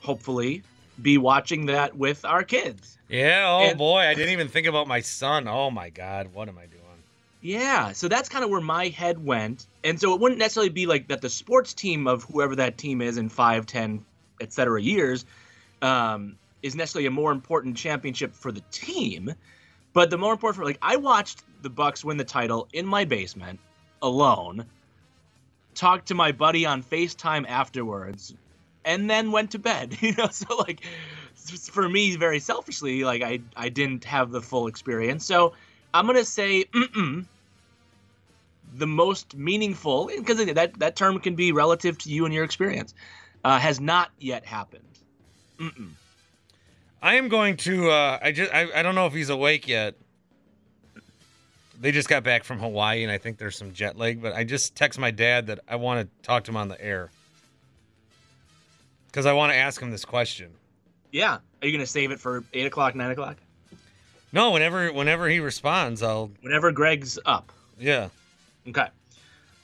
hopefully, 0.01 0.61
be 1.01 1.17
watching 1.17 1.67
that 1.67 1.95
with 1.97 2.25
our 2.25 2.43
kids. 2.43 2.97
Yeah. 3.09 3.45
Oh 3.47 3.69
And- 3.69 3.77
boy, 3.77 3.99
I 3.99 4.13
didn't 4.13 4.33
even 4.33 4.47
think 4.47 4.67
about 4.67 4.87
my 4.87 4.99
son. 5.01 5.47
Oh 5.47 5.69
my 5.71 5.89
God, 5.89 6.33
what 6.33 6.47
am 6.49 6.57
I 6.57 6.65
doing? 6.65 6.81
Yeah, 7.41 7.91
so 7.91 8.07
that's 8.07 8.27
kind 8.27 8.43
of 8.43 8.49
where 8.49 8.59
my 8.61 8.87
head 8.87 9.23
went. 9.23 9.67
And 9.83 10.01
so 10.01 10.13
it 10.13 10.19
wouldn't 10.19 10.39
necessarily 10.39 10.69
be 10.71 10.85
like 10.87 11.07
that 11.07 11.21
the 11.21 11.29
sports 11.29 11.73
team 11.73 12.07
of 12.07 12.23
whoever 12.23 12.55
that 12.55 12.77
team 12.77 13.01
is 13.01 13.17
in 13.17 13.29
five, 13.29 13.65
ten, 13.67 14.03
et 14.41 14.51
cetera 14.51 14.81
years 14.81 15.23
um, 15.83 16.35
is 16.63 16.75
necessarily 16.75 17.05
a 17.05 17.11
more 17.11 17.31
important 17.31 17.77
championship 17.77 18.33
for 18.33 18.51
the 18.51 18.63
team. 18.71 19.33
But 19.93 20.09
the 20.09 20.17
more 20.17 20.33
important 20.33 20.57
for 20.57 20.65
like 20.65 20.79
I 20.81 20.95
watched 20.97 21.43
the 21.61 21.69
Bucks 21.69 22.03
win 22.03 22.17
the 22.17 22.23
title 22.25 22.67
in 22.73 22.85
my 22.85 23.05
basement 23.05 23.59
alone, 24.01 24.65
talked 25.75 26.07
to 26.07 26.15
my 26.15 26.31
buddy 26.31 26.65
on 26.65 26.83
FaceTime 26.83 27.45
afterwards, 27.47 28.33
and 28.87 29.09
then 29.09 29.31
went 29.31 29.51
to 29.51 29.59
bed. 29.59 29.95
You 30.07 30.13
know, 30.13 30.29
so 30.29 30.55
like 30.55 30.81
for 31.71 31.87
me, 31.87 32.15
very 32.15 32.39
selfishly, 32.39 33.03
like 33.03 33.21
I 33.21 33.41
I 33.55 33.69
didn't 33.69 34.05
have 34.05 34.31
the 34.31 34.41
full 34.41 34.67
experience. 34.67 35.25
So 35.25 35.53
I'm 35.93 36.07
gonna 36.07 36.23
say 36.23 36.65
the 38.73 38.87
most 38.87 39.35
meaningful 39.35 40.09
because 40.17 40.45
that 40.45 40.79
that 40.79 40.95
term 40.95 41.19
can 41.19 41.35
be 41.35 41.51
relative 41.51 41.97
to 41.99 42.09
you 42.09 42.25
and 42.25 42.33
your 42.33 42.45
experience 42.45 42.93
uh, 43.43 43.59
has 43.59 43.79
not 43.81 44.11
yet 44.19 44.45
happened. 44.45 44.83
Mm-mm. 45.59 45.91
I 47.01 47.15
am 47.15 47.27
going 47.27 47.57
to. 47.57 47.89
Uh, 47.89 48.19
I 48.21 48.31
just. 48.31 48.53
I, 48.53 48.67
I 48.73 48.81
don't 48.81 48.95
know 48.95 49.07
if 49.07 49.13
he's 49.13 49.29
awake 49.29 49.67
yet. 49.67 49.95
They 51.79 51.91
just 51.91 52.09
got 52.09 52.23
back 52.23 52.43
from 52.43 52.59
Hawaii, 52.59 53.03
and 53.03 53.11
I 53.11 53.17
think 53.17 53.37
there's 53.37 53.57
some 53.57 53.73
jet 53.73 53.97
lag. 53.97 54.21
But 54.21 54.33
I 54.33 54.45
just 54.45 54.75
text 54.75 54.97
my 54.97 55.11
dad 55.11 55.47
that 55.47 55.59
I 55.67 55.75
want 55.75 56.07
to 56.07 56.27
talk 56.27 56.45
to 56.45 56.51
him 56.51 56.57
on 56.57 56.69
the 56.69 56.81
air 56.81 57.11
because 59.07 59.25
I 59.25 59.33
want 59.33 59.51
to 59.51 59.57
ask 59.57 59.81
him 59.81 59.91
this 59.91 60.05
question. 60.05 60.51
Yeah, 61.11 61.37
are 61.61 61.67
you 61.67 61.71
gonna 61.71 61.85
save 61.87 62.11
it 62.11 62.19
for 62.19 62.43
eight 62.53 62.67
o'clock, 62.67 62.95
nine 62.95 63.11
o'clock? 63.11 63.37
No, 64.31 64.51
whenever 64.51 64.91
whenever 64.91 65.27
he 65.29 65.39
responds, 65.39 66.03
I'll. 66.03 66.31
Whenever 66.41 66.71
Greg's 66.71 67.17
up. 67.25 67.51
Yeah. 67.79 68.09
Okay, 68.67 68.87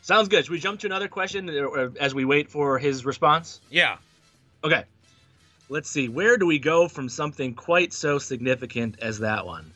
sounds 0.02 0.30
good. 0.30 0.46
Should 0.46 0.52
we 0.52 0.60
jump 0.60 0.80
to 0.82 0.88
another 0.88 1.08
question 1.08 1.50
uh, 1.50 1.90
as 2.00 2.16
we 2.16 2.26
wait 2.26 2.50
for 2.50 2.80
his 2.80 3.06
response? 3.06 3.60
Yeah. 3.70 3.98
Okay. 4.64 4.86
Let's 5.70 5.90
see. 5.90 6.08
Where 6.08 6.38
do 6.38 6.46
we 6.46 6.60
go 6.60 6.88
from 6.88 7.10
something 7.10 7.56
quite 7.56 7.94
so 7.94 8.20
significant 8.20 8.98
as 9.02 9.20
that 9.20 9.46
one? 9.46 9.72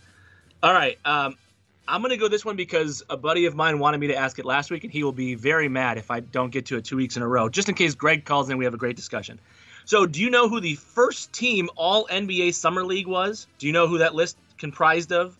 All 0.61 0.73
right. 0.73 0.97
Um, 1.05 1.37
I'm 1.87 2.01
going 2.01 2.11
to 2.11 2.17
go 2.17 2.27
this 2.27 2.43
one 2.43 2.55
because 2.55 3.01
a 3.09 3.15
buddy 3.15 3.45
of 3.45 3.55
mine 3.55 3.79
wanted 3.79 3.99
me 3.99 4.07
to 4.07 4.15
ask 4.15 4.39
it 4.39 4.45
last 4.45 4.69
week, 4.69 4.83
and 4.83 4.91
he 4.91 5.03
will 5.03 5.13
be 5.13 5.35
very 5.35 5.69
mad 5.69 5.97
if 5.97 6.11
I 6.11 6.19
don't 6.19 6.51
get 6.51 6.65
to 6.67 6.77
it 6.77 6.85
two 6.85 6.97
weeks 6.97 7.15
in 7.15 7.23
a 7.23 7.27
row. 7.27 7.47
Just 7.47 7.69
in 7.69 7.75
case 7.75 7.95
Greg 7.95 8.25
calls 8.25 8.49
in, 8.49 8.57
we 8.57 8.65
have 8.65 8.73
a 8.73 8.77
great 8.77 8.95
discussion. 8.95 9.39
So, 9.85 10.05
do 10.05 10.21
you 10.21 10.29
know 10.29 10.49
who 10.49 10.59
the 10.59 10.75
first 10.75 11.31
team 11.31 11.69
All 11.77 12.05
NBA 12.07 12.53
Summer 12.53 12.83
League 12.83 13.07
was? 13.07 13.47
Do 13.57 13.67
you 13.67 13.73
know 13.73 13.87
who 13.87 13.99
that 13.99 14.13
list 14.13 14.37
comprised 14.57 15.13
of? 15.13 15.37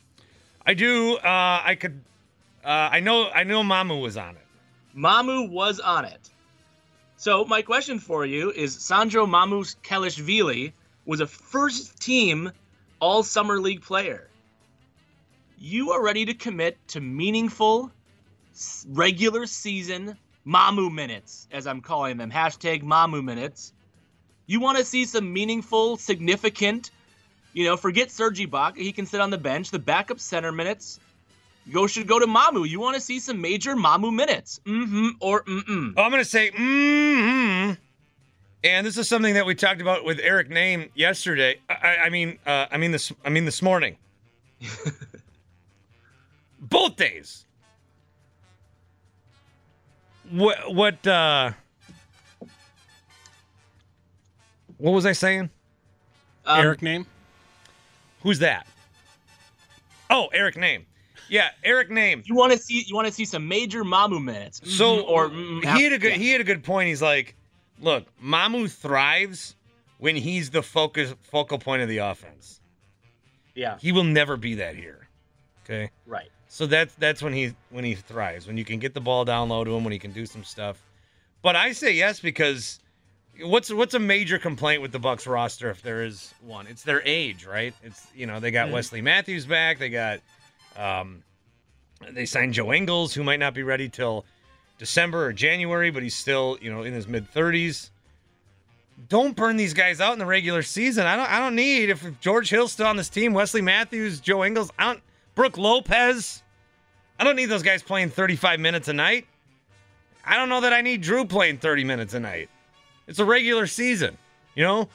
I 0.65 0.73
do. 0.73 1.17
Uh, 1.17 1.61
I 1.65 1.75
could. 1.79 2.01
Uh, 2.63 2.89
I 2.91 3.01
know. 3.01 3.29
I 3.29 3.43
know. 3.43 3.61
Mamu 3.61 4.01
was 4.01 4.15
on 4.15 4.35
it. 4.35 4.45
Mamu 4.95 5.49
was 5.49 5.81
on 5.81 6.05
it. 6.05 6.29
So 7.17 7.43
my 7.45 7.61
question 7.61 7.99
for 7.99 8.25
you 8.25 8.51
is 8.51 8.73
Sandro 8.75 9.25
Mamukelashvili 9.25 10.71
was 11.05 11.19
a 11.19 11.27
first 11.27 11.99
team 11.99 12.51
all 12.99 13.23
summer 13.23 13.59
league 13.59 13.81
player. 13.81 14.29
You 15.59 15.91
are 15.91 16.03
ready 16.03 16.25
to 16.25 16.33
commit 16.33 16.77
to 16.89 17.01
meaningful 17.01 17.91
regular 18.87 19.45
season 19.45 20.17
Mamu 20.45 20.93
minutes, 20.93 21.47
as 21.51 21.67
I'm 21.67 21.81
calling 21.81 22.17
them. 22.17 22.31
Hashtag 22.31 22.83
Mamu 22.83 23.23
minutes. 23.23 23.73
You 24.45 24.59
want 24.59 24.77
to 24.77 24.85
see 24.85 25.03
some 25.05 25.33
meaningful, 25.33 25.97
significant, 25.97 26.91
you 27.53 27.65
know, 27.65 27.75
forget 27.75 28.11
Serge 28.11 28.39
Ibaka. 28.39 28.77
He 28.77 28.91
can 28.93 29.05
sit 29.05 29.19
on 29.19 29.29
the 29.29 29.37
bench. 29.37 29.71
The 29.71 29.79
backup 29.79 30.19
center 30.19 30.51
minutes 30.51 30.99
go 31.73 31.85
should 31.87 32.07
go 32.07 32.17
to 32.19 32.27
Mamu. 32.27 32.67
You 32.67 32.79
want 32.79 32.95
to 32.95 33.01
see 33.01 33.19
some 33.19 33.41
major 33.41 33.75
Mamu 33.75 34.13
minutes. 34.13 34.61
Mm-hmm 34.65 35.09
or 35.19 35.43
mm-mm. 35.43 35.93
Oh, 35.97 36.03
I'm 36.03 36.11
going 36.11 36.23
to 36.23 36.29
say, 36.29 36.51
hmm. 36.55 37.73
And 38.63 38.87
this 38.87 38.97
is 38.97 39.07
something 39.09 39.33
that 39.33 39.45
we 39.45 39.53
talked 39.55 39.81
about 39.81 40.05
with 40.05 40.19
Eric 40.21 40.49
Nehm 40.49 40.89
yesterday. 40.95 41.55
I, 41.69 41.73
I- 41.73 41.97
I 42.05 42.09
mean, 42.09 42.37
uh, 42.45 42.67
I 42.71 42.77
mean 42.77 42.91
this. 42.91 43.11
I 43.25 43.29
mean 43.29 43.45
this 43.45 43.61
morning. 43.61 43.97
Both 46.59 46.95
days. 46.95 47.45
What? 50.29 50.73
What? 50.73 51.07
uh 51.07 51.51
What 54.77 54.91
was 54.91 55.05
I 55.05 55.13
saying? 55.13 55.49
Um, 56.45 56.59
Eric 56.59 56.81
Nehm? 56.81 57.05
Who's 58.21 58.39
that? 58.39 58.67
Oh, 60.09 60.27
Eric 60.33 60.55
Nehm. 60.55 60.85
Yeah, 61.29 61.49
Eric 61.63 61.89
Nehm. 61.89 62.25
You 62.25 62.35
want 62.35 62.53
to 62.53 62.57
see 62.57 62.83
you 62.87 62.95
want 62.95 63.07
to 63.07 63.13
see 63.13 63.25
some 63.25 63.47
major 63.47 63.83
Mamu 63.83 64.23
minutes. 64.23 64.61
So 64.63 64.97
Mhm 64.97 65.03
or 65.07 65.29
mm, 65.29 65.61
he 65.61 65.83
had 65.83 65.93
a 65.93 65.99
good 65.99 66.11
yeah. 66.11 66.17
he 66.17 66.31
had 66.31 66.41
a 66.41 66.45
good 66.45 66.63
point. 66.63 66.87
He's 66.87 67.01
like, 67.01 67.35
look, 67.81 68.05
Mamu 68.21 68.71
thrives 68.71 69.55
when 69.97 70.15
he's 70.15 70.49
the 70.49 70.63
focus 70.63 71.13
focal 71.23 71.59
point 71.59 71.81
of 71.81 71.89
the 71.89 71.97
offense. 71.97 72.61
Yeah. 73.55 73.77
He 73.79 73.91
will 73.91 74.03
never 74.03 74.37
be 74.37 74.55
that 74.55 74.75
here. 74.75 75.07
Okay. 75.65 75.89
Right. 76.05 76.29
So 76.49 76.65
that's 76.65 76.95
that's 76.95 77.21
when 77.21 77.33
he 77.33 77.53
when 77.69 77.83
he 77.83 77.95
thrives, 77.95 78.47
when 78.47 78.57
you 78.57 78.65
can 78.65 78.79
get 78.79 78.93
the 78.93 79.01
ball 79.01 79.25
down 79.25 79.49
low 79.49 79.63
to 79.63 79.75
him, 79.75 79.83
when 79.83 79.93
he 79.93 79.99
can 79.99 80.11
do 80.11 80.25
some 80.25 80.43
stuff. 80.43 80.81
But 81.41 81.55
I 81.55 81.71
say 81.73 81.93
yes 81.93 82.19
because 82.19 82.79
what's 83.41 83.71
what's 83.71 83.93
a 83.93 83.99
major 83.99 84.39
complaint 84.39 84.81
with 84.81 84.91
the 84.91 84.99
Bucks 84.99 85.27
roster 85.27 85.69
if 85.69 85.81
there 85.81 86.03
is 86.03 86.33
one? 86.41 86.67
It's 86.67 86.83
their 86.83 87.01
age, 87.05 87.45
right? 87.45 87.73
It's 87.83 88.07
you 88.15 88.25
know 88.25 88.39
they 88.39 88.51
got 88.51 88.71
Wesley 88.71 89.01
Matthews 89.01 89.45
back, 89.45 89.77
they 89.79 89.89
got 89.89 90.21
um, 90.77 91.23
they 92.11 92.25
signed 92.25 92.53
Joe 92.53 92.73
Ingles, 92.73 93.13
who 93.13 93.23
might 93.23 93.39
not 93.39 93.53
be 93.53 93.63
ready 93.63 93.89
till 93.89 94.25
December 94.77 95.25
or 95.25 95.33
January, 95.33 95.91
but 95.91 96.03
he's 96.03 96.15
still 96.15 96.57
you 96.61 96.71
know 96.71 96.83
in 96.83 96.93
his 96.93 97.07
mid 97.07 97.29
thirties. 97.29 97.91
Don't 99.09 99.35
burn 99.35 99.57
these 99.57 99.75
guys 99.75 100.01
out 100.01 100.13
in 100.13 100.19
the 100.19 100.25
regular 100.25 100.63
season. 100.63 101.05
I 101.05 101.15
don't. 101.15 101.29
I 101.29 101.39
don't 101.39 101.55
need 101.55 101.89
if 101.89 102.19
George 102.19 102.49
Hill's 102.49 102.71
still 102.71 102.87
on 102.87 102.97
this 102.97 103.09
team, 103.09 103.33
Wesley 103.33 103.61
Matthews, 103.61 104.19
Joe 104.19 104.43
Ingles, 104.43 104.71
I 104.79 104.85
don't, 104.85 105.03
Brooke 105.37 105.59
Lopez. 105.59 106.41
I 107.19 107.23
don't 107.23 107.35
need 107.35 107.45
those 107.45 107.61
guys 107.61 107.83
playing 107.83 108.09
35 108.09 108.59
minutes 108.59 108.87
a 108.87 108.93
night. 108.93 109.27
I 110.25 110.35
don't 110.35 110.49
know 110.49 110.61
that 110.61 110.73
I 110.73 110.81
need 110.81 111.03
Jrue 111.03 111.29
playing 111.29 111.59
30 111.59 111.83
minutes 111.83 112.15
a 112.15 112.19
night. 112.19 112.49
It's 113.05 113.19
a 113.19 113.25
regular 113.25 113.67
season. 113.67 114.17
You 114.55 114.63
know, 114.63 114.89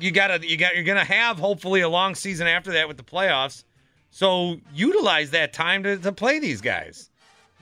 you 0.00 0.10
gotta 0.10 0.40
you 0.48 0.56
got 0.56 0.74
you're 0.74 0.84
gonna 0.84 1.04
have 1.04 1.38
hopefully 1.38 1.82
a 1.82 1.88
long 1.88 2.14
season 2.14 2.46
after 2.46 2.72
that 2.72 2.88
with 2.88 2.96
the 2.96 3.02
playoffs. 3.02 3.64
So 4.10 4.58
utilize 4.72 5.30
that 5.32 5.52
time 5.52 5.82
to, 5.82 5.98
to 5.98 6.12
play 6.12 6.38
these 6.38 6.62
guys. 6.62 7.10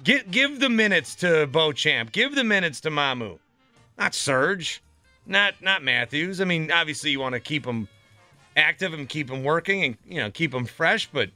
Get 0.04 0.30
give 0.30 0.60
the 0.60 0.70
minutes 0.70 1.16
to 1.16 1.48
Beauchamp. 1.48 2.12
Give 2.12 2.36
the 2.36 2.44
minutes 2.44 2.80
to 2.82 2.90
Mamu. 2.90 3.40
Not 3.98 4.14
Surge. 4.14 4.80
Not 5.26 5.54
not 5.60 5.82
Matthews. 5.82 6.40
I 6.40 6.44
mean, 6.44 6.70
obviously 6.70 7.10
you 7.10 7.18
want 7.18 7.32
to 7.32 7.40
keep 7.40 7.64
them 7.64 7.88
active 8.56 8.94
and 8.94 9.08
keep 9.08 9.26
them 9.26 9.42
working 9.42 9.82
and 9.82 9.96
you 10.06 10.20
know 10.20 10.30
keep 10.30 10.52
them 10.52 10.66
fresh, 10.66 11.08
but 11.12 11.28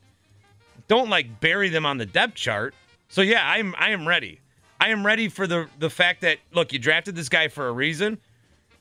don't 0.89 1.11
like 1.11 1.41
bury 1.41 1.69
them 1.69 1.87
on 1.87 1.99
the 1.99 2.07
depth 2.07 2.35
chart. 2.35 2.75
So 3.09 3.23
yeah, 3.23 3.49
I'm 3.49 3.75
I 3.79 3.91
am 3.91 4.07
ready. 4.07 4.41
I 4.81 4.91
am 4.91 5.05
ready 5.07 5.29
for 5.29 5.47
the 5.47 5.69
the 5.79 5.91
fact 5.91 6.21
that 6.23 6.39
look, 6.53 6.73
you 6.73 6.79
drafted 6.79 7.15
this 7.17 7.29
guy 7.29 7.49
for 7.49 7.69
a 7.69 7.73
reason. 7.73 8.19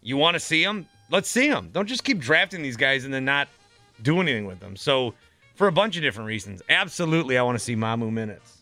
You 0.02 0.18
want 0.18 0.36
to 0.36 0.40
see 0.40 0.64
him? 0.64 0.88
Let's 1.10 1.30
see 1.30 1.48
him. 1.48 1.70
Don't 1.72 1.88
just 1.88 2.04
keep 2.04 2.20
drafting 2.20 2.62
these 2.62 2.78
guys 2.78 3.06
and 3.06 3.14
then 3.14 3.26
not 3.26 3.48
do 4.02 4.20
anything 4.20 4.46
with 4.46 4.60
them. 4.60 4.76
So 4.76 5.14
for 5.56 5.68
a 5.68 5.72
bunch 5.72 5.96
of 5.96 6.02
different 6.04 6.28
reasons, 6.28 6.62
absolutely, 6.70 7.38
I 7.38 7.44
want 7.44 7.58
to 7.58 7.64
see 7.64 7.76
Mamu 7.76 8.12
minutes. 8.12 8.60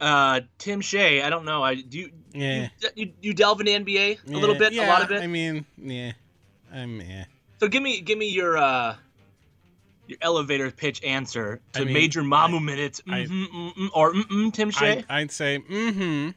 Uh, 0.00 0.40
Tim 0.58 0.80
Shea, 0.80 1.22
I 1.22 1.30
don't 1.30 1.44
know. 1.44 1.62
I 1.62 1.76
do. 1.76 1.98
You, 1.98 2.10
Yeah. 2.32 2.68
You, 2.80 2.88
you, 2.94 3.12
you 3.20 3.34
delve 3.34 3.60
into 3.60 3.72
NBA 3.72 4.18
a 4.28 4.30
little 4.30 4.54
Yeah, 4.54 4.58
bit, 4.70 4.76
a 4.76 4.86
lot 4.86 5.02
of 5.02 5.10
it. 5.10 5.22
I 5.22 5.26
mean, 5.26 5.66
yeah. 5.76 6.12
I'm 6.72 7.00
yeah. 7.00 7.24
so 7.58 7.66
give 7.66 7.82
me 7.82 8.00
give 8.02 8.18
me 8.18 8.28
your 8.28 8.58
uh 8.58 8.96
your 10.08 10.18
elevator 10.22 10.70
pitch 10.70 11.02
answer 11.04 11.60
to 11.74 11.82
I 11.82 11.84
mean, 11.84 11.94
major 11.94 12.22
Mamu 12.22 12.62
minutes, 12.62 13.00
I- 13.08 13.24
mm-hmm, 13.24 13.44
mm-mm, 13.68 13.88
or 13.94 14.12
mm-mm, 14.14 14.52
Tim 14.52 14.70
Shea. 14.70 14.98
I'd, 14.98 15.04
I'd 15.08 15.30
say, 15.30 15.58
mm-hmm. 15.60 16.30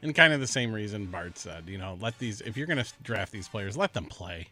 And 0.00 0.14
kind 0.14 0.32
of 0.32 0.38
the 0.40 0.46
same 0.46 0.72
reason 0.72 1.06
Bart 1.06 1.36
said, 1.38 1.64
you 1.68 1.76
know, 1.76 1.98
let 2.00 2.18
these 2.18 2.40
if 2.42 2.56
you're 2.56 2.66
gonna 2.68 2.84
draft 3.02 3.32
these 3.32 3.48
players, 3.48 3.76
let 3.76 3.92
them 3.94 4.06
play. 4.06 4.48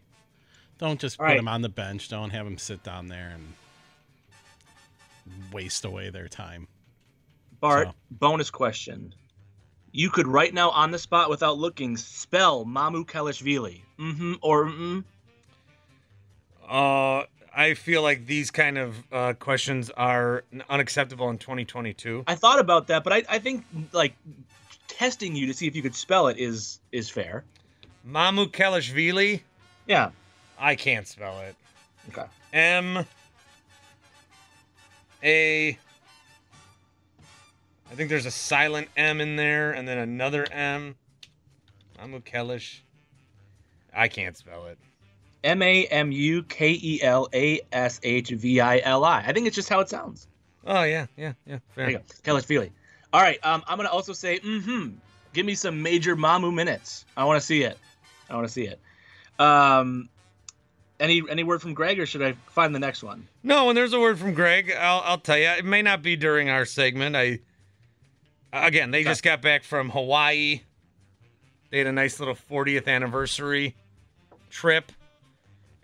Don't 0.78 1.00
just 1.00 1.16
put 1.18 1.24
Right. 1.24 1.36
them 1.36 1.48
on 1.48 1.62
the 1.62 1.68
bench. 1.68 2.08
Don't 2.08 2.30
have 2.30 2.44
them 2.44 2.58
sit 2.58 2.82
down 2.82 3.06
there 3.08 3.34
and 3.34 3.54
waste 5.52 5.84
away 5.84 6.10
their 6.10 6.28
time. 6.28 6.68
Bart, 7.60 7.88
So- 7.88 7.94
bonus 8.10 8.50
question. 8.50 9.14
You 9.92 10.10
could 10.10 10.26
right 10.26 10.52
now 10.52 10.70
on 10.70 10.90
the 10.90 10.98
spot 10.98 11.30
without 11.30 11.56
looking 11.56 11.96
spell 11.96 12.66
Mamukelashvili. 12.66 13.82
Mm-hmm 13.98 14.34
or 14.42 14.66
mm 14.66 15.04
Uh, 16.68 17.24
I 17.56 17.72
feel 17.72 18.02
like 18.02 18.26
these 18.26 18.50
kind 18.50 18.76
of 18.76 18.96
uh, 19.10 19.32
questions 19.32 19.88
are 19.88 20.44
unacceptable 20.68 21.30
in 21.30 21.38
2022. 21.38 22.24
I 22.26 22.34
thought 22.34 22.60
about 22.60 22.88
that, 22.88 23.02
but 23.02 23.14
I, 23.14 23.22
I 23.30 23.38
think 23.38 23.64
like 23.92 24.14
testing 24.88 25.34
you 25.34 25.46
to 25.46 25.54
see 25.54 25.66
if 25.66 25.74
you 25.74 25.80
could 25.80 25.94
spell 25.94 26.28
it 26.28 26.36
is 26.36 26.80
is 26.92 27.08
fair. 27.08 27.44
Mamu 28.06 28.52
Yeah. 29.86 30.10
I 30.58 30.74
can't 30.74 31.08
spell 31.08 31.40
it. 31.40 31.56
Okay. 32.10 32.26
M 32.52 33.06
A. 35.22 35.78
I 37.90 37.94
think 37.94 38.10
there's 38.10 38.26
a 38.26 38.30
silent 38.30 38.88
M 38.98 39.22
in 39.22 39.36
there, 39.36 39.72
and 39.72 39.88
then 39.88 39.96
another 39.96 40.46
M. 40.52 40.94
Mamu 41.98 42.22
Kelish. 42.22 42.80
I 43.94 44.08
can't 44.08 44.36
spell 44.36 44.66
it. 44.66 44.78
M 45.46 45.62
A 45.62 45.86
M 45.86 46.12
U 46.12 46.42
K 46.42 46.78
E 46.82 47.00
L 47.02 47.28
A 47.32 47.60
S 47.72 48.00
H 48.02 48.30
V 48.30 48.60
I 48.60 48.80
L 48.80 49.04
I. 49.04 49.20
I 49.20 49.32
think 49.32 49.46
it's 49.46 49.56
just 49.56 49.68
how 49.68 49.80
it 49.80 49.88
sounds. 49.88 50.26
Oh 50.66 50.82
yeah, 50.82 51.06
yeah, 51.16 51.32
yeah. 51.46 51.58
There 51.74 51.88
you 51.88 51.98
go. 51.98 52.04
Kelashvili. 52.24 52.70
All 53.12 53.22
right. 53.22 53.38
Um, 53.44 53.62
I'm 53.66 53.78
gonna 53.78 53.88
also 53.88 54.12
say 54.12 54.40
mm-hmm. 54.40 54.88
Give 55.32 55.46
me 55.46 55.54
some 55.54 55.82
major 55.82 56.16
Mamu 56.16 56.52
minutes. 56.52 57.04
I 57.14 57.24
want 57.24 57.38
to 57.38 57.46
see 57.46 57.62
it. 57.62 57.78
I 58.30 58.34
want 58.34 58.46
to 58.46 58.52
see 58.52 58.66
it. 58.66 58.80
Um, 59.38 60.08
any 60.98 61.22
any 61.28 61.44
word 61.44 61.60
from 61.60 61.74
Greg, 61.74 62.00
or 62.00 62.06
should 62.06 62.22
I 62.22 62.32
find 62.48 62.74
the 62.74 62.78
next 62.78 63.02
one? 63.02 63.28
No, 63.42 63.66
when 63.66 63.76
there's 63.76 63.92
a 63.92 64.00
word 64.00 64.18
from 64.18 64.32
Greg, 64.32 64.72
I'll, 64.72 65.02
I'll 65.04 65.18
tell 65.18 65.36
you. 65.36 65.48
It 65.48 65.64
may 65.64 65.82
not 65.82 66.02
be 66.02 66.16
during 66.16 66.48
our 66.48 66.64
segment. 66.64 67.14
I 67.14 67.40
again, 68.50 68.90
they 68.90 69.04
just 69.04 69.22
got 69.22 69.42
back 69.42 69.62
from 69.62 69.90
Hawaii. 69.90 70.62
They 71.70 71.78
had 71.78 71.86
a 71.86 71.92
nice 71.92 72.18
little 72.18 72.34
40th 72.50 72.88
anniversary 72.88 73.74
trip, 74.48 74.90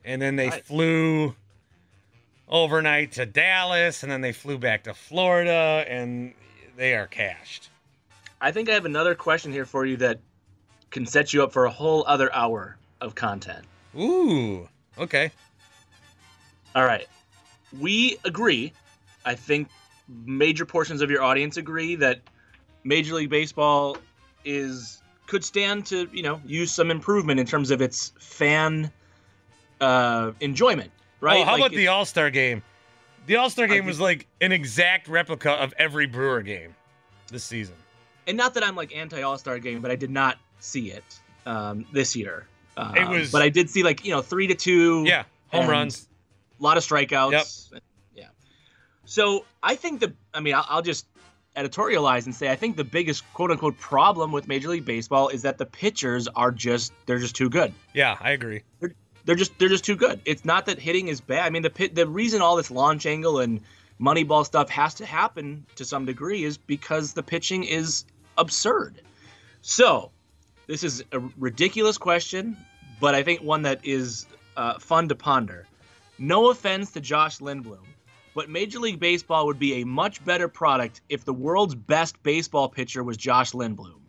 and 0.04 0.20
then 0.20 0.36
they 0.36 0.48
Nice. 0.48 0.62
flew 0.62 1.34
overnight 2.48 3.12
to 3.12 3.26
Dallas, 3.26 4.02
and 4.02 4.12
then 4.12 4.20
they 4.20 4.32
flew 4.32 4.58
back 4.58 4.84
to 4.84 4.94
Florida, 4.94 5.84
and 5.88 6.34
they 6.76 6.94
are 6.94 7.06
cashed. 7.06 7.70
I 8.40 8.50
think 8.52 8.68
I 8.68 8.74
have 8.74 8.84
another 8.84 9.14
question 9.14 9.52
here 9.52 9.64
for 9.64 9.86
you 9.86 9.96
that 9.98 10.20
can 10.90 11.06
set 11.06 11.32
you 11.32 11.42
up 11.42 11.52
for 11.52 11.64
a 11.64 11.70
whole 11.70 12.04
other 12.06 12.32
hour 12.34 12.76
of 13.00 13.14
content. 13.14 13.64
Ooh, 13.98 14.68
okay. 14.98 15.30
All 16.74 16.84
right. 16.84 17.06
We 17.78 18.18
agree. 18.24 18.72
I 19.24 19.34
think 19.34 19.68
major 20.26 20.66
portions 20.66 21.00
of 21.00 21.10
your 21.10 21.22
audience 21.22 21.56
agree 21.56 21.94
that 21.96 22.20
Major 22.84 23.14
League 23.14 23.30
Baseball 23.30 23.96
is 24.44 25.00
could 25.26 25.44
stand 25.44 25.86
to, 25.86 26.08
you 26.12 26.22
know, 26.22 26.40
use 26.44 26.72
some 26.72 26.90
improvement 26.90 27.40
in 27.40 27.46
terms 27.46 27.70
of 27.70 27.80
its 27.80 28.12
fan 28.18 28.90
uh 29.82 30.32
enjoyment, 30.40 30.90
right? 31.20 31.40
Oh, 31.40 31.44
how 31.44 31.52
Like, 31.52 31.60
about 31.60 31.70
the 31.72 31.88
All 31.88 32.04
Star 32.04 32.30
game? 32.30 32.62
The 33.26 33.36
All 33.36 33.50
Star 33.50 33.66
game 33.66 33.84
was 33.86 34.00
like 34.00 34.26
an 34.40 34.52
exact 34.52 35.08
replica 35.08 35.50
of 35.52 35.74
every 35.78 36.06
Brewer 36.06 36.42
game 36.42 36.74
this 37.28 37.44
season. 37.44 37.74
and 38.26 38.36
not 38.36 38.54
that 38.54 38.62
I'm 38.64 38.76
like 38.76 38.94
anti 38.96 39.22
All-Star 39.22 39.58
game, 39.58 39.80
but 39.80 39.90
I 39.90 39.96
did 39.96 40.10
not 40.10 40.38
see 40.60 40.90
it 40.92 41.04
um 41.46 41.84
this 41.92 42.14
year. 42.16 42.46
Um, 42.76 42.96
It 42.96 43.08
was- 43.08 43.30
but 43.32 43.42
I 43.42 43.48
did 43.48 43.68
see 43.68 43.82
like, 43.82 44.04
you 44.04 44.10
know, 44.12 44.22
3 44.22 44.46
to 44.46 44.54
2 44.54 45.04
Yeah, 45.06 45.24
home 45.48 45.68
runs. 45.68 46.08
a 46.58 46.62
lot 46.62 46.76
of 46.76 46.82
strikeouts. 46.84 47.70
Yeah. 48.14 48.26
So 49.04 49.44
I 49.62 49.74
think 49.74 50.00
the, 50.00 50.12
I 50.32 50.40
mean, 50.40 50.54
I'll, 50.54 50.66
I'll 50.68 50.82
just 50.82 51.06
editorialize 51.56 52.24
and 52.24 52.34
say 52.34 52.50
I 52.50 52.56
think 52.56 52.76
the 52.76 52.84
biggest 52.84 53.24
quote 53.34 53.50
unquote 53.50 53.78
problem 53.78 54.32
with 54.32 54.48
Major 54.48 54.68
League 54.68 54.84
Baseball 54.86 55.28
is 55.28 55.42
that 55.42 55.58
the 55.58 55.66
pitchers 55.66 56.28
are 56.28 56.50
just 56.50 56.92
they're 57.06 57.18
just 57.18 57.34
too 57.36 57.50
good. 57.50 57.72
Yeah, 57.92 58.16
I 58.20 58.30
agree. 58.30 58.62
They're 58.80 58.94
just 59.36 59.58
they're 59.58 59.68
just 59.68 59.84
too 59.84 59.96
good. 59.96 60.20
It's 60.24 60.44
not 60.44 60.66
that 60.66 60.78
hitting 60.78 61.08
is 61.08 61.20
bad. 61.20 61.44
I 61.44 61.50
mean, 61.50 61.62
the 61.62 61.70
pit, 61.70 61.94
the 61.94 62.06
reason 62.06 62.42
all 62.42 62.56
this 62.56 62.70
launch 62.70 63.06
angle 63.06 63.40
and 63.40 63.60
Moneyball 64.00 64.44
stuff 64.44 64.68
has 64.70 64.94
to 64.94 65.06
happen 65.06 65.64
to 65.76 65.84
some 65.84 66.04
degree 66.04 66.44
is 66.44 66.58
because 66.58 67.12
the 67.12 67.22
pitching 67.22 67.64
is 67.64 68.04
absurd. 68.36 69.00
So, 69.60 70.10
this 70.66 70.82
is 70.82 71.04
a 71.12 71.20
ridiculous 71.38 71.98
question, 71.98 72.56
but 73.00 73.14
I 73.14 73.22
think 73.22 73.42
one 73.42 73.62
that 73.62 73.80
is 73.84 74.26
uh, 74.56 74.78
fun 74.78 75.08
to 75.08 75.14
ponder. 75.14 75.66
No 76.18 76.50
offense 76.50 76.92
to 76.92 77.00
Josh 77.00 77.38
Lindblom, 77.38 77.84
but 78.34 78.48
Major 78.48 78.80
League 78.80 78.98
Baseball 78.98 79.46
would 79.46 79.58
be 79.58 79.82
a 79.82 79.86
much 79.86 80.24
better 80.24 80.48
product 80.48 81.00
if 81.08 81.24
the 81.24 81.32
world's 81.32 81.74
best 81.74 82.20
baseball 82.22 82.68
pitcher 82.68 83.04
was 83.04 83.16
Josh 83.16 83.52
Lindblom. 83.52 84.00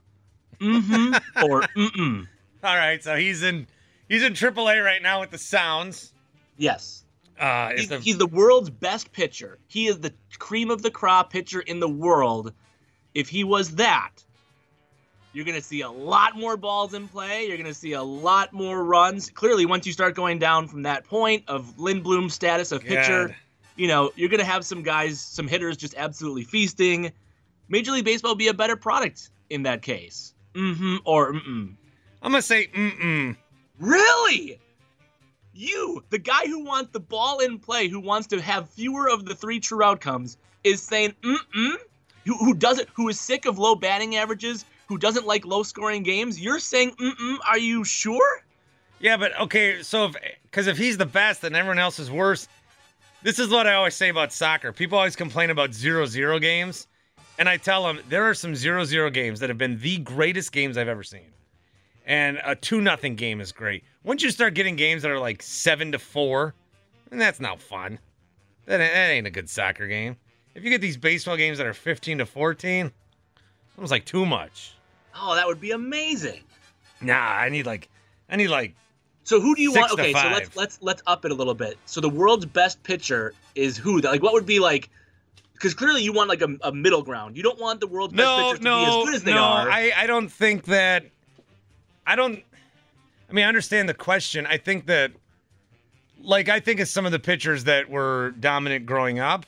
Mm-hmm 0.60 1.14
or 1.46 1.62
mm-mm. 1.62 2.28
All 2.64 2.76
right, 2.78 3.04
so 3.04 3.16
he's 3.16 3.44
in 3.44 3.68
he's 4.14 4.24
in 4.24 4.34
AAA 4.34 4.84
right 4.84 5.02
now 5.02 5.22
with 5.22 5.32
the 5.32 5.38
Sounds. 5.38 6.14
Yes. 6.58 7.04
Uh, 7.40 7.72
He's, 7.76 7.90
the, 7.90 8.00
he's 8.00 8.18
the 8.20 8.28
world's 8.28 8.70
best 8.70 9.12
pitcher. 9.12 9.58
He 9.68 9.88
is 9.88 10.00
the 10.00 10.14
cream 10.38 10.70
of 10.70 10.84
the 10.84 10.92
crop 10.92 11.32
pitcher 11.32 11.62
in 11.62 11.80
the 11.80 11.90
world. 11.90 12.54
If 13.16 13.28
he 13.28 13.44
was 13.44 13.76
that, 13.76 14.12
you're 15.34 15.46
going 15.46 15.58
to 15.58 15.64
see 15.64 15.82
a 15.82 15.90
lot 15.90 16.38
more 16.38 16.58
balls 16.58 16.94
in 16.94 17.08
play. 17.08 17.48
You're 17.48 17.58
going 17.58 17.66
to 17.66 17.74
see 17.74 17.94
a 17.94 18.04
lot 18.04 18.54
more 18.54 18.84
runs. 18.84 19.32
Clearly, 19.32 19.66
once 19.66 19.88
you 19.88 19.94
start 19.94 20.14
going 20.14 20.38
down 20.38 20.68
from 20.68 20.84
that 20.84 21.06
point 21.06 21.44
of 21.48 21.76
Lindblom's 21.78 22.36
status 22.36 22.72
of 22.72 22.84
pitcher, 22.84 23.30
God. 23.30 23.36
you 23.76 23.88
know, 23.88 24.12
you're 24.16 24.30
going 24.30 24.40
to 24.40 24.46
have 24.46 24.64
some 24.64 24.84
guys, 24.84 25.20
some 25.20 25.48
hitters 25.48 25.76
just 25.76 25.96
absolutely 25.98 26.44
feasting. 26.44 27.12
Major 27.68 27.92
League 27.92 28.06
Baseball 28.06 28.32
would 28.32 28.38
be 28.38 28.48
a 28.48 28.54
better 28.54 28.76
product 28.76 29.32
in 29.50 29.64
that 29.64 29.82
case. 29.82 30.36
Mm-hmm 30.54 30.98
or 31.04 31.34
mm-mm. 31.34 31.76
I'm 32.22 32.32
gonna 32.32 32.44
say 32.44 32.68
mm-mm 32.68 33.36
Really? 33.84 34.62
You, 35.54 36.04
the 36.10 36.18
guy 36.18 36.48
who 36.48 36.64
wants 36.64 36.92
the 36.92 37.02
ball 37.02 37.40
in 37.40 37.60
play, 37.60 37.90
who 37.90 38.00
wants 38.00 38.28
to 38.28 38.42
have 38.42 38.70
fewer 38.70 39.10
of 39.10 39.26
the 39.26 39.36
three 39.36 39.60
true 39.60 39.84
outcomes, 39.84 40.38
is 40.64 40.82
saying 40.82 41.14
mm-mm? 41.22 41.76
Who, 42.26 42.38
who 42.38 42.54
doesn't 42.54 42.88
who 42.94 43.10
is 43.10 43.20
sick 43.20 43.46
of 43.46 43.60
low 43.60 43.76
batting 43.76 44.16
averages, 44.16 44.64
who 44.88 44.98
doesn't 44.98 45.28
like 45.28 45.46
low 45.46 45.64
scoring 45.64 46.02
games, 46.02 46.40
you're 46.40 46.60
saying 46.60 46.92
mm-mm, 46.92 47.38
are 47.46 47.58
you 47.58 47.84
sure? 47.84 48.46
Yeah, 49.02 49.18
but 49.18 49.38
okay, 49.38 49.84
so 49.84 50.06
if 50.06 50.16
because 50.44 50.68
if 50.68 50.78
he's 50.78 50.98
the 50.98 51.06
best, 51.06 51.42
then 51.42 51.54
everyone 51.54 51.78
else 51.78 52.00
is 52.00 52.10
worse. 52.10 52.48
This 53.22 53.38
is 53.38 53.50
what 53.50 53.68
I 53.68 53.74
always 53.74 53.96
say 53.96 54.08
about 54.08 54.32
soccer. 54.32 54.72
People 54.72 54.98
always 54.98 55.18
complain 55.18 55.50
about 55.50 55.74
zero-zero 55.74 56.40
games, 56.40 56.88
and 57.38 57.50
I 57.50 57.58
tell 57.58 57.84
them 57.84 58.00
there 58.08 58.24
are 58.30 58.34
some 58.34 58.56
zero-zero 58.56 59.10
games 59.10 59.42
that 59.42 59.50
have 59.50 59.58
been 59.58 59.78
the 59.80 59.98
greatest 59.98 60.54
games 60.54 60.78
I've 60.78 60.88
ever 60.88 61.04
seen. 61.04 61.34
And 62.06 62.42
a 62.44 62.56
two 62.56 62.82
nothing 62.82 63.16
game 63.16 63.40
is 63.40 63.54
great. 63.54 63.84
Once 64.04 64.24
you 64.24 64.30
start 64.30 64.56
getting 64.56 64.76
games 64.76 65.04
that 65.04 65.12
are 65.12 65.20
like 65.20 65.42
seven 65.42 65.94
to 65.94 66.00
four, 66.00 66.54
and 67.12 67.22
that's 67.22 67.40
not 67.40 67.62
fun. 67.62 67.98
That, 68.66 68.78
that 68.78 69.10
ain't 69.10 69.26
a 69.26 69.30
good 69.30 69.50
soccer 69.50 69.88
game. 69.88 70.18
If 70.54 70.64
you 70.64 70.70
get 70.70 70.82
these 70.82 70.98
baseball 70.98 71.38
games 71.38 71.60
that 71.60 71.68
are 71.68 71.74
fifteen 71.74 72.18
to 72.18 72.26
fourteen, 72.26 72.92
almost 73.78 73.92
like 73.92 74.04
too 74.06 74.26
much. 74.26 74.76
Oh, 75.16 75.34
that 75.36 75.48
would 75.48 75.62
be 75.62 75.72
amazing. 75.72 76.42
Nah, 77.00 77.16
I 77.16 77.48
need 77.50 77.66
like, 77.66 77.88
I 78.30 78.36
need 78.36 78.50
like 78.50 78.76
So 79.24 79.40
who 79.40 79.56
do 79.56 79.62
you 79.62 79.72
want? 79.72 79.92
Okay, 79.94 80.12
so 80.14 80.28
let's 80.30 80.56
let's 80.56 80.80
let's 80.82 81.02
up 81.08 81.24
it 81.26 81.32
a 81.32 81.34
little 81.34 81.54
bit. 81.54 81.78
So 81.86 82.02
the 82.02 82.10
world's 82.10 82.46
best 82.46 82.84
pitcher 82.84 83.34
is 83.56 83.78
who? 83.78 84.02
Like, 84.02 84.22
what 84.22 84.34
would 84.34 84.46
be 84.46 84.60
like? 84.60 84.90
Because 85.54 85.74
clearly 85.74 86.04
you 86.04 86.12
want 86.12 86.28
like 86.28 86.42
a, 86.42 86.58
a 86.62 86.74
middle 86.74 87.02
ground. 87.02 87.38
You 87.38 87.44
don't 87.44 87.60
want 87.60 87.80
the 87.80 87.88
world's 87.88 88.14
best 88.14 88.26
no, 88.26 88.38
pitchers 88.38 88.60
to 88.60 88.66
no, 88.66 88.78
be 88.78 88.86
as 88.86 89.06
good 89.06 89.16
as 89.16 89.24
they 89.24 89.34
no. 89.34 89.44
are. 89.44 89.70
I, 89.70 89.94
I 89.96 90.08
don't 90.08 90.30
think 90.30 90.66
that. 90.66 91.06
I 92.06 92.16
don't. 92.16 92.44
I 93.30 93.34
mean, 93.34 93.46
I 93.46 93.48
understand 93.48 93.90
the 93.90 93.94
question. 93.94 94.46
I 94.46 94.58
think 94.58 94.86
that, 94.88 95.12
like, 96.22 96.50
I 96.50 96.60
think 96.60 96.80
of 96.80 96.88
some 96.88 97.06
of 97.06 97.12
the 97.12 97.20
pitchers 97.20 97.64
that 97.64 97.90
were 97.90 98.32
dominant 98.40 98.86
growing 98.86 99.20
up. 99.20 99.46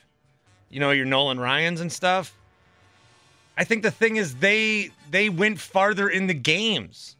You 0.70 0.80
know, 0.80 0.90
your 0.90 1.06
Nolan 1.06 1.38
Ryan's 1.38 1.80
and 1.80 1.92
stuff. 1.92 2.36
I 3.56 3.64
think 3.64 3.82
the 3.82 3.90
thing 3.90 4.16
is 4.16 4.36
they 4.36 4.90
they 5.10 5.28
went 5.28 5.60
farther 5.60 6.08
in 6.08 6.26
the 6.26 6.34
games. 6.34 7.16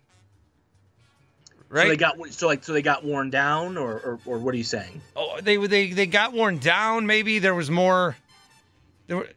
Right? 1.68 1.84
So 1.84 1.88
they 1.88 1.96
got 1.96 2.32
so 2.32 2.46
like 2.46 2.64
so 2.64 2.72
they 2.72 2.82
got 2.82 3.04
worn 3.04 3.30
down, 3.30 3.76
or 3.76 3.94
or, 3.94 4.18
or 4.26 4.38
what 4.38 4.54
are 4.54 4.58
you 4.58 4.64
saying? 4.64 5.00
oh, 5.16 5.40
they 5.40 5.56
they 5.56 5.92
they 5.92 6.06
got 6.06 6.32
worn 6.32 6.58
down. 6.58 7.06
Maybe 7.06 7.38
there 7.38 7.54
was 7.54 7.70
more. 7.70 8.16
There 9.06 9.18
were, 9.18 9.28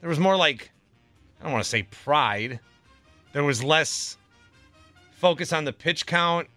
there 0.00 0.10
was 0.10 0.18
more 0.18 0.36
like, 0.36 0.70
I 1.40 1.44
don't 1.44 1.52
want 1.52 1.64
to 1.64 1.70
say 1.70 1.84
pride. 1.84 2.60
There 3.32 3.44
was 3.44 3.64
less 3.64 4.18
focus 5.24 5.54
on 5.54 5.64
the 5.64 5.72
pitch 5.72 6.04
count. 6.04 6.48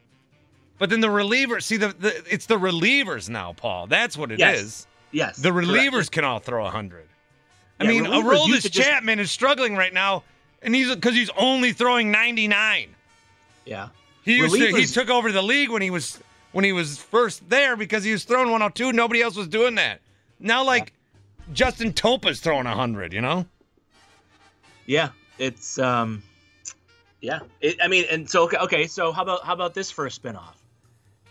But 0.77 0.89
then 0.89 0.99
the 0.99 1.08
relievers, 1.08 1.63
see 1.63 1.77
the, 1.77 1.88
the 1.88 2.21
it's 2.30 2.47
the 2.47 2.58
relievers 2.60 3.30
now, 3.30 3.53
Paul. 3.53 3.88
That's 3.88 4.17
what 4.17 4.30
it 4.30 4.36
is. 4.36 4.39
Yes. 4.39 4.88
Yes. 5.12 5.38
The 5.38 5.51
correct. 5.51 5.69
relievers 5.69 6.12
can 6.12 6.25
all 6.25 6.39
throw 6.39 6.65
hundred. 6.67 7.08
I 7.80 7.86
Yeah, 7.86 7.89
mean, 7.91 8.03
relievers 8.06 8.23
Aroldis 8.45 8.62
to 8.63 8.69
just- 8.69 8.73
Chapman 8.73 9.19
is 9.19 9.32
struggling 9.32 9.77
right 9.77 9.93
now, 9.93 10.23
and 10.62 10.75
he's 10.75 10.93
because 10.93 11.15
he's 11.15 11.30
only 11.38 11.71
throwing 11.71 12.12
ninety 12.12 12.49
nine. 12.49 12.89
Yeah. 13.65 13.88
He 14.25 14.36
used 14.36 14.53
to, 14.56 14.75
he 14.75 14.86
took 14.86 15.10
over 15.10 15.32
the 15.32 15.41
league 15.41 15.69
when 15.69 15.82
he 15.82 15.89
was 15.89 16.19
when 16.51 16.65
he 16.65 16.73
was 16.73 16.97
first 16.97 17.49
there 17.49 17.77
because 17.77 18.03
he 18.03 18.12
was 18.12 18.25
throwing 18.25 18.51
102. 18.51 18.91
Nobody 18.91 19.21
else 19.21 19.38
was 19.38 19.47
doing 19.47 19.75
that. 19.75 20.01
Now, 20.41 20.65
like 20.65 20.91
Justin 21.53 21.93
Topa's 21.93 22.41
throwing 22.41 22.65
100. 22.65 23.13
You 23.13 23.21
know? 23.21 23.45
Yeah. 24.86 25.10
It's 25.39 25.80
um. 25.80 26.23
Yeah. 27.21 27.39
It, 27.62 27.77
I 27.82 27.88
mean, 27.88 28.06
and 28.12 28.30
so 28.30 28.43
okay, 28.43 28.58
okay. 28.58 28.88
So 28.88 29.12
how 29.12 29.23
about 29.23 29.43
how 29.43 29.53
about 29.53 29.73
this 29.73 29.89
for 29.91 30.06
a 30.06 30.10
spinoff? 30.10 30.56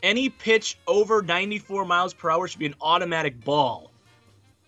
Any 0.02 0.28
pitch 0.28 0.78
over 0.86 1.22
94 1.22 1.84
miles 1.84 2.12
per 2.14 2.30
hour 2.30 2.46
should 2.48 2.58
be 2.58 2.66
an 2.66 2.74
automatic 2.80 3.42
ball. 3.44 3.90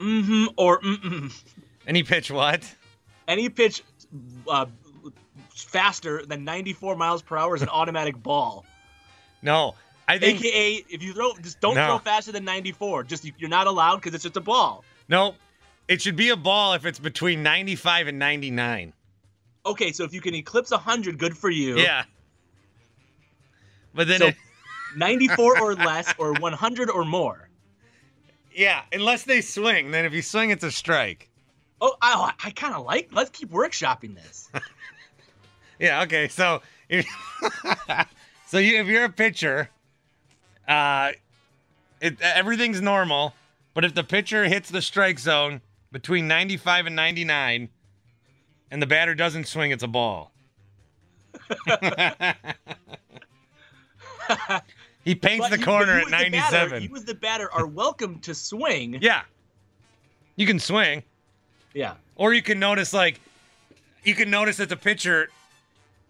Mm-hmm 0.00 0.46
or 0.56 0.80
mm-mm. 0.80 1.42
Any 1.86 2.02
pitch 2.02 2.30
what? 2.30 2.62
Any 3.26 3.48
pitch 3.48 3.82
uh, 4.48 4.66
faster 5.54 6.24
than 6.24 6.44
94 6.44 6.96
miles 6.96 7.22
per 7.22 7.36
hour 7.36 7.54
is 7.56 7.62
an 7.62 7.68
automatic 7.68 8.20
ball. 8.22 8.64
No, 9.42 9.74
I 10.06 10.18
think 10.18 10.40
AKA, 10.40 10.84
if 10.88 11.02
you 11.02 11.12
throw, 11.12 11.34
just 11.42 11.60
don't 11.60 11.74
No. 11.74 11.86
throw 11.86 11.98
faster 11.98 12.32
than 12.32 12.44
94. 12.44 13.04
Just 13.04 13.24
you're 13.38 13.50
not 13.50 13.66
allowed 13.66 13.96
because 13.96 14.14
it's 14.14 14.22
just 14.24 14.36
a 14.36 14.40
ball. 14.40 14.84
no. 15.08 15.34
It 15.88 16.02
should 16.02 16.16
be 16.16 16.28
a 16.28 16.36
ball 16.36 16.74
if 16.74 16.84
it's 16.84 16.98
between 16.98 17.42
95 17.42 18.08
and 18.08 18.18
99. 18.18 18.92
Okay, 19.66 19.92
so 19.92 20.04
if 20.04 20.12
you 20.14 20.20
can 20.20 20.34
eclipse 20.34 20.70
100, 20.70 21.18
good 21.18 21.36
for 21.36 21.50
you. 21.50 21.78
Yeah. 21.78 22.04
But 23.94 24.08
then, 24.08 24.20
So- 24.20 24.26
it, 24.28 24.36
94 24.96 25.60
or 25.60 25.74
less, 25.74 26.14
or 26.18 26.32
100 26.34 26.90
or 26.90 27.04
more. 27.04 27.48
yeah, 28.54 28.82
unless 28.92 29.24
they 29.24 29.40
swing, 29.42 29.90
then 29.90 30.04
if 30.06 30.12
you 30.14 30.22
swing, 30.22 30.50
it's 30.50 30.64
a 30.64 30.70
strike. 30.72 31.28
Oh, 31.80 31.94
I, 32.02 32.32
I 32.42 32.50
kind 32.50 32.74
of 32.74 32.84
like. 32.84 33.10
Let's 33.12 33.30
keep 33.30 33.50
workshopping 33.50 34.14
this. 34.14 34.50
Yeah. 35.80 36.02
Okay. 36.02 36.26
So, 36.26 36.60
if, 36.88 37.06
so 38.48 38.58
you, 38.58 38.80
if 38.80 38.88
you're 38.88 39.04
a 39.04 39.08
pitcher, 39.12 39.70
uh, 40.66 41.12
it 42.00 42.20
everything's 42.20 42.80
normal, 42.80 43.32
but 43.74 43.84
if 43.84 43.94
the 43.94 44.02
pitcher 44.02 44.46
hits 44.46 44.70
the 44.70 44.82
strike 44.82 45.20
zone 45.20 45.60
between 45.92 46.26
95 46.26 46.86
and 46.86 46.96
99, 46.96 47.68
and 48.70 48.80
the 48.82 48.86
batter 48.86 49.14
doesn't 49.14 49.46
swing, 49.46 49.70
it's 49.70 49.82
a 49.82 49.88
ball. 49.88 50.32
he 55.04 55.14
paints 55.14 55.48
But 55.48 55.58
the 55.58 55.64
corner 55.64 55.92
at 56.00 56.08
you 56.08 56.14
as 56.14 56.24
the 56.24 56.30
batter- 56.32 56.70
97. 56.70 56.82
you 56.82 56.96
as 56.96 57.04
the 57.04 57.14
batter 57.14 57.52
are 57.52 57.66
welcome 57.66 58.18
to 58.20 58.34
swing. 58.34 58.98
yeah. 59.00 59.22
You 60.36 60.46
can 60.46 60.58
swing. 60.60 61.02
Yeah. 61.74 61.94
Or 62.16 62.32
you 62.32 62.42
can 62.42 62.58
notice 62.60 62.92
like 62.92 63.20
you 64.04 64.14
can 64.14 64.30
notice 64.30 64.56
that 64.58 64.68
the 64.68 64.76
pitcher 64.76 65.28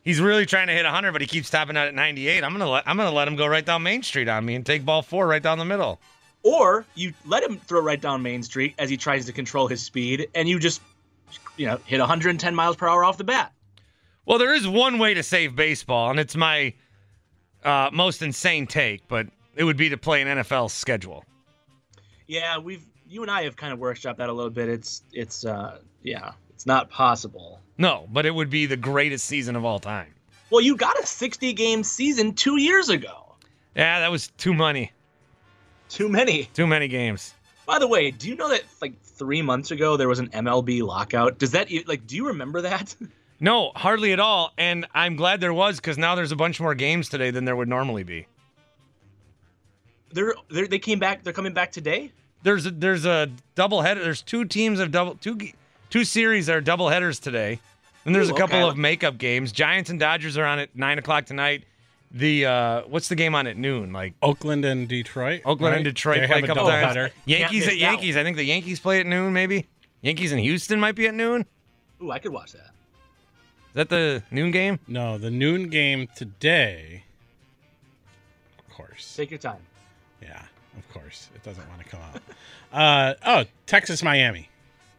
he's 0.03 0.21
really 0.21 0.45
trying 0.47 0.67
to 0.67 0.73
hit 0.75 0.85
100 0.85 1.13
but 1.13 1.21
he 1.21 1.27
keeps 1.27 1.49
stopping 1.49 1.77
out 1.77 1.89
at 1.89 1.95
98. 1.95 2.45
I'm 2.45 2.51
going 2.51 2.61
to 2.61 2.69
let 2.69 2.87
I'm 2.87 2.97
to 2.99 3.11
let 3.11 3.27
him 3.29 3.37
go 3.37 3.47
right 3.47 3.65
down 3.65 3.83
Main 3.83 4.03
Street 4.03 4.29
on 4.29 4.45
me 4.45 4.55
and 4.55 4.67
take 4.67 4.85
ball 4.85 5.03
4 5.03 5.27
right 5.27 5.43
down 5.43 5.59
the 5.59 5.65
middle. 5.65 5.99
Or 6.43 6.85
you 6.95 7.13
let 7.27 7.43
him 7.43 7.59
throw 7.59 7.81
right 7.81 8.01
down 8.01 8.23
Main 8.23 8.43
Street 8.43 8.75
as 8.79 8.89
he 8.91 8.97
tries 8.97 9.27
to 9.27 9.33
control 9.33 9.67
his 9.67 9.83
speed, 9.83 10.29
and 10.37 10.49
you 10.49 10.59
just, 10.61 10.81
you 11.59 11.67
know, 11.67 11.79
hit 11.85 12.01
110 12.01 12.55
miles 12.55 12.77
per 12.77 12.89
hour 12.89 13.05
off 13.05 13.19
the 13.19 13.25
bat. 13.25 13.53
Well, 14.25 14.39
there 14.39 14.55
is 14.55 14.67
one 14.67 14.99
way 14.99 15.15
to 15.15 15.23
save 15.23 15.55
baseball 15.55 16.11
and 16.11 16.19
it's 16.19 16.37
my 16.37 16.75
uh, 17.65 17.91
most 17.93 18.23
insane 18.23 18.67
take, 18.67 19.07
but 19.09 19.27
it 19.57 19.65
would 19.65 19.77
be 19.77 19.91
to 19.91 19.97
play 19.99 20.23
an 20.23 20.29
NFL 20.29 20.71
schedule. 20.71 21.25
Yeah, 22.27 22.59
we've 22.59 22.87
you 23.09 23.23
and 23.23 23.31
I 23.31 23.45
have 23.45 23.57
kind 23.57 23.73
of 23.73 23.79
workshopped 23.79 24.19
that 24.19 24.29
a 24.29 24.33
little 24.33 24.51
bit. 24.51 24.69
It's 24.69 25.03
it's 25.13 25.45
uh 25.45 25.79
yeah, 26.03 26.33
it's 26.51 26.67
not 26.67 26.91
possible. 26.91 27.61
No, 27.79 28.07
but 28.13 28.27
it 28.27 28.35
would 28.35 28.51
be 28.51 28.67
the 28.67 28.77
greatest 28.77 29.25
season 29.25 29.57
of 29.57 29.65
all 29.65 29.79
time. 29.79 30.15
Well, 30.51 30.61
you 30.61 30.77
got 30.77 30.99
a 30.99 31.07
60 31.07 31.53
game 31.53 31.83
season 31.83 32.35
2 32.35 32.59
years 32.61 32.89
ago. 32.89 33.35
Yeah, 33.75 34.01
that 34.01 34.11
was 34.11 34.29
too 34.39 34.55
many. 34.55 34.93
Too 35.89 36.09
many. 36.09 36.45
Too 36.55 36.67
many 36.67 36.89
games. 36.89 37.35
By 37.69 37.79
the 37.79 37.87
way, 37.87 38.11
do 38.11 38.29
you 38.31 38.35
know 38.35 38.49
that 38.49 38.63
like 38.81 38.99
3 39.03 39.43
months 39.43 39.71
ago 39.71 39.99
there 39.99 40.09
was 40.09 40.19
an 40.21 40.29
MLB 40.31 40.83
lockout? 40.83 41.39
Does 41.39 41.51
that 41.51 41.69
like 41.87 42.07
do 42.07 42.17
you 42.17 42.29
remember 42.29 42.63
that? 42.63 42.97
No, 43.41 43.71
hardly 43.77 44.13
at 44.13 44.19
all. 44.19 44.53
And 44.59 44.85
I'm 44.93 45.15
glad 45.15 45.41
there 45.41 45.55
was 45.55 45.77
because 45.77 45.97
now 45.97 46.17
there's 46.17 46.33
a 46.33 46.37
bunch 46.37 46.59
more 46.61 46.75
games 46.75 47.09
today 47.09 47.31
than 47.31 47.45
there 47.45 47.55
would 47.55 47.69
normally 47.69 48.03
be. 48.03 48.27
they're, 50.13 50.35
they're 50.51 50.67
they 50.67 50.81
came 50.81 50.99
back 50.99 51.23
they're 51.23 51.33
coming 51.33 51.53
back 51.53 51.71
today? 51.71 52.11
There's 52.43 52.67
a, 52.67 52.73
there's 52.73 53.05
a 53.07 53.31
double 53.55 53.83
header. 53.83 54.03
There's 54.03 54.23
two 54.23 54.45
teams 54.45 54.81
of 54.81 54.91
double 54.91 55.15
two 55.15 55.39
two 55.89 56.03
series 56.03 56.47
that 56.47 56.57
are 56.57 56.61
double 56.61 56.89
headers 56.89 57.21
today, 57.21 57.61
and 58.05 58.13
there's 58.13 58.29
Ooh, 58.29 58.35
a 58.35 58.39
couple 58.39 58.59
okay. 58.59 58.69
of 58.69 58.77
makeup 58.77 59.19
games. 59.19 59.53
Giants 59.53 59.89
and 59.89 60.01
Dodgers 60.01 60.37
are 60.37 60.45
on 60.45 60.59
at 60.59 60.75
nine 60.75 60.99
o'clock 60.99 61.27
tonight. 61.27 61.63
The 62.11 62.47
uh, 62.47 62.83
what's 62.89 63.09
the 63.09 63.15
game 63.17 63.35
on 63.35 63.47
at 63.47 63.57
noon? 63.57 63.93
Like 63.93 64.15
Oakland 64.23 64.65
and 64.65 64.89
Detroit. 64.89 65.43
Oakland 65.45 65.73
right? 65.73 65.77
and 65.77 65.85
Detroit 65.85 66.21
They 66.21 66.27
play 66.27 66.37
have 66.37 66.45
a 66.45 66.47
couple 66.47 66.67
times. 66.67 66.87
header. 66.87 67.11
Yankees 67.27 67.67
miss 67.67 67.69
at 67.69 67.71
that 67.73 67.79
Yankees. 67.79 68.17
I 68.17 68.23
think 68.23 68.37
the 68.37 68.45
Yankees 68.45 68.81
play 68.81 69.01
at 69.01 69.07
noon. 69.07 69.33
Maybe 69.35 69.67
Yankees 70.01 70.33
and 70.33 70.41
Houston 70.41 70.81
might 70.81 70.95
be 70.95 71.07
at 71.07 71.15
noon. 71.15 71.45
Ooh, 72.03 72.11
I 72.11 72.19
could 72.19 72.33
watch 72.33 72.53
that. 72.53 72.71
Is 73.69 73.75
that 73.75 73.89
the 73.91 74.23
noon 74.31 74.51
game? 74.53 74.79
No, 74.89 75.19
the 75.19 75.31
noon 75.31 75.69
game 75.69 76.09
today. 76.17 77.05
Of 78.59 78.75
course. 78.75 79.15
Take 79.17 79.31
your 79.31 79.39
time. 79.39 79.61
Yeah, 80.23 80.43
of 80.79 80.89
course. 80.93 81.29
It 81.35 81.43
doesn't 81.43 81.69
want 81.69 81.81
to 81.83 81.89
come 81.89 82.01
out. 82.01 82.23
Uh, 82.71 83.15
oh, 83.25 83.45
Texas, 83.65 84.03
Miami. 84.03 84.47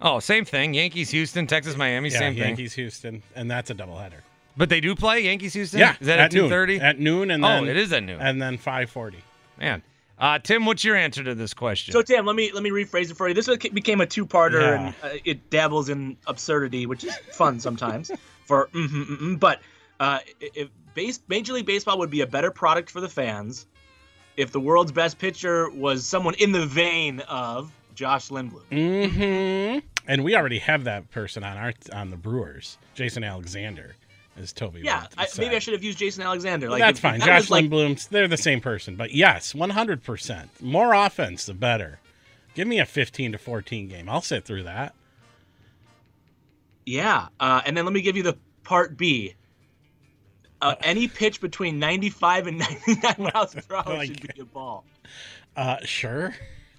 Oh, 0.02 0.20
same 0.20 0.44
thing. 0.44 0.74
Yankees, 0.74 1.12
Houston, 1.12 1.46
Texas, 1.46 1.78
Miami, 1.78 2.10
Yeah, 2.10 2.18
same 2.18 2.34
thing. 2.34 2.42
Yankees, 2.42 2.74
Houston, 2.74 3.22
and 3.36 3.50
that's 3.52 3.70
a 3.70 3.76
doubleheader. 3.76 4.22
But 4.58 4.70
they 4.70 4.82
do 4.82 4.96
play 4.96 5.22
Yankees, 5.22 5.54
Houston. 5.54 5.80
Yeah, 5.80 5.96
is 6.00 6.08
that 6.08 6.20
at 6.20 6.32
two 6.32 6.42
noon. 6.42 6.50
thirty? 6.50 6.80
At 6.80 7.00
noon, 7.00 7.32
and 7.32 7.44
Oh, 7.46 7.48
then 7.48 7.68
it 7.68 7.78
is 7.78 7.94
at 7.94 8.04
noon. 8.04 8.20
and 8.20 8.42
then 8.42 8.58
five 8.58 8.90
forty. 8.90 9.24
Man, 9.60 9.82
uh, 10.18 10.40
Tim, 10.40 10.66
what's 10.66 10.84
your 10.84 10.96
answer 10.96 11.24
to 11.24 11.34
this 11.36 11.54
question? 11.54 11.94
So 11.94 12.02
Tim, 12.02 12.26
let 12.26 12.36
me 12.36 12.52
let 12.54 12.64
me 12.64 12.70
rephrase 12.72 13.10
it 13.12 13.16
for 13.18 13.28
you. 13.28 13.34
This 13.34 13.48
became 13.48 14.02
a 14.02 14.06
two-parter, 14.06 14.62
Yeah. 14.62 14.88
and 14.88 14.96
uh, 15.04 15.18
it 15.24 15.50
dabbles 15.50 15.90
in 15.90 16.18
absurdity, 16.28 16.86
which 16.86 17.04
is 17.04 17.16
fun 17.32 17.60
sometimes. 17.60 18.12
for 18.46 18.68
mm-hmm, 18.74 19.04
mm-hmm. 19.04 19.36
but 19.36 19.62
Uh, 20.00 20.20
if 20.40 20.70
base 20.94 21.20
Major 21.28 21.54
League 21.54 21.66
Baseball 21.66 21.98
would 22.00 22.10
be 22.10 22.22
a 22.22 22.28
better 22.28 22.52
product 22.52 22.90
for 22.90 23.00
the 23.02 23.10
fans 23.10 23.68
if 24.38 24.52
the 24.52 24.60
world's 24.60 24.92
best 24.94 25.20
pitcher 25.20 25.70
was 25.72 26.06
someone 26.06 26.34
in 26.36 26.52
the 26.54 26.66
vein 26.66 27.20
of 27.28 27.72
Josh 27.96 28.30
Lindblom. 28.30 28.64
Mm-hmm. 28.72 29.80
And 30.08 30.24
we 30.24 30.36
already 30.36 30.60
have 30.60 30.86
that 30.86 31.12
person 31.12 31.44
on 31.44 31.58
our 31.58 31.74
on 31.94 32.10
the 32.10 32.18
Brewers, 32.18 32.78
Jason 32.96 33.24
Alexander, 33.24 33.96
as 34.40 34.54
Toby. 34.54 34.82
Yeah, 34.84 35.08
I, 35.18 35.28
maybe 35.38 35.56
I 35.56 35.60
should 35.60 35.74
have 35.74 35.84
used 35.84 35.98
Jason 35.98 36.24
Alexander. 36.24 36.70
Like 36.70 36.80
That's 36.82 37.00
if- 37.00 37.02
fine. 37.04 37.20
that 37.20 37.26
Josh 37.26 37.42
was, 37.42 37.52
like, 37.52 37.66
Lindblom's 37.66 38.08
they're 38.08 38.28
the 38.28 38.38
same 38.38 38.62
person, 38.62 38.96
but 38.96 39.14
yes, 39.14 39.54
one 39.56 39.70
hundred 39.72 40.04
percent. 40.04 40.50
More 40.62 40.94
offense, 40.94 41.46
the 41.46 41.54
better. 41.54 42.00
Give 42.56 42.68
me 42.68 42.80
a 42.80 42.86
fifteen 42.86 43.32
to 43.34 43.38
fourteen 43.38 43.88
game. 43.88 44.10
I'll 44.10 44.22
sit 44.22 44.46
through 44.46 44.64
that. 44.64 44.96
Yeah, 46.86 47.28
uh, 47.40 47.62
and 47.66 47.78
then 47.78 47.86
let 47.86 47.94
me 47.94 48.02
give 48.02 48.18
you 48.18 48.24
the 48.24 48.38
part 48.64 48.98
B. 48.98 49.36
Uh, 50.62 50.76
any 50.82 51.08
pitch 51.08 51.40
between 51.40 51.80
95 51.80 52.48
and 52.48 52.58
99 52.58 53.16
miles 53.34 53.54
per 53.56 53.76
hour 53.76 53.96
Like- 53.96 54.08
should 54.08 54.34
be 54.36 54.42
a 54.42 54.46
ball. 54.46 54.84
Uh, 55.56 55.78
sure. 55.84 56.36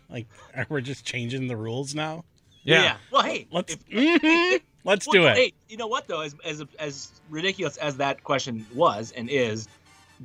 Like 0.09 0.27
we're 0.68 0.81
just 0.81 1.05
changing 1.05 1.46
the 1.49 1.57
rules 1.57 1.94
now. 1.94 2.25
Yeah. 2.62 2.96
Well, 3.11 3.23
hey, 3.23 3.46
Let's 3.51 3.73
if- 3.75 3.88
Mhm. 4.23 4.61
Let's 4.85 5.07
well, 5.07 5.12
do 5.14 5.27
it. 5.27 5.37
Hey, 5.37 5.53
you 5.69 5.77
know 5.77 5.87
what 5.87 6.07
though? 6.07 6.21
As 6.21 6.35
as 6.45 6.64
as 6.79 7.21
ridiculous 7.29 7.77
as 7.77 7.97
that 7.99 8.25
question 8.25 8.66
was 8.75 9.12
and 9.12 9.29
is, 9.29 9.69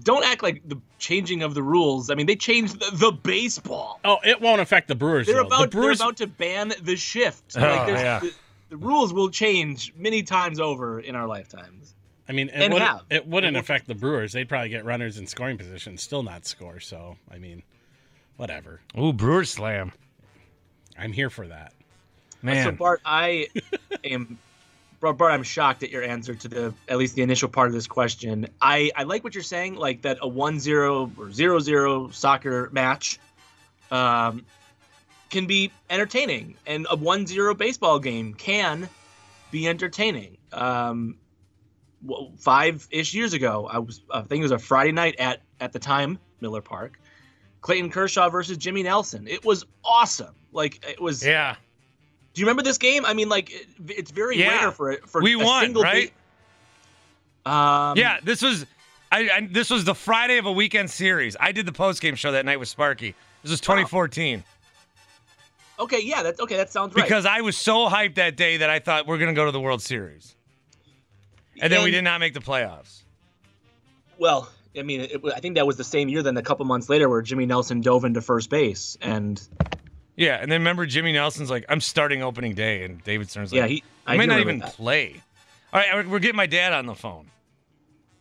don't 0.03 0.25
act 0.25 0.43
like 0.43 0.67
the 0.67 0.79
changing 0.99 1.43
of 1.43 1.53
the 1.53 1.63
rules. 1.63 2.09
I 2.09 2.15
mean, 2.15 2.25
they 2.25 2.35
changed 2.35 2.79
the, 2.79 2.91
the 2.95 3.11
baseball. 3.11 3.99
Oh, 4.03 4.17
it 4.23 4.41
won't 4.41 4.61
affect 4.61 4.87
the 4.87 4.95
Brewers. 4.95 5.27
They're 5.27 5.35
though. 5.35 5.47
about 5.47 5.61
the 5.61 5.67
Brewers. 5.67 5.99
they're 5.99 6.07
about 6.07 6.17
to 6.17 6.27
ban 6.27 6.73
the 6.81 6.95
shift. 6.95 7.55
Oh, 7.57 7.61
like, 7.61 7.87
yeah. 7.87 8.19
the, 8.19 8.33
the 8.69 8.77
rules 8.77 9.13
will 9.13 9.29
change 9.29 9.93
many 9.95 10.23
times 10.23 10.59
over 10.59 10.99
in 10.99 11.15
our 11.15 11.27
lifetimes. 11.27 11.95
I 12.27 12.31
mean, 12.31 12.49
it 12.49 12.55
and 12.55 12.73
wouldn't, 12.73 12.91
have. 12.91 13.01
it 13.09 13.27
wouldn't 13.27 13.55
It 13.55 13.59
affect 13.59 13.87
the 13.87 13.95
Brewers. 13.95 14.33
They'd 14.33 14.49
probably 14.49 14.69
get 14.69 14.83
runners 14.83 15.17
in 15.17 15.27
scoring 15.27 15.57
position, 15.57 15.97
still 15.97 16.23
not 16.23 16.45
score. 16.45 16.79
So, 16.79 17.17
I 17.31 17.37
mean, 17.37 17.61
whatever. 18.37 18.81
Ooh, 18.97 19.13
Brewer 19.13 19.45
Slam. 19.45 19.91
I'm 20.97 21.13
here 21.13 21.29
for 21.29 21.47
that. 21.47 21.73
So 22.63 22.71
Bart, 22.71 23.01
I 23.05 23.47
am 24.03 24.37
Bart, 24.99 25.17
Bart, 25.17 25.33
I'm 25.33 25.43
shocked 25.43 25.83
at 25.83 25.91
your 25.91 26.03
answer 26.03 26.33
to 26.33 26.47
the 26.47 26.73
at 26.87 26.97
least 26.97 27.15
the 27.15 27.21
initial 27.21 27.49
part 27.49 27.67
of 27.67 27.73
this 27.73 27.87
question. 27.87 28.47
I, 28.61 28.91
I 28.95 29.03
like 29.03 29.23
what 29.23 29.35
you're 29.35 29.43
saying, 29.43 29.75
like 29.75 30.01
that 30.03 30.17
a 30.21 30.27
1-0 30.27 31.17
or 31.17 31.25
0-0 31.27 32.13
soccer 32.13 32.69
match 32.71 33.19
um, 33.91 34.45
can 35.29 35.45
be 35.45 35.71
entertaining, 35.89 36.55
and 36.65 36.87
a 36.89 36.97
1-0 36.97 37.57
baseball 37.57 37.99
game 37.99 38.33
can 38.33 38.89
be 39.51 39.67
entertaining. 39.67 40.37
Um, 40.51 41.17
well, 42.03 42.31
five-ish 42.39 43.13
years 43.13 43.33
ago, 43.33 43.67
I 43.71 43.79
was 43.79 44.01
I 44.11 44.21
think 44.21 44.39
it 44.39 44.43
was 44.43 44.51
a 44.51 44.59
Friday 44.59 44.91
night 44.91 45.15
at 45.19 45.41
at 45.59 45.71
the 45.71 45.79
time 45.79 46.19
Miller 46.41 46.61
Park. 46.61 46.99
Clayton 47.61 47.89
Kershaw 47.89 48.29
versus 48.29 48.57
Jimmy 48.57 48.83
Nelson. 48.83 49.27
It 49.27 49.43
was 49.43 49.65
awesome. 49.83 50.35
Like 50.51 50.85
it 50.87 51.01
was. 51.01 51.25
Yeah. 51.25 51.55
Do 52.35 52.41
you 52.41 52.45
remember 52.45 52.61
this 52.63 52.77
game? 52.77 53.05
I 53.05 53.13
mean, 53.13 53.29
like 53.29 53.51
it, 53.51 53.65
it's 53.87 54.11
very 54.11 54.37
Yeah. 54.37 54.59
rare 54.63 54.71
for 54.71 54.91
it 54.91 55.09
for 55.09 55.21
We 55.21 55.33
a 55.33 55.39
won, 55.39 55.63
single 55.63 55.81
right? 55.83 56.13
um, 57.45 57.97
Yeah, 57.97 58.19
this 58.23 58.41
was 58.41 58.65
I, 59.11 59.29
I 59.29 59.47
this 59.49 59.69
was 59.69 59.85
the 59.85 59.95
Friday 59.95 60.37
of 60.37 60.45
a 60.45 60.51
weekend 60.51 60.91
series. 60.91 61.37
I 61.39 61.51
did 61.53 61.65
the 61.65 61.71
post 61.71 62.01
game 62.01 62.15
show 62.15 62.33
that 62.33 62.45
night 62.45 62.59
with 62.59 62.67
Sparky. 62.67 63.15
This 63.41 63.51
was 63.51 63.61
2014 63.61 64.43
Okay. 65.77 66.01
Yeah. 66.03 66.23
That's 66.23 66.39
okay. 66.39 66.57
That 66.57 66.71
sounds 66.71 66.93
right. 66.95 67.03
because 67.03 67.25
I 67.25 67.41
was 67.41 67.57
so 67.57 67.87
hyped 67.89 68.15
that 68.15 68.35
day 68.37 68.57
that 68.57 68.69
I 68.69 68.79
thought 68.79 69.07
we're 69.07 69.17
gonna 69.17 69.33
go 69.33 69.45
to 69.45 69.51
the 69.51 69.59
World 69.59 69.81
Series, 69.81 70.35
and 71.61 71.71
then 71.71 71.83
we 71.83 71.91
did 71.91 72.03
not 72.03 72.19
make 72.19 72.33
the 72.33 72.39
playoffs. 72.41 73.01
Well, 74.17 74.49
I 74.77 74.83
mean, 74.83 75.01
it, 75.01 75.21
I 75.35 75.39
think 75.41 75.55
that 75.55 75.67
was 75.67 75.75
the 75.77 75.83
same 75.83 76.07
year. 76.09 76.23
Then 76.23 76.35
a 76.37 76.41
couple 76.41 76.65
months 76.65 76.87
later, 76.89 77.07
where 77.09 77.21
Jimmy 77.21 77.45
Nelson 77.45 77.81
dove 77.81 78.05
into 78.05 78.21
first 78.21 78.49
base, 78.49 78.97
and 79.01 79.41
Yeah, 80.15 80.37
and 80.41 80.51
then 80.51 80.61
remember 80.61 80.85
Jimmy 80.85 81.11
Nelson's 81.11 81.49
like, 81.49 81.65
I'm 81.67 81.81
starting 81.81 82.23
opening 82.23 82.53
day, 82.55 82.83
and 82.83 83.03
David 83.03 83.29
Stearns 83.29 83.51
like, 83.51 83.59
yeah, 83.59 83.67
he. 83.67 83.83
I, 84.07 84.13
I 84.13 84.17
may 84.17 84.25
not 84.25 84.39
even 84.39 84.59
that. 84.59 84.73
play. 84.73 85.21
All 85.73 85.79
right, 85.81 86.07
we're- 86.07 86.19
getting 86.21 86.37
my 86.37 86.45
dad 86.45 86.71
on 86.73 86.85
the 86.85 86.95
phone, 86.95 87.29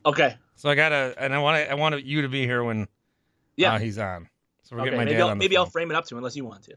Okay. 0.05 0.37
so 0.57 0.69
I 0.69 0.75
gotta, 0.75 1.15
and 1.19 1.33
I 1.33 1.39
want 1.39 1.71
I 1.71 1.75
want 1.75 2.05
you 2.05 2.23
to 2.23 2.29
be 2.29 2.43
here 2.47 2.65
when 2.65 2.89
Yeah. 3.57 3.75
uh, 3.75 3.79
he's 3.79 3.97
on. 3.99 4.29
So 4.65 4.75
we're 4.77 4.83
okay. 4.83 4.87
getting 4.91 4.99
my 4.99 5.05
Maybe 5.05 5.15
dad 5.17 5.21
I'll, 5.23 5.29
on 5.31 5.39
the 5.39 5.45
maybe 5.45 5.55
phone. 5.55 5.65
I'll 5.67 5.71
frame 5.71 5.91
it 5.91 5.95
up 5.95 6.05
to 6.07 6.15
him 6.15 6.19
unless 6.19 6.35
you 6.37 6.45
want 6.45 6.65
to. 6.65 6.73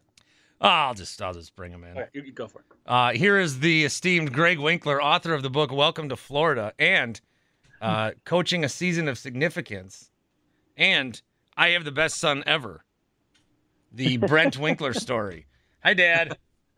Oh, 0.60 0.68
I'll 0.68 0.94
just, 0.94 1.22
I'll 1.22 1.34
just 1.34 1.56
bring 1.56 1.72
him 1.72 1.84
in. 1.84 1.94
All 1.94 2.02
right. 2.02 2.10
You, 2.14 2.22
you 2.24 2.32
go 2.32 2.48
for 2.48 2.60
it. 2.60 2.66
Uh, 2.86 3.12
here 3.12 3.40
is 3.40 3.60
the 3.60 3.86
esteemed 3.86 4.34
Greg 4.34 4.60
Winkler, 4.60 5.02
author 5.02 5.34
of 5.34 5.42
the 5.44 5.50
book 5.50 5.72
Welcome 5.72 6.10
to 6.10 6.16
Florida 6.16 6.74
and 6.80 7.20
uh, 7.82 8.12
Coaching 8.26 8.64
a 8.64 8.70
Season 8.70 9.08
of 9.08 9.18
Significance. 9.18 10.10
And 10.76 11.20
I 11.56 11.70
have 11.70 11.86
the 11.86 11.92
best 11.92 12.18
son 12.20 12.44
ever. 12.48 12.84
The 13.92 14.18
Brent 14.18 14.58
Winkler 14.58 14.94
story. 14.94 15.48
Hi, 15.84 15.94
Dad. 15.94 16.38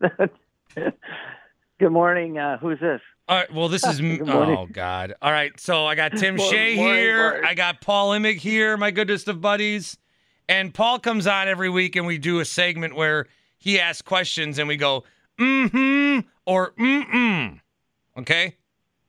Good 1.80 1.90
morning. 1.92 2.38
Uh, 2.38 2.58
who's 2.58 2.78
this? 2.80 3.00
All 3.28 3.36
right, 3.36 3.54
well, 3.54 3.68
this 3.68 3.86
is 3.86 4.00
oh 4.26 4.66
god. 4.72 5.14
All 5.22 5.30
right, 5.30 5.58
so 5.58 5.86
I 5.86 5.94
got 5.94 6.16
Tim 6.16 6.34
Morning, 6.36 6.52
Shea 6.52 6.76
morning, 6.76 6.94
here. 6.96 7.30
Bart. 7.32 7.44
I 7.44 7.54
got 7.54 7.80
Paul 7.80 8.10
Imig 8.10 8.38
here, 8.38 8.76
my 8.76 8.90
goodest 8.90 9.28
of 9.28 9.40
buddies, 9.40 9.96
and 10.48 10.74
Paul 10.74 10.98
comes 10.98 11.28
on 11.28 11.46
every 11.46 11.70
week, 11.70 11.94
and 11.94 12.06
we 12.06 12.18
do 12.18 12.40
a 12.40 12.44
segment 12.44 12.96
where 12.96 13.26
he 13.56 13.78
asks 13.78 14.02
questions, 14.02 14.58
and 14.58 14.66
we 14.66 14.76
go 14.76 15.04
mm-hmm 15.38 16.26
or 16.44 16.72
mm-mm. 16.72 17.60
Okay, 18.18 18.56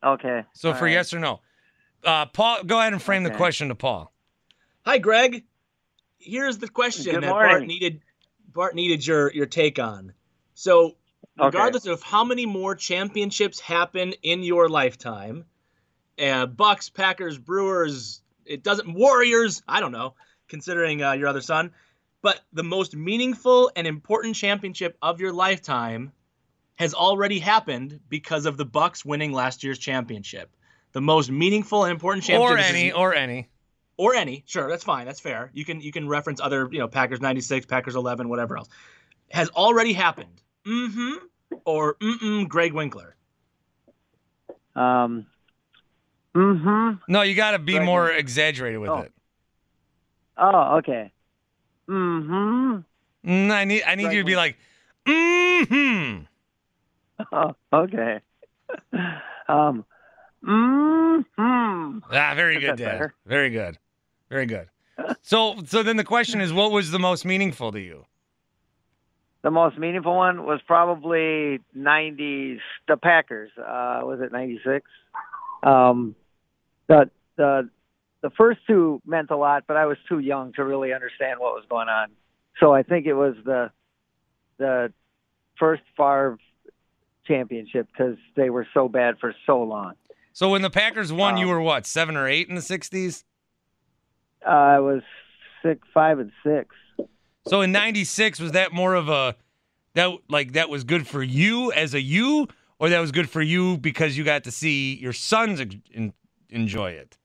Okay. 0.04 0.44
so 0.54 0.70
all 0.70 0.76
for 0.76 0.86
right. 0.86 0.92
yes 0.92 1.14
or 1.16 1.20
no, 1.20 1.42
uh, 2.04 2.28
Paul, 2.28 2.64
go 2.64 2.80
ahead 2.80 2.94
and 2.94 3.02
frame 3.02 3.24
the 3.24 3.32
question 3.32 3.70
to 3.70 3.76
Paul. 3.76 4.14
Hi, 4.86 5.00
Greg. 5.00 5.46
Here's 6.22 6.58
the 6.58 6.68
question 6.68 7.14
Good 7.14 7.24
that 7.24 7.30
Bart 7.30 7.66
needed. 7.66 8.02
Bart 8.54 8.76
needed 8.76 9.06
your 9.06 9.32
your 9.34 9.46
take 9.46 9.80
on. 9.80 10.14
So, 10.54 10.96
Okay. 11.40 11.46
regardless 11.46 11.86
of 11.86 12.04
how 12.04 12.24
many 12.24 12.46
more 12.46 12.76
championships 12.76 13.60
happen 13.60 14.14
in 14.22 14.44
your 14.44 14.68
lifetime, 14.70 15.46
uh, 16.20 16.46
Bucks, 16.46 16.90
Packers, 16.90 17.38
Brewers, 17.38 18.22
it 18.46 18.64
doesn't 18.64 18.94
Warriors. 18.94 19.62
I 19.68 19.80
don't 19.80 19.92
know, 19.94 20.16
considering 20.50 21.02
uh, 21.02 21.14
your 21.14 21.28
other 21.30 21.42
son, 21.42 21.72
but 22.22 22.42
the 22.54 22.64
most 22.64 22.96
meaningful 22.96 23.72
and 23.76 23.88
important 23.88 24.36
championship 24.36 24.98
of 25.02 25.20
your 25.22 25.32
lifetime 25.34 26.12
has 26.76 26.94
already 26.94 27.40
happened 27.40 28.00
because 28.10 28.46
of 28.46 28.58
the 28.58 28.66
Bucks 28.66 29.06
winning 29.06 29.32
last 29.32 29.64
year's 29.64 29.80
championship. 29.80 30.54
The 30.94 31.02
most 31.02 31.32
meaningful 31.32 31.86
and 31.86 31.92
important 31.92 32.26
championship 32.26 32.58
Or 32.58 32.60
is- 32.60 32.70
any, 32.70 32.92
or 32.92 33.16
any. 33.16 33.48
Or 34.02 34.16
any 34.16 34.44
sure 34.48 34.68
that's 34.68 34.84
fine 34.84 35.06
that's 35.06 35.20
fair 35.20 35.52
you 35.54 35.64
can 35.64 35.80
you 35.82 35.92
can 35.92 36.08
reference 36.08 36.42
other 36.42 36.68
you 36.72 36.80
know 36.80 36.88
packers 36.88 37.22
96 37.22 37.66
packers 37.68 37.96
11 37.96 38.30
whatever 38.30 38.58
else 38.58 38.70
has 39.30 39.50
already 39.50 39.94
happened 39.94 40.42
mm-hmm 40.66 41.18
or 41.66 41.96
mm-mm 41.96 42.48
greg 42.48 42.74
winkler 42.74 43.16
Um. 44.76 45.28
Mm-hmm. 46.34 47.12
No, 47.12 47.24
you 47.24 47.36
got 47.36 47.52
to 47.52 47.60
be 47.60 47.74
Greg 47.74 47.86
more 47.86 48.04
Winkler. 48.04 48.18
exaggerated 48.18 48.80
with 48.80 48.90
Oh. 48.90 49.00
it. 49.00 49.12
Oh, 50.38 50.78
okay. 50.78 51.12
Mm-hmm. 51.90 52.78
Mm, 53.30 53.52
I 53.52 53.66
need, 53.66 53.84
I 53.84 53.96
need 53.96 54.04
Greg 54.04 54.16
you 54.16 54.22
to 54.24 54.26
be 54.26 54.36
like 54.38 54.56
mm-hmm. 55.06 56.24
Oh, 57.34 57.56
okay. 57.74 58.22
um. 59.50 59.84
Mm-hmm. 60.48 62.00
Ah, 62.12 62.34
very 62.36 62.60
good, 62.62 62.78
Dad. 62.78 62.92
better. 62.92 63.14
Very 63.26 63.50
good. 63.50 63.78
Very 64.32 64.46
good. 64.46 64.70
So, 65.22 65.58
so 65.65 65.84
then 65.84 65.98
the 65.98 66.04
question 66.06 66.39
is, 66.41 66.54
what 66.54 66.72
was 66.72 66.89
the 66.91 67.00
most 67.00 67.26
meaningful 67.26 67.72
to 67.74 67.80
you? 67.80 68.06
The 69.44 69.52
most 69.52 69.78
meaningful 69.78 70.15
one 70.15 70.46
was 70.46 70.62
probably 70.65 71.60
'90s. 71.78 72.60
The 72.88 72.96
Packers. 72.96 73.52
Uh, 73.58 74.02
was 74.04 74.20
it 74.22 74.32
'96? 74.32 74.86
Um, 75.63 76.15
the 76.88 77.10
the 77.36 77.70
the 78.22 78.30
first 78.38 78.60
two 78.68 79.01
meant 79.06 79.32
a 79.32 79.38
lot, 79.38 79.64
but 79.68 79.76
I 79.78 79.86
was 79.86 79.97
too 80.08 80.20
young 80.20 80.53
to 80.53 80.64
really 80.64 80.93
understand 80.93 81.39
what 81.39 81.53
was 81.53 81.66
going 81.70 81.89
on. 81.89 82.10
So 82.60 82.74
I 82.74 82.84
think 82.84 83.06
it 83.08 83.14
was 83.14 83.36
the 83.43 83.72
the 84.60 84.93
first 85.60 85.82
Favre 85.97 86.38
championship 87.26 87.88
because 87.91 88.18
they 88.36 88.49
were 88.49 88.68
so 88.74 88.88
bad 88.88 89.18
for 89.20 89.34
so 89.45 89.62
long. 89.64 89.93
So 90.34 90.49
when 90.49 90.62
the 90.62 90.70
Packers 90.70 91.12
won, 91.12 91.38
you 91.38 91.47
Um, 91.47 91.51
were 91.51 91.62
what, 91.62 91.86
seven 91.86 92.16
or 92.16 92.28
eight 92.28 92.47
in 92.47 92.56
the 92.56 92.62
'60s? 92.62 93.24
Uh, 94.46 94.50
I 94.50 94.80
was 94.80 95.02
six, 95.64 95.88
five, 95.94 96.20
and 96.20 96.32
six. 96.44 96.76
So 97.48 97.62
in 97.62 97.72
'96, 97.72 98.39
was 98.39 98.52
that 98.54 98.74
more 98.74 98.96
of 98.96 99.10
a 99.10 99.36
that 99.96 100.12
like 100.30 100.54
that 100.54 100.70
was 100.70 100.84
good 100.84 101.08
for 101.08 101.22
you 101.24 101.72
as 101.72 101.94
a 101.94 102.02
you, 102.02 102.48
or 102.80 102.89
that 102.89 103.00
was 103.00 103.12
good 103.12 103.30
for 103.30 103.42
you 103.42 103.78
because 103.78 104.18
you 104.18 104.24
got 104.24 104.44
to 104.46 104.52
see 104.52 104.96
your 104.96 105.14
sons 105.14 105.60
en- 105.94 106.14
enjoy 106.50 106.92
it? 106.92 107.18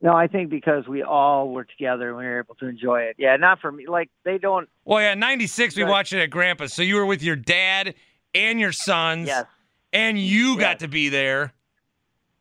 No, 0.00 0.12
I 0.14 0.28
think 0.28 0.48
because 0.50 0.86
we 0.86 1.02
all 1.02 1.50
were 1.50 1.64
together 1.64 2.10
and 2.10 2.18
we 2.18 2.24
were 2.24 2.38
able 2.38 2.54
to 2.56 2.66
enjoy 2.68 3.00
it. 3.02 3.16
Yeah, 3.18 3.34
not 3.36 3.60
for 3.60 3.72
me. 3.72 3.86
Like 3.88 4.10
they 4.24 4.38
don't. 4.38 4.68
Well, 4.84 5.00
yeah, 5.00 5.14
'96 5.14 5.76
we 5.76 5.82
Right. 5.82 5.90
watched 5.90 6.12
it 6.12 6.20
at 6.20 6.30
Grandpa's, 6.30 6.72
so 6.72 6.82
you 6.82 6.96
were 6.96 7.06
with 7.06 7.22
your 7.22 7.36
dad 7.36 7.94
and 8.34 8.60
your 8.60 8.72
sons, 8.72 9.26
Yes. 9.28 9.46
and 9.92 10.18
you 10.18 10.58
got 10.58 10.80
to 10.80 10.88
be 10.88 11.08
there. 11.08 11.52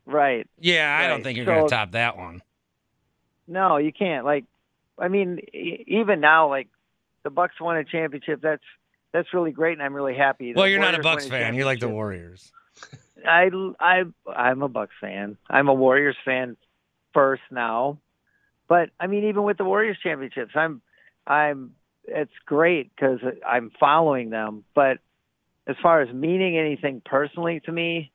Right. 0.05 0.47
Yeah, 0.60 0.97
I 1.03 1.08
don't 1.08 1.24
think 1.24 1.36
you're 1.38 1.45
So- 1.45 1.53
going 1.53 1.68
to 1.68 1.76
top 1.76 1.91
that 1.91 2.16
one. 2.18 2.41
No, 3.48 3.78
you 3.78 3.91
can't. 3.93 4.26
Like, 4.26 4.45
I 5.00 5.08
mean, 5.08 5.39
e- 5.54 5.84
even 5.88 6.20
now, 6.20 6.50
like 6.50 6.68
the 7.24 7.30
Bucks 7.30 7.60
won 7.60 7.78
a 7.78 7.84
championship. 7.84 8.41
That's 8.41 8.64
that's 9.14 9.34
really 9.34 9.52
great, 9.52 9.74
and 9.74 9.82
I'm 9.82 9.93
really 9.93 10.16
happy. 10.16 10.54
The 10.54 10.60
Well, 10.60 10.68
you're 10.68 10.80
not 10.80 10.95
a 10.95 11.00
Bucks 11.02 11.26
a 11.26 11.30
fan. 11.30 11.56
You 11.56 11.66
like 11.66 11.80
the. 11.80 11.89
Warriors. 11.89 12.52
I 13.26 13.50
I 13.80 14.04
I'm 14.32 14.62
a 14.62 14.70
Bucks 14.70 14.93
fan. 15.02 15.38
I'm 15.50 15.68
a 15.70 15.74
Warriors 15.74 16.16
fan 16.24 16.58
first 17.14 17.41
now, 17.50 17.98
but 18.68 18.89
I 19.00 19.08
mean, 19.08 19.26
even 19.26 19.43
with 19.43 19.58
the 19.58 19.64
Warriors 19.64 19.98
championships, 20.02 20.52
I'm 20.56 20.82
I'm 21.26 21.72
it's 22.06 22.32
great 22.45 22.91
because 22.95 23.20
I'm 23.45 23.72
following 23.80 24.30
them. 24.30 24.64
But 24.76 25.00
as 25.68 25.76
far 25.82 26.02
as 26.02 26.14
meaning 26.14 26.58
anything 26.58 27.02
personally 27.04 27.60
to 27.62 27.72
me, 27.72 28.12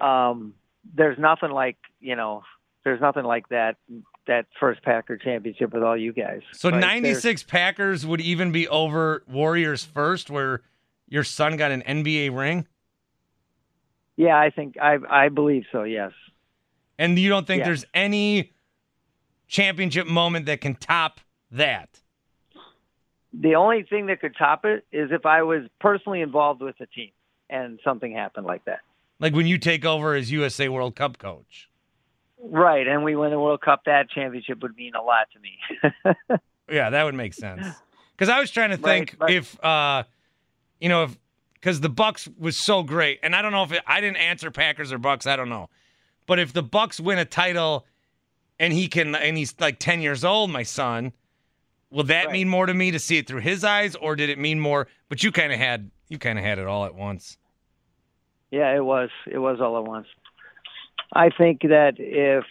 um, 0.00 0.54
there's 0.94 1.18
nothing 1.18 1.50
like 1.50 1.76
you 2.00 2.16
know, 2.16 2.42
there's 2.84 3.00
nothing 3.00 3.24
like 3.24 3.48
that 3.48 3.76
that 4.26 4.46
first 4.60 4.82
Packer 4.82 5.16
championship 5.16 5.72
with 5.72 5.82
all 5.82 5.96
you 5.96 6.12
guys. 6.12 6.42
So 6.52 6.68
Like, 6.68 6.80
there's- 6.80 6.94
96 7.02 7.42
Packers 7.42 8.06
would 8.06 8.20
even 8.20 8.52
be 8.52 8.68
over 8.68 9.24
Warriors 9.28 9.84
first, 9.84 10.30
where 10.30 10.62
your 11.08 11.24
son 11.24 11.56
got 11.56 11.72
an 11.72 11.82
NBA 11.82 12.30
ring, 12.30 12.66
Yeah, 14.16 14.38
I 14.38 14.50
think 14.50 14.76
I 14.80 14.98
I 15.10 15.28
believe 15.28 15.64
so. 15.72 15.82
Yes. 15.84 16.12
and 16.98 17.18
you 17.18 17.28
don't 17.28 17.46
think 17.46 17.60
Yeah. 17.60 17.66
there's 17.66 17.84
any 17.94 18.52
championship 19.48 20.06
moment 20.06 20.46
that 20.46 20.60
can 20.60 20.74
top 20.76 21.20
that. 21.50 21.98
the 23.34 23.54
only 23.54 23.82
thing 23.82 24.06
that 24.06 24.20
could 24.20 24.36
top 24.36 24.64
it 24.66 24.84
is 24.92 25.10
if 25.10 25.24
I 25.24 25.42
was 25.42 25.62
personally 25.80 26.20
involved 26.20 26.60
with 26.60 26.76
the 26.78 26.84
team 26.86 27.10
and 27.48 27.80
something 27.82 28.12
happened 28.12 28.46
like 28.46 28.62
that. 28.66 28.80
Like 29.20 29.32
when 29.34 29.46
you 29.46 29.56
take 29.56 29.86
over 29.86 30.14
as 30.14 30.30
USA 30.30 30.68
World 30.68 30.94
Cup 30.96 31.16
coach. 31.18 31.70
Right, 32.44 32.86
and 32.88 33.04
we 33.04 33.14
win 33.14 33.30
the 33.30 33.38
World 33.38 33.60
Cup. 33.60 33.82
That 33.86 34.10
championship 34.10 34.60
would 34.62 34.74
mean 34.76 34.94
a 34.94 35.02
lot 35.02 35.28
to 35.32 35.38
me. 35.38 35.58
Yeah, 36.70 36.90
that 36.90 37.02
would 37.04 37.14
make 37.14 37.34
sense. 37.34 37.66
Because 38.16 38.28
I 38.28 38.40
was 38.40 38.50
trying 38.50 38.70
to 38.70 38.76
Right, 38.78 39.08
think 39.10 39.16
if, 39.30 39.62
uh, 39.64 40.04
you 40.80 40.88
know, 40.88 41.04
if 41.04 41.18
because 41.54 41.80
the 41.80 41.88
Bucks 41.88 42.28
was 42.38 42.56
so 42.56 42.82
great, 42.82 43.20
and 43.22 43.36
I 43.36 43.42
don't 43.42 43.52
know 43.52 43.62
if 43.64 43.72
it, 43.72 43.82
I 43.86 44.00
didn't 44.00 44.16
answer 44.16 44.50
Packers 44.50 44.92
or 44.92 44.98
Bucks, 44.98 45.26
I 45.26 45.36
don't 45.36 45.48
know, 45.48 45.68
but 46.26 46.38
if 46.38 46.52
the 46.52 46.62
Bucks 46.62 46.98
win 46.98 47.18
a 47.18 47.24
title, 47.24 47.84
and 48.58 48.72
he 48.72 48.88
can, 48.88 49.14
and 49.14 49.36
he's 49.36 49.54
like 49.60 49.78
ten 49.78 50.00
years 50.00 50.24
old, 50.24 50.50
my 50.50 50.62
son, 50.62 51.12
will 51.90 52.04
that 52.04 52.26
Right. 52.26 52.32
mean 52.32 52.48
more 52.48 52.66
to 52.66 52.74
me 52.74 52.90
to 52.92 52.98
see 52.98 53.18
it 53.18 53.26
through 53.26 53.40
his 53.40 53.64
eyes, 53.64 53.94
or 53.96 54.16
did 54.16 54.30
it 54.30 54.38
mean 54.38 54.58
more? 54.58 54.88
But 55.08 55.22
you 55.22 55.30
kind 55.30 55.52
of 55.52 55.58
had, 55.58 55.90
you 56.08 56.18
kind 56.18 56.38
of 56.38 56.44
had 56.44 56.58
it 56.58 56.66
all 56.66 56.84
at 56.84 56.94
once. 56.94 57.36
yeah, 58.50 58.74
it 58.74 58.84
was. 58.84 59.10
It 59.26 59.38
was 59.38 59.60
all 59.60 59.76
at 59.78 59.84
once. 59.84 60.06
I 61.12 61.30
think 61.30 61.62
that 61.62 61.94
if 61.98 62.44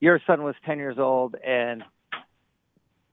your 0.00 0.20
son 0.26 0.42
was 0.42 0.54
ten 0.64 0.78
years 0.78 0.98
old 0.98 1.34
and 1.34 1.82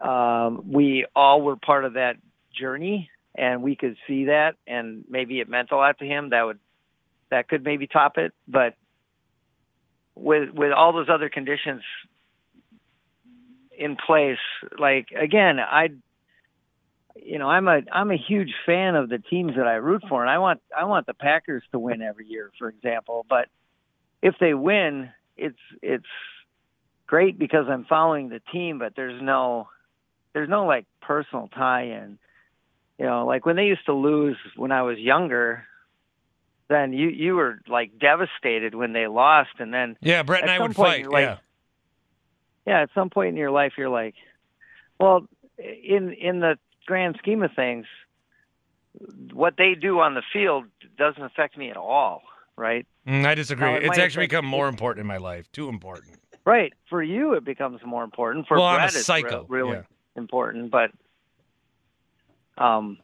um, 0.02 0.64
we 0.72 1.06
all 1.16 1.42
were 1.42 1.56
part 1.56 1.86
of 1.86 1.94
that 1.94 2.18
journey, 2.54 3.10
and 3.36 3.64
we 3.64 3.76
could 3.76 3.96
see 4.08 4.26
that, 4.26 4.56
and 4.68 5.06
maybe 5.10 5.40
it 5.40 5.50
meant 5.50 5.72
a 5.72 5.78
lot 5.78 6.00
to 6.00 6.06
him, 6.06 6.32
that 6.32 6.44
would 6.44 6.60
that 7.30 7.48
could 7.48 7.64
maybe 7.64 7.88
top 7.88 8.18
it. 8.18 8.34
But 8.48 8.76
with 10.16 10.50
with 10.52 10.72
all 10.72 10.92
those 10.94 11.10
other 11.10 11.30
conditions 11.30 11.82
in 13.78 13.96
place, 13.96 14.38
like 14.78 15.08
again, 15.16 15.60
I 15.60 15.90
you 17.16 17.40
know, 17.40 17.48
I'm 17.48 17.68
a 17.68 17.82
I'm 17.92 18.12
a 18.12 18.18
huge 18.18 18.54
fan 18.66 18.96
of 18.96 19.10
the 19.10 19.20
teams 19.20 19.56
that 19.56 19.68
I 19.68 19.76
root 19.76 20.04
for, 20.10 20.22
and 20.22 20.30
I 20.30 20.40
want 20.40 20.62
I 20.78 20.86
want 20.86 21.06
the 21.08 21.14
Packers 21.14 21.64
to 21.72 21.80
win 21.80 22.02
every 22.02 22.28
year, 22.28 22.52
for 22.60 22.70
example. 22.70 23.26
But 23.30 23.48
if 24.24 24.36
they 24.39 24.53
win, 24.53 25.11
it's 25.36 25.59
it's 25.82 26.05
great 27.05 27.38
because 27.38 27.65
I'm 27.69 27.84
following 27.84 28.30
the 28.30 28.41
team, 28.51 28.80
but 28.80 28.93
there's 28.95 29.21
no 29.21 29.67
there's 30.34 30.49
no 30.49 30.65
like 30.65 30.86
personal 31.01 31.49
tie-in. 31.49 32.17
You 32.97 33.05
know, 33.05 33.26
like 33.26 33.45
when 33.45 33.57
they 33.57 33.65
used 33.65 33.86
to 33.88 33.93
lose 33.93 34.38
when 34.55 34.71
I 34.71 34.84
was 34.84 34.97
younger, 34.97 35.65
then 36.69 36.93
you 36.93 37.09
you 37.09 37.36
were 37.36 37.59
like 37.67 37.99
devastated 37.99 38.74
when 38.74 38.93
they 38.93 39.07
lost, 39.07 39.49
and 39.59 39.74
then 39.74 39.97
Yeah, 40.01 40.24
Brett 40.24 40.41
and 40.41 40.49
I 40.49 40.57
would 40.59 40.74
point, 40.74 41.05
fight. 41.05 41.11
like- 41.11 41.21
yeah, 41.24 41.38
yeah, 42.65 42.82
at 42.84 42.89
some 42.95 43.09
point 43.09 43.30
in 43.30 43.36
your 43.36 43.51
life, 43.51 43.74
you're 43.78 43.89
like, 43.89 44.15
well, 44.99 45.28
in 45.57 46.13
in 46.13 46.39
the 46.39 46.57
grand 46.86 47.17
scheme 47.19 47.43
of 47.43 47.51
things, 47.57 47.86
what 49.34 49.55
they 49.57 49.76
do 49.76 49.99
on 49.99 50.13
the 50.13 50.24
field 50.32 50.65
doesn't 50.97 51.24
affect 51.24 51.57
me 51.57 51.69
at 51.71 51.78
all, 51.78 52.21
right? 52.55 52.88
Mm, 53.08 53.26
I 53.26 53.36
disagree. 53.36 53.74
It 53.74 53.84
it's 53.84 53.97
actually 53.97 54.28
become 54.28 54.45
more 54.45 54.68
important 54.68 55.01
in 55.01 55.08
my 55.08 55.18
life. 55.18 55.51
Too 55.51 55.68
important. 55.70 56.16
Right. 56.45 56.74
For 56.89 57.01
you, 57.01 57.34
it 57.34 57.43
becomes 57.45 57.82
more 57.86 58.04
important. 58.04 58.47
For 58.47 58.58
well, 58.58 58.66
I'm 58.66 58.76
a 58.76 58.78
Brett, 58.80 58.95
it's 58.95 59.10
re- 59.10 59.45
really 59.49 59.74
Yeah. 59.74 59.82
important. 60.16 60.72
But, 60.72 60.91
um, 62.58 62.97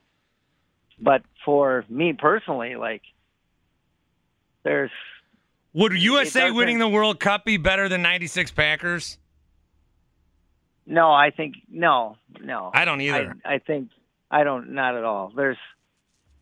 but 0.99 1.23
for 1.45 1.85
me 1.89 2.13
personally, 2.13 2.75
like, 2.75 3.01
there's 4.63 4.91
Would 5.73 5.93
USA 5.93 6.51
winning 6.51 6.79
the 6.79 6.87
World 6.89 7.19
Cup 7.19 7.45
be 7.45 7.57
better 7.57 7.87
than 7.87 8.01
'96 8.01 8.51
Packers? 8.51 9.17
no. 10.85 11.11
I 11.11 11.29
think 11.29 11.55
no, 11.69 12.17
no. 12.41 12.71
I 12.73 12.83
don't 12.83 12.99
either. 13.01 13.35
I, 13.45 13.55
I 13.55 13.59
think 13.59 13.89
I 14.29 14.43
don't. 14.43 14.71
Not 14.71 14.95
at 14.95 15.03
all. 15.03 15.31
There's, 15.33 15.57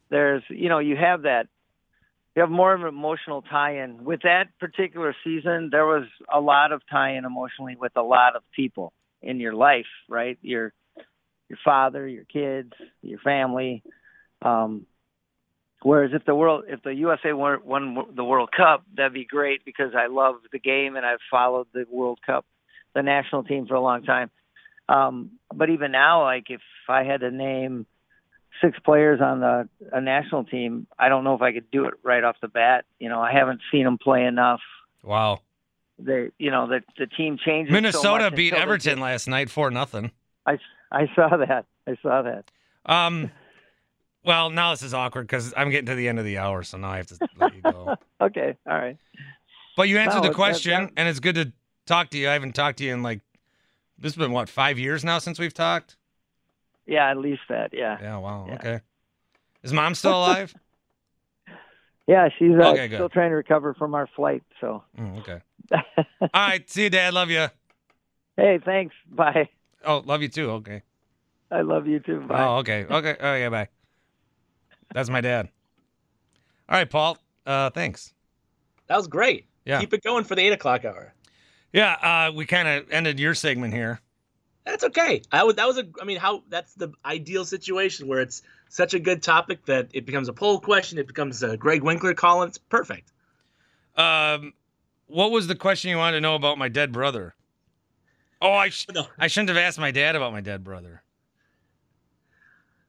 there's, 0.09 0.41
you 0.49 0.69
know, 0.69 0.79
you 0.79 0.95
have 0.95 1.23
that. 1.23 1.47
You 2.37 2.41
have 2.41 2.51
more 2.51 2.71
of 2.71 2.81
an 2.81 2.87
emotional 2.87 3.41
tie-in 3.41 4.03
with 4.03 4.21
that 4.21 4.49
particular 4.59 5.15
season. 5.23 5.69
There 5.71 5.87
was 5.87 6.03
a 6.31 6.39
lot 6.39 6.71
of 6.71 6.83
tie-in 6.87 7.25
emotionally 7.25 7.75
with 7.75 7.93
a 7.95 8.03
lot 8.03 8.35
of 8.35 8.43
people 8.55 8.93
in 9.23 9.39
your 9.39 9.53
life, 9.53 9.87
right? 10.07 10.37
Your, 10.43 10.71
your 11.49 11.57
father, 11.65 12.07
your 12.07 12.25
kids, 12.25 12.73
your 13.01 13.17
family. 13.17 13.81
Um, 14.43 14.85
whereas 15.81 16.11
if 16.13 16.25
the 16.25 16.35
world, 16.35 16.65
if 16.67 16.83
the 16.83 16.93
USA 16.93 17.33
won, 17.33 17.61
won 17.65 17.97
the 18.15 18.23
World 18.23 18.51
Cup, 18.55 18.83
that'd 18.95 19.13
be 19.13 19.25
great 19.25 19.65
because 19.65 19.93
I 19.97 20.05
love 20.05 20.35
the 20.51 20.59
game 20.59 20.95
and 20.95 21.07
I've 21.07 21.17
followed 21.31 21.65
the 21.73 21.85
World 21.89 22.19
Cup, 22.23 22.45
the 22.93 23.01
national 23.01 23.45
team 23.45 23.65
for 23.65 23.73
a 23.73 23.81
long 23.81 24.03
time. 24.03 24.29
Um, 24.87 25.31
but 25.51 25.71
even 25.71 25.91
now, 25.91 26.25
like 26.25 26.51
if 26.51 26.61
I 26.87 27.03
had 27.03 27.21
to 27.21 27.31
name 27.31 27.87
six 28.61 28.77
players 28.79 29.21
on 29.21 29.39
the 29.39 29.69
a 29.91 30.01
national 30.01 30.43
team, 30.45 30.87
I 30.97 31.09
don't 31.09 31.23
know 31.23 31.35
if 31.35 31.41
I 31.41 31.51
could 31.53 31.69
do 31.71 31.85
it 31.85 31.93
right 32.03 32.23
off 32.23 32.35
the 32.41 32.47
bat. 32.47 32.85
You 32.99 33.09
know, 33.09 33.21
I 33.21 33.31
haven't 33.31 33.61
seen 33.71 33.83
them 33.83 33.97
play 33.97 34.23
enough. 34.25 34.61
Wow. 35.03 35.41
They, 35.99 36.29
you 36.37 36.51
know, 36.51 36.67
the 36.67 36.81
the 36.97 37.07
team 37.07 37.37
changes. 37.43 37.71
Minnesota 37.71 38.25
much 38.25 38.35
beat 38.35 38.53
Everton 38.53 38.99
last 38.99 39.27
night 39.27 39.49
for 39.49 39.71
nothing. 39.71 40.11
I 40.45 40.59
I 40.91 41.07
saw 41.15 41.35
that. 41.37 41.65
I 41.87 41.97
saw 42.01 42.21
that. 42.23 42.45
Um, 42.85 43.31
well, 44.23 44.49
now 44.49 44.71
this 44.71 44.83
is 44.83 44.93
awkward 44.93 45.23
because 45.27 45.53
I'm 45.57 45.69
getting 45.69 45.87
to 45.87 45.95
the 45.95 46.07
end 46.07 46.19
of 46.19 46.25
the 46.25 46.37
hour, 46.37 46.63
so 46.63 46.77
now 46.77 46.89
I 46.91 46.97
have 46.97 47.07
to 47.07 47.17
let 47.37 47.55
you 47.55 47.61
go. 47.61 47.95
Okay, 48.19 48.57
all 48.67 48.75
right. 48.77 48.97
But 49.75 49.89
you 49.89 49.99
answered 49.99 50.17
No, 50.17 50.21
the 50.23 50.27
that- 50.29 50.35
question, 50.35 50.85
that- 50.85 50.93
and 50.97 51.07
it's 51.07 51.19
good 51.19 51.35
to 51.35 51.51
talk 51.85 52.09
to 52.09 52.17
you. 52.17 52.27
I 52.29 52.33
haven't 52.33 52.53
talked 52.55 52.79
to 52.79 52.83
you 52.83 52.93
in 52.93 53.03
like 53.03 53.21
this 53.99 54.13
has 54.13 54.17
been 54.17 54.31
what 54.31 54.49
five 54.49 54.79
years 54.79 55.03
now 55.03 55.19
since 55.19 55.37
we've 55.39 55.53
talked. 55.53 55.97
Yeah, 56.87 57.09
at 57.11 57.17
least 57.17 57.41
that. 57.49 57.71
Yeah, 57.73 57.97
Yeah. 58.01 58.17
Wow. 58.17 58.45
Yeah. 58.47 58.55
Okay. 58.55 58.79
Is 59.63 59.73
mom 59.73 59.93
still 59.95 60.11
alive? 60.17 60.53
yeah. 62.07 62.29
She's 62.39 62.51
uh, 62.51 62.71
Okay, 62.71 62.87
good. 62.87 62.95
still 62.97 63.09
trying 63.09 63.29
to 63.31 63.35
recover 63.35 63.73
from 63.73 63.93
our 63.93 64.07
flight. 64.15 64.43
So, 64.61 64.83
Mm, 64.97 65.19
okay. 65.19 65.41
All 66.21 66.29
right. 66.33 66.69
See 66.69 66.83
you, 66.83 66.89
Dad. 66.89 67.13
Love 67.13 67.29
you. 67.29 67.47
hey, 68.37 68.59
thanks. 68.63 68.95
Bye. 69.09 69.49
Oh, 69.85 70.01
love 70.05 70.21
you 70.21 70.29
too. 70.29 70.49
Okay. 70.51 70.81
I 71.51 71.61
love 71.61 71.87
you 71.87 71.99
too. 71.99 72.21
Bye. 72.21 72.43
Oh, 72.43 72.57
okay. 72.57 72.85
Okay. 72.85 73.11
Okay. 73.19 73.47
Bye. 73.49 73.67
That's 74.93 75.09
my 75.09 75.21
dad. 75.21 75.49
All 76.69 76.77
right, 76.77 76.89
Paul. 76.89 77.17
Uh, 77.45 77.69
thanks. 77.69 78.13
That 78.87 78.97
was 78.97 79.07
great. 79.07 79.45
Yeah. 79.65 79.79
Keep 79.81 79.93
it 79.93 80.03
going 80.03 80.23
for 80.23 80.35
the 80.35 80.41
eight 80.41 80.53
o'clock 80.53 80.85
hour. 80.85 81.13
Yeah. 81.73 81.93
Uh, 82.29 82.31
we 82.33 82.45
kind 82.45 82.67
of 82.67 82.89
ended 82.91 83.19
your 83.19 83.33
segment 83.33 83.73
here. 83.73 83.99
That's 84.67 84.83
okay. 84.83 85.21
I 85.31 85.45
was 85.45 85.55
that 85.55 85.65
was 85.65 85.77
a 85.77 85.87
I 86.01 86.03
mean 86.03 86.17
how 86.17 86.43
that's 86.49 86.73
the 86.73 86.91
ideal 87.05 87.45
situation 87.45 88.07
where 88.07 88.19
it's 88.19 88.41
such 88.67 88.93
a 88.93 88.99
good 88.99 89.23
topic 89.23 89.65
that 89.65 89.87
it 89.93 90.05
becomes 90.05 90.27
a 90.27 90.33
poll 90.33 90.59
question, 90.59 90.99
it 90.99 91.07
becomes 91.07 91.41
a 91.41 91.55
Greg 91.55 91.83
Winkler 91.83 92.13
calling. 92.13 92.49
It's 92.49 92.57
perfect. 92.57 93.13
Um, 93.95 94.53
what 95.07 95.31
was 95.31 95.47
the 95.47 95.55
question 95.55 95.89
you 95.89 95.97
wanted 95.97 96.17
to 96.17 96.21
know 96.21 96.35
about 96.35 96.57
my 96.57 96.67
dead 96.67 96.91
brother? 96.91 97.33
Oh, 98.41 98.51
I 98.51 98.67
sh- 98.67 98.87
No. 98.93 99.07
I 99.17 99.27
shouldn't 99.27 99.49
have 99.49 99.57
asked 99.57 99.79
my 99.79 99.91
dad 99.91 100.17
about 100.17 100.33
my 100.33 100.41
dead 100.41 100.65
brother. 100.65 101.01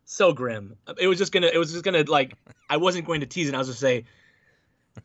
So 0.05 0.33
grim. 0.33 0.76
It 0.99 1.07
was 1.07 1.18
just 1.18 1.31
gonna 1.31 1.47
it 1.47 1.59
was 1.59 1.70
just 1.70 1.85
gonna 1.85 2.03
like 2.09 2.35
I 2.68 2.79
wasn't 2.79 3.07
going 3.07 3.20
to 3.20 3.26
tease 3.26 3.49
it. 3.49 3.55
I 3.55 3.59
was 3.59 3.68
just 3.68 3.79
say 3.79 4.05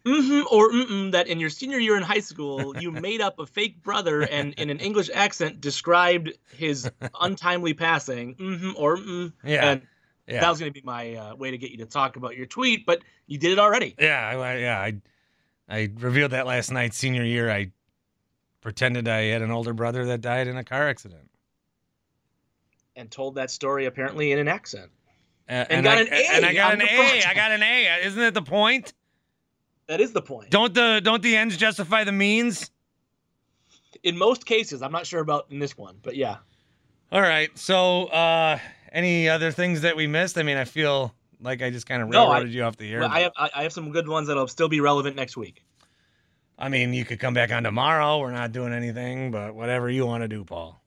mm-hmm 0.06 0.42
or 0.52 0.72
mm-mm 0.72 1.12
that 1.12 1.28
in 1.28 1.40
your 1.40 1.50
senior 1.50 1.80
year 1.80 1.96
in 1.98 2.04
high 2.04 2.20
school 2.20 2.76
you 2.78 2.92
made 2.92 3.22
up 3.22 3.40
a 3.40 3.46
fake 3.46 3.82
brother 3.84 4.22
and 4.24 4.54
in 4.56 4.70
an 4.70 4.80
English 4.80 5.10
accent 5.14 5.62
described 5.62 6.32
his 6.56 6.90
untimely 7.22 7.74
passing. 7.74 8.36
Mm-hmm 8.36 8.72
or 8.78 8.98
mm. 8.98 9.34
Yeah. 9.44 9.70
And 9.72 9.82
Yeah. 10.28 10.42
that 10.42 10.50
was 10.50 10.60
gonna 10.60 10.72
be 10.72 10.82
my 10.84 11.16
uh, 11.16 11.36
way 11.36 11.52
to 11.52 11.58
get 11.58 11.72
you 11.72 11.78
to 11.78 11.86
talk 11.86 12.16
about 12.16 12.36
your 12.38 12.46
tweet, 12.46 12.86
but 12.86 13.02
you 13.28 13.38
did 13.38 13.52
it 13.52 13.60
already. 13.60 13.96
yeah. 14.00 14.28
I, 14.28 14.36
I- 14.36 14.58
yeah. 14.58 14.80
I 14.80 15.02
I 15.70 15.90
revealed 15.98 16.32
that 16.32 16.46
last 16.46 16.72
night, 16.72 16.94
senior 16.94 17.24
year. 17.24 17.50
I 17.50 17.72
pretended 18.62 19.08
I 19.08 19.24
had 19.24 19.42
an 19.42 19.50
older 19.52 19.74
brother 19.74 20.06
that 20.08 20.20
died 20.22 20.48
in 20.48 20.58
a 20.58 20.64
car 20.64 20.88
accident. 20.90 21.30
And 22.96 23.10
told 23.10 23.36
that 23.36 23.50
story 23.50 23.86
apparently 23.86 24.32
in 24.32 24.40
an 24.40 24.48
accent. 24.48 24.92
Uh, 25.50 25.66
And 25.70 25.84
got 25.84 25.98
I, 25.98 26.02
an 26.02 26.08
A 26.12 26.28
And 26.36 26.46
I 26.46 26.54
got 26.54 26.74
an 26.74 26.82
A. 26.82 26.88
project. 26.96 27.28
I 27.28 27.34
got 27.34 27.52
an 27.52 27.64
A. 27.64 28.06
Isn't 28.06 28.22
it 28.22 28.34
the 28.34 28.42
point? 28.42 28.94
That 29.88 30.00
is 30.02 30.14
the 30.14 30.22
point. 30.22 30.50
Don't 30.50 30.74
the 30.74 31.02
don't 31.04 31.22
the 31.22 31.36
ends 31.36 31.58
justify 31.58 32.04
the 32.04 32.12
means? 32.12 32.72
In 34.04 34.18
most 34.18 34.46
cases, 34.46 34.82
I'm 34.82 34.92
not 34.92 35.06
sure 35.06 35.22
about 35.22 35.48
in 35.50 35.60
this 35.60 35.78
one, 35.78 35.98
but 36.02 36.16
yeah. 36.16 36.38
All 37.12 37.22
right. 37.22 37.56
So, 37.58 38.06
uh 38.08 38.60
any 38.92 39.28
other 39.28 39.52
things 39.52 39.82
that 39.82 39.96
we 39.96 40.08
missed? 40.08 40.38
I 40.38 40.44
mean, 40.44 40.58
I 40.58 40.66
feel 40.66 41.14
like 41.42 41.62
I 41.62 41.70
just 41.70 41.86
kind 41.88 42.02
of 42.02 42.10
No, 42.10 42.26
I- 42.28 42.34
railroaded 42.36 42.54
you 42.54 42.64
off 42.64 42.78
the 42.78 42.92
air. 42.92 43.00
Well, 43.02 43.10
I 43.12 43.20
have 43.22 43.32
I 43.38 43.50
I 43.56 43.64
have 43.64 43.74
some 43.74 43.92
good 43.92 44.08
ones 44.08 44.28
that'll 44.28 44.48
still 44.48 44.70
be 44.70 44.80
relevant 44.80 45.16
next 45.16 45.36
week. 45.38 45.64
I 46.58 46.70
mean, 46.70 46.94
you 46.94 47.04
could 47.04 47.20
come 47.20 47.34
back 47.34 47.52
on 47.52 47.64
tomorrow. 47.64 48.20
We're 48.20 48.32
not 48.32 48.52
doing 48.52 48.74
anything, 48.74 49.32
but 49.32 49.56
whatever 49.56 49.90
you 49.90 50.06
want 50.06 50.22
to 50.24 50.28
do, 50.28 50.44
Paul. 50.44 50.80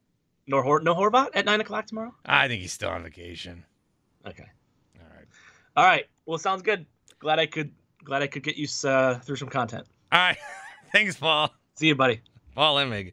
No, 0.47 0.63
Hor- 0.63 0.81
no 0.81 0.95
Horvat 0.95 1.31
at 1.35 1.45
nine 1.45 1.61
o'clock 1.61 1.87
tomorrow. 1.87 2.15
I 2.25 2.47
think 2.47 2.63
he's 2.63 2.73
still 2.73 2.89
on 2.91 3.03
vacation. 3.03 3.65
Okay. 4.25 4.47
All 5.01 5.07
right. 5.17 5.27
All 5.77 5.85
right. 5.85 6.07
Well, 6.25 6.39
sounds 6.39 6.63
good. 6.63 6.87
Glad 7.19 7.41
I 7.41 7.47
could 7.47 7.73
glad 8.07 8.23
I 8.23 8.29
could 8.29 8.43
get 8.43 8.57
you 8.57 8.69
uh, 8.89 9.19
through 9.19 9.37
some 9.37 9.49
content. 9.49 9.87
All 10.13 10.21
right. 10.21 10.39
Thanks, 10.93 11.17
Paul. 11.17 11.53
See 11.75 11.89
you, 11.89 11.95
buddy. 11.95 12.23
Paul 12.55 12.77
Imig. 12.77 13.13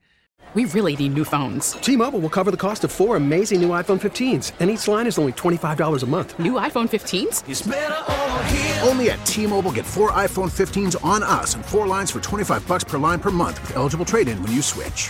We 0.53 0.65
really 0.65 0.95
need 0.95 1.15
new 1.15 1.25
phones. 1.25 1.71
T-Mobile 1.73 2.19
will 2.19 2.29
cover 2.29 2.51
the 2.51 2.57
cost 2.57 2.83
of 2.83 2.91
four 2.91 3.15
amazing 3.15 3.59
new 3.59 3.69
iPhone 3.69 3.99
15s, 3.99 4.51
and 4.59 4.69
each 4.69 4.87
line 4.87 5.07
is 5.07 5.17
only 5.17 5.33
$25 5.33 6.03
a 6.03 6.05
month. 6.05 6.37
New 6.37 6.53
iPhone 6.53 6.87
15s? 6.87 8.87
Only 8.87 9.09
at 9.09 9.25
T-Mobile 9.25 9.71
get 9.71 9.85
four 9.85 10.11
iPhone 10.11 10.51
15s 10.51 11.03
on 11.03 11.23
us 11.23 11.55
and 11.55 11.65
four 11.65 11.87
lines 11.87 12.11
for 12.11 12.19
25 12.19 12.67
bucks 12.67 12.83
per 12.83 12.99
line 12.99 13.19
per 13.19 13.31
month 13.31 13.59
with 13.61 13.75
eligible 13.75 14.05
trade-in 14.05 14.41
when 14.43 14.51
you 14.51 14.61
switch. 14.61 15.09